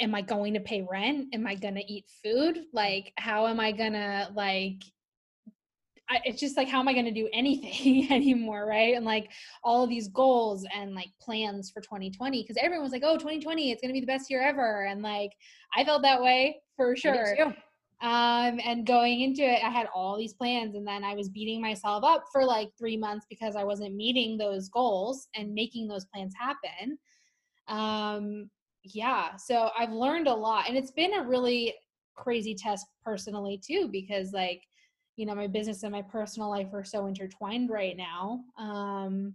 am 0.00 0.14
I 0.14 0.22
going 0.22 0.54
to 0.54 0.60
pay 0.60 0.84
rent? 0.88 1.28
Am 1.32 1.46
I 1.46 1.54
going 1.54 1.76
to 1.76 1.92
eat 1.92 2.04
food? 2.22 2.64
Like, 2.72 3.12
how 3.18 3.46
am 3.46 3.60
I 3.60 3.70
going 3.70 3.92
to 3.92 4.28
like 4.34 4.82
I, 6.12 6.20
it's 6.24 6.38
just 6.38 6.56
like 6.56 6.68
how 6.68 6.78
am 6.78 6.88
i 6.88 6.92
going 6.92 7.06
to 7.06 7.10
do 7.10 7.28
anything 7.32 8.12
anymore 8.12 8.66
right? 8.66 8.94
And 8.94 9.04
like 9.04 9.30
all 9.64 9.82
of 9.82 9.90
these 9.90 10.08
goals 10.08 10.66
and 10.74 10.94
like 10.94 11.08
plans 11.20 11.70
for 11.70 11.80
2020 11.80 12.42
because 12.42 12.56
everyone 12.60 12.84
was 12.84 12.92
like 12.92 13.02
oh 13.04 13.14
2020 13.14 13.70
it's 13.70 13.80
going 13.80 13.88
to 13.88 13.94
be 13.94 14.00
the 14.00 14.06
best 14.06 14.30
year 14.30 14.42
ever. 14.42 14.84
And 14.86 15.02
like 15.02 15.30
i 15.76 15.84
felt 15.84 16.02
that 16.02 16.20
way 16.20 16.60
for 16.76 16.94
sure. 16.96 17.36
um 18.02 18.60
and 18.64 18.86
going 18.86 19.22
into 19.22 19.42
it 19.42 19.64
i 19.64 19.70
had 19.70 19.86
all 19.94 20.18
these 20.18 20.34
plans 20.34 20.74
and 20.74 20.86
then 20.86 21.04
i 21.04 21.14
was 21.14 21.28
beating 21.28 21.60
myself 21.62 22.04
up 22.04 22.24
for 22.32 22.44
like 22.44 22.68
three 22.78 22.96
months 22.96 23.26
because 23.30 23.56
i 23.56 23.64
wasn't 23.64 23.94
meeting 23.94 24.36
those 24.36 24.68
goals 24.68 25.28
and 25.34 25.54
making 25.54 25.88
those 25.88 26.04
plans 26.06 26.34
happen. 26.38 26.98
Um 27.68 28.50
yeah 28.84 29.36
so 29.36 29.70
i've 29.78 29.92
learned 29.92 30.26
a 30.26 30.34
lot 30.34 30.68
and 30.68 30.76
it's 30.76 30.90
been 30.90 31.14
a 31.14 31.22
really 31.22 31.72
crazy 32.16 32.54
test 32.54 32.84
personally 33.04 33.60
too 33.64 33.88
because 33.92 34.32
like 34.32 34.60
you 35.16 35.26
know 35.26 35.34
my 35.34 35.46
business 35.46 35.82
and 35.82 35.92
my 35.92 36.02
personal 36.02 36.48
life 36.48 36.68
are 36.72 36.84
so 36.84 37.06
intertwined 37.06 37.70
right 37.70 37.96
now 37.96 38.40
um 38.58 39.34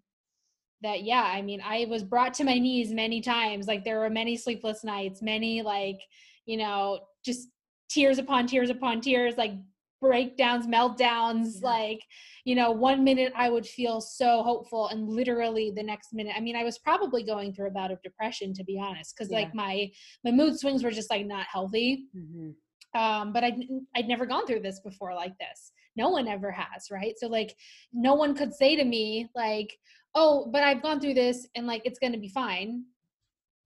that 0.82 1.04
yeah 1.04 1.24
i 1.24 1.42
mean 1.42 1.62
i 1.66 1.86
was 1.90 2.04
brought 2.04 2.34
to 2.34 2.44
my 2.44 2.58
knees 2.58 2.92
many 2.92 3.22
times 3.22 3.68
like 3.68 3.84
there 3.84 4.00
were 4.00 4.10
many 4.10 4.36
sleepless 4.36 4.84
nights 4.84 5.22
many 5.22 5.62
like 5.62 6.00
you 6.46 6.58
know 6.58 7.00
just 7.26 7.50
tears 7.90 8.18
upon 8.18 8.46
tears 8.48 8.70
upon 8.70 9.02
tears 9.02 9.36
like 9.38 9.54
breakdowns 10.00 10.68
meltdowns 10.68 11.56
yeah. 11.62 11.70
like 11.70 12.00
you 12.46 12.54
know 12.54 12.70
one 12.70 13.04
minute 13.04 13.34
i 13.36 13.50
would 13.50 13.66
feel 13.66 14.00
so 14.00 14.44
hopeful 14.44 14.88
and 14.90 15.10
literally 15.10 15.72
the 15.76 15.82
next 15.82 16.14
minute 16.14 16.34
i 16.38 16.40
mean 16.40 16.56
i 16.56 16.64
was 16.64 16.78
probably 16.78 17.24
going 17.24 17.52
through 17.52 17.68
a 17.68 17.72
bout 17.72 17.92
of 17.92 18.02
depression 18.04 18.54
to 18.54 18.64
be 18.64 18.80
honest 18.80 19.16
because 19.16 19.32
yeah. 19.32 19.40
like 19.40 19.56
my 19.56 19.90
my 20.24 20.32
mood 20.32 20.58
swings 20.60 20.84
were 20.84 20.92
just 20.92 21.10
like 21.10 21.26
not 21.26 21.46
healthy 21.52 22.06
mm-hmm 22.16 22.50
um, 22.98 23.32
but 23.32 23.44
I'd, 23.44 23.60
I'd 23.96 24.08
never 24.08 24.26
gone 24.26 24.48
through 24.48 24.62
this 24.62 24.80
before 24.80 25.14
like 25.14 25.38
this. 25.38 25.72
No 25.96 26.10
one 26.10 26.28
ever 26.28 26.52
has 26.52 26.90
right? 26.92 27.14
So 27.18 27.28
like 27.28 27.56
no 27.94 28.16
one 28.16 28.36
could 28.36 28.54
say 28.54 28.76
to 28.76 28.84
me 28.84 29.30
like 29.36 29.78
oh 30.16 30.50
but 30.52 30.64
i've 30.64 30.82
gone 30.82 31.00
through 31.00 31.14
this 31.14 31.48
and 31.56 31.68
like 31.68 31.84
it's 31.86 32.00
going 32.00 32.14
to 32.14 32.20
be 32.20 32.30
fine. 32.30 32.84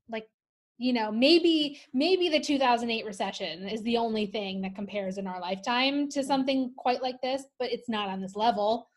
Like 0.10 0.28
you 0.78 0.92
know 0.92 1.12
maybe 1.12 1.80
maybe 1.94 2.28
the 2.28 2.40
2008 2.40 3.06
recession 3.06 3.70
is 3.70 3.82
the 3.84 3.98
only 3.98 4.26
thing 4.26 4.62
that 4.62 4.76
compares 4.76 5.18
in 5.18 5.28
our 5.28 5.40
lifetime 5.40 6.10
to 6.10 6.24
something 6.24 6.74
quite 6.78 7.02
like 7.02 7.22
this 7.22 7.44
but 7.58 7.72
it's 7.72 7.88
not 7.88 8.10
on 8.10 8.22
this 8.22 8.36
level 8.36 8.90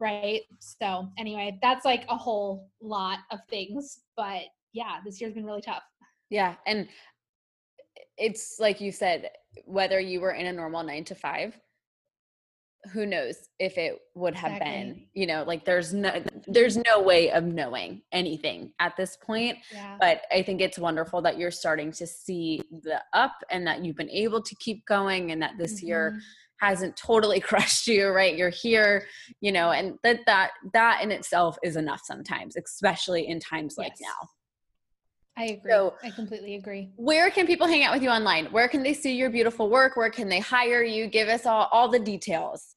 right? 0.00 0.42
So 0.58 1.08
anyway 1.16 1.58
that's 1.62 1.86
like 1.86 2.04
a 2.10 2.16
whole 2.16 2.68
lot 2.82 3.20
of 3.30 3.40
things 3.48 4.00
but 4.14 4.42
yeah 4.74 4.98
this 5.04 5.20
year's 5.20 5.32
been 5.32 5.46
really 5.46 5.62
tough. 5.62 5.84
Yeah 6.28 6.56
and 6.66 6.88
it's 8.16 8.56
like 8.60 8.80
you 8.80 8.92
said 8.92 9.30
whether 9.64 10.00
you 10.00 10.20
were 10.20 10.32
in 10.32 10.46
a 10.46 10.52
normal 10.52 10.82
nine 10.82 11.04
to 11.04 11.14
five 11.14 11.58
who 12.92 13.06
knows 13.06 13.36
if 13.58 13.78
it 13.78 13.98
would 14.14 14.34
have 14.34 14.52
exactly. 14.52 14.72
been 14.72 15.06
you 15.14 15.26
know 15.26 15.42
like 15.44 15.64
there's 15.64 15.94
no 15.94 16.22
there's 16.46 16.76
no 16.76 17.00
way 17.00 17.30
of 17.30 17.44
knowing 17.44 18.02
anything 18.12 18.72
at 18.78 18.96
this 18.96 19.16
point 19.16 19.56
yeah. 19.72 19.96
but 19.98 20.22
i 20.30 20.42
think 20.42 20.60
it's 20.60 20.78
wonderful 20.78 21.22
that 21.22 21.38
you're 21.38 21.50
starting 21.50 21.90
to 21.90 22.06
see 22.06 22.60
the 22.82 23.00
up 23.12 23.34
and 23.50 23.66
that 23.66 23.84
you've 23.84 23.96
been 23.96 24.10
able 24.10 24.42
to 24.42 24.54
keep 24.56 24.84
going 24.86 25.30
and 25.30 25.40
that 25.40 25.52
this 25.58 25.76
mm-hmm. 25.78 25.86
year 25.86 26.20
hasn't 26.60 26.94
totally 26.96 27.40
crushed 27.50 27.86
you 27.86 28.08
right 28.08 28.36
you're 28.36 28.50
here 28.50 29.06
you 29.40 29.52
know 29.52 29.70
and 29.70 29.94
that 30.02 30.20
that 30.26 30.50
that 30.72 31.00
in 31.02 31.10
itself 31.10 31.56
is 31.62 31.76
enough 31.76 32.00
sometimes 32.04 32.56
especially 32.56 33.26
in 33.26 33.40
times 33.40 33.76
yes. 33.78 33.88
like 33.88 33.94
now 34.00 34.28
I 35.36 35.44
agree. 35.44 35.72
So, 35.72 35.94
I 36.02 36.10
completely 36.10 36.54
agree. 36.54 36.90
Where 36.96 37.30
can 37.30 37.46
people 37.46 37.66
hang 37.66 37.82
out 37.82 37.92
with 37.92 38.02
you 38.02 38.08
online? 38.08 38.46
Where 38.46 38.68
can 38.68 38.82
they 38.82 38.94
see 38.94 39.14
your 39.14 39.30
beautiful 39.30 39.68
work? 39.68 39.96
Where 39.96 40.10
can 40.10 40.28
they 40.28 40.40
hire 40.40 40.82
you? 40.82 41.06
Give 41.08 41.28
us 41.28 41.44
all, 41.44 41.68
all 41.72 41.88
the 41.88 41.98
details. 41.98 42.76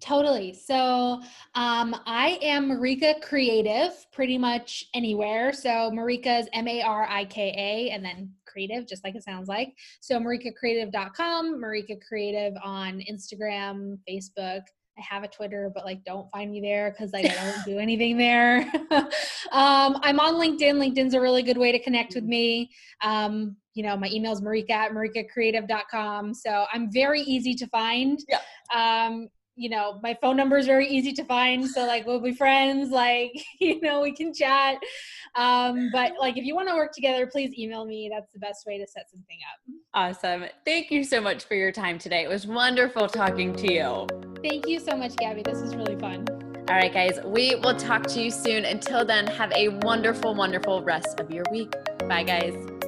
Totally. 0.00 0.54
So 0.54 1.20
um, 1.54 1.94
I 2.06 2.38
am 2.40 2.70
Marika 2.70 3.20
Creative 3.20 3.92
pretty 4.12 4.38
much 4.38 4.86
anywhere. 4.94 5.52
So 5.52 5.90
Marika 5.92 6.40
is 6.40 6.48
M 6.54 6.66
A 6.66 6.82
R 6.82 7.06
I 7.08 7.26
K 7.26 7.54
A 7.56 7.94
and 7.94 8.02
then 8.02 8.32
creative, 8.46 8.86
just 8.86 9.04
like 9.04 9.14
it 9.14 9.22
sounds 9.22 9.48
like. 9.48 9.74
So 10.00 10.18
marikacreative.com, 10.18 11.62
Marika 11.62 12.00
Creative 12.06 12.54
on 12.64 13.02
Instagram, 13.10 13.98
Facebook. 14.08 14.62
I 15.00 15.14
have 15.14 15.24
a 15.24 15.28
Twitter, 15.28 15.70
but 15.74 15.84
like 15.84 16.04
don't 16.04 16.30
find 16.30 16.50
me 16.50 16.60
there 16.60 16.90
because 16.90 17.12
like, 17.12 17.24
I 17.26 17.34
don't 17.52 17.64
do 17.64 17.78
anything 17.78 18.16
there. 18.18 18.60
um, 19.52 19.98
I'm 20.02 20.20
on 20.20 20.34
LinkedIn. 20.34 20.74
LinkedIn's 20.74 21.14
a 21.14 21.20
really 21.20 21.42
good 21.42 21.58
way 21.58 21.72
to 21.72 21.78
connect 21.78 22.14
with 22.14 22.24
me. 22.24 22.70
Um, 23.02 23.56
you 23.74 23.82
know, 23.82 23.96
my 23.96 24.08
email 24.08 24.32
is 24.32 24.40
marika 24.40 24.70
at 24.70 24.92
marikacreative.com. 24.92 26.34
So 26.34 26.66
I'm 26.72 26.92
very 26.92 27.20
easy 27.22 27.54
to 27.54 27.66
find. 27.68 28.18
Yeah. 28.28 28.40
Um, 28.74 29.28
you 29.60 29.68
know, 29.68 30.00
my 30.02 30.16
phone 30.22 30.38
number 30.38 30.56
is 30.56 30.64
very 30.64 30.88
easy 30.88 31.12
to 31.12 31.24
find. 31.24 31.68
So 31.68 31.86
like 31.86 32.06
we'll 32.06 32.18
be 32.18 32.32
friends, 32.32 32.90
like, 32.90 33.32
you 33.60 33.78
know, 33.82 34.00
we 34.00 34.12
can 34.12 34.32
chat. 34.32 34.78
Um, 35.36 35.90
but 35.92 36.12
like 36.18 36.38
if 36.38 36.44
you 36.44 36.54
want 36.54 36.68
to 36.68 36.74
work 36.74 36.92
together, 36.94 37.26
please 37.26 37.56
email 37.58 37.84
me. 37.84 38.10
That's 38.12 38.32
the 38.32 38.38
best 38.38 38.66
way 38.66 38.78
to 38.78 38.86
set 38.86 39.10
something 39.10 39.38
up. 39.52 39.74
Awesome. 39.92 40.46
Thank 40.64 40.90
you 40.90 41.04
so 41.04 41.20
much 41.20 41.44
for 41.44 41.54
your 41.54 41.72
time 41.72 41.98
today. 41.98 42.24
It 42.24 42.28
was 42.28 42.46
wonderful 42.46 43.06
talking 43.06 43.54
to 43.56 43.72
you. 43.72 44.06
Thank 44.42 44.66
you 44.66 44.80
so 44.80 44.96
much, 44.96 45.14
Gabby. 45.16 45.42
This 45.42 45.60
was 45.60 45.76
really 45.76 45.96
fun. 45.96 46.26
All 46.68 46.76
right, 46.76 46.92
guys, 46.92 47.18
we 47.24 47.56
will 47.56 47.74
talk 47.74 48.06
to 48.08 48.22
you 48.22 48.30
soon. 48.30 48.64
Until 48.64 49.04
then, 49.04 49.26
have 49.26 49.52
a 49.52 49.68
wonderful, 49.82 50.34
wonderful 50.34 50.82
rest 50.82 51.20
of 51.20 51.30
your 51.30 51.44
week. 51.50 51.74
Bye, 52.08 52.22
guys. 52.22 52.79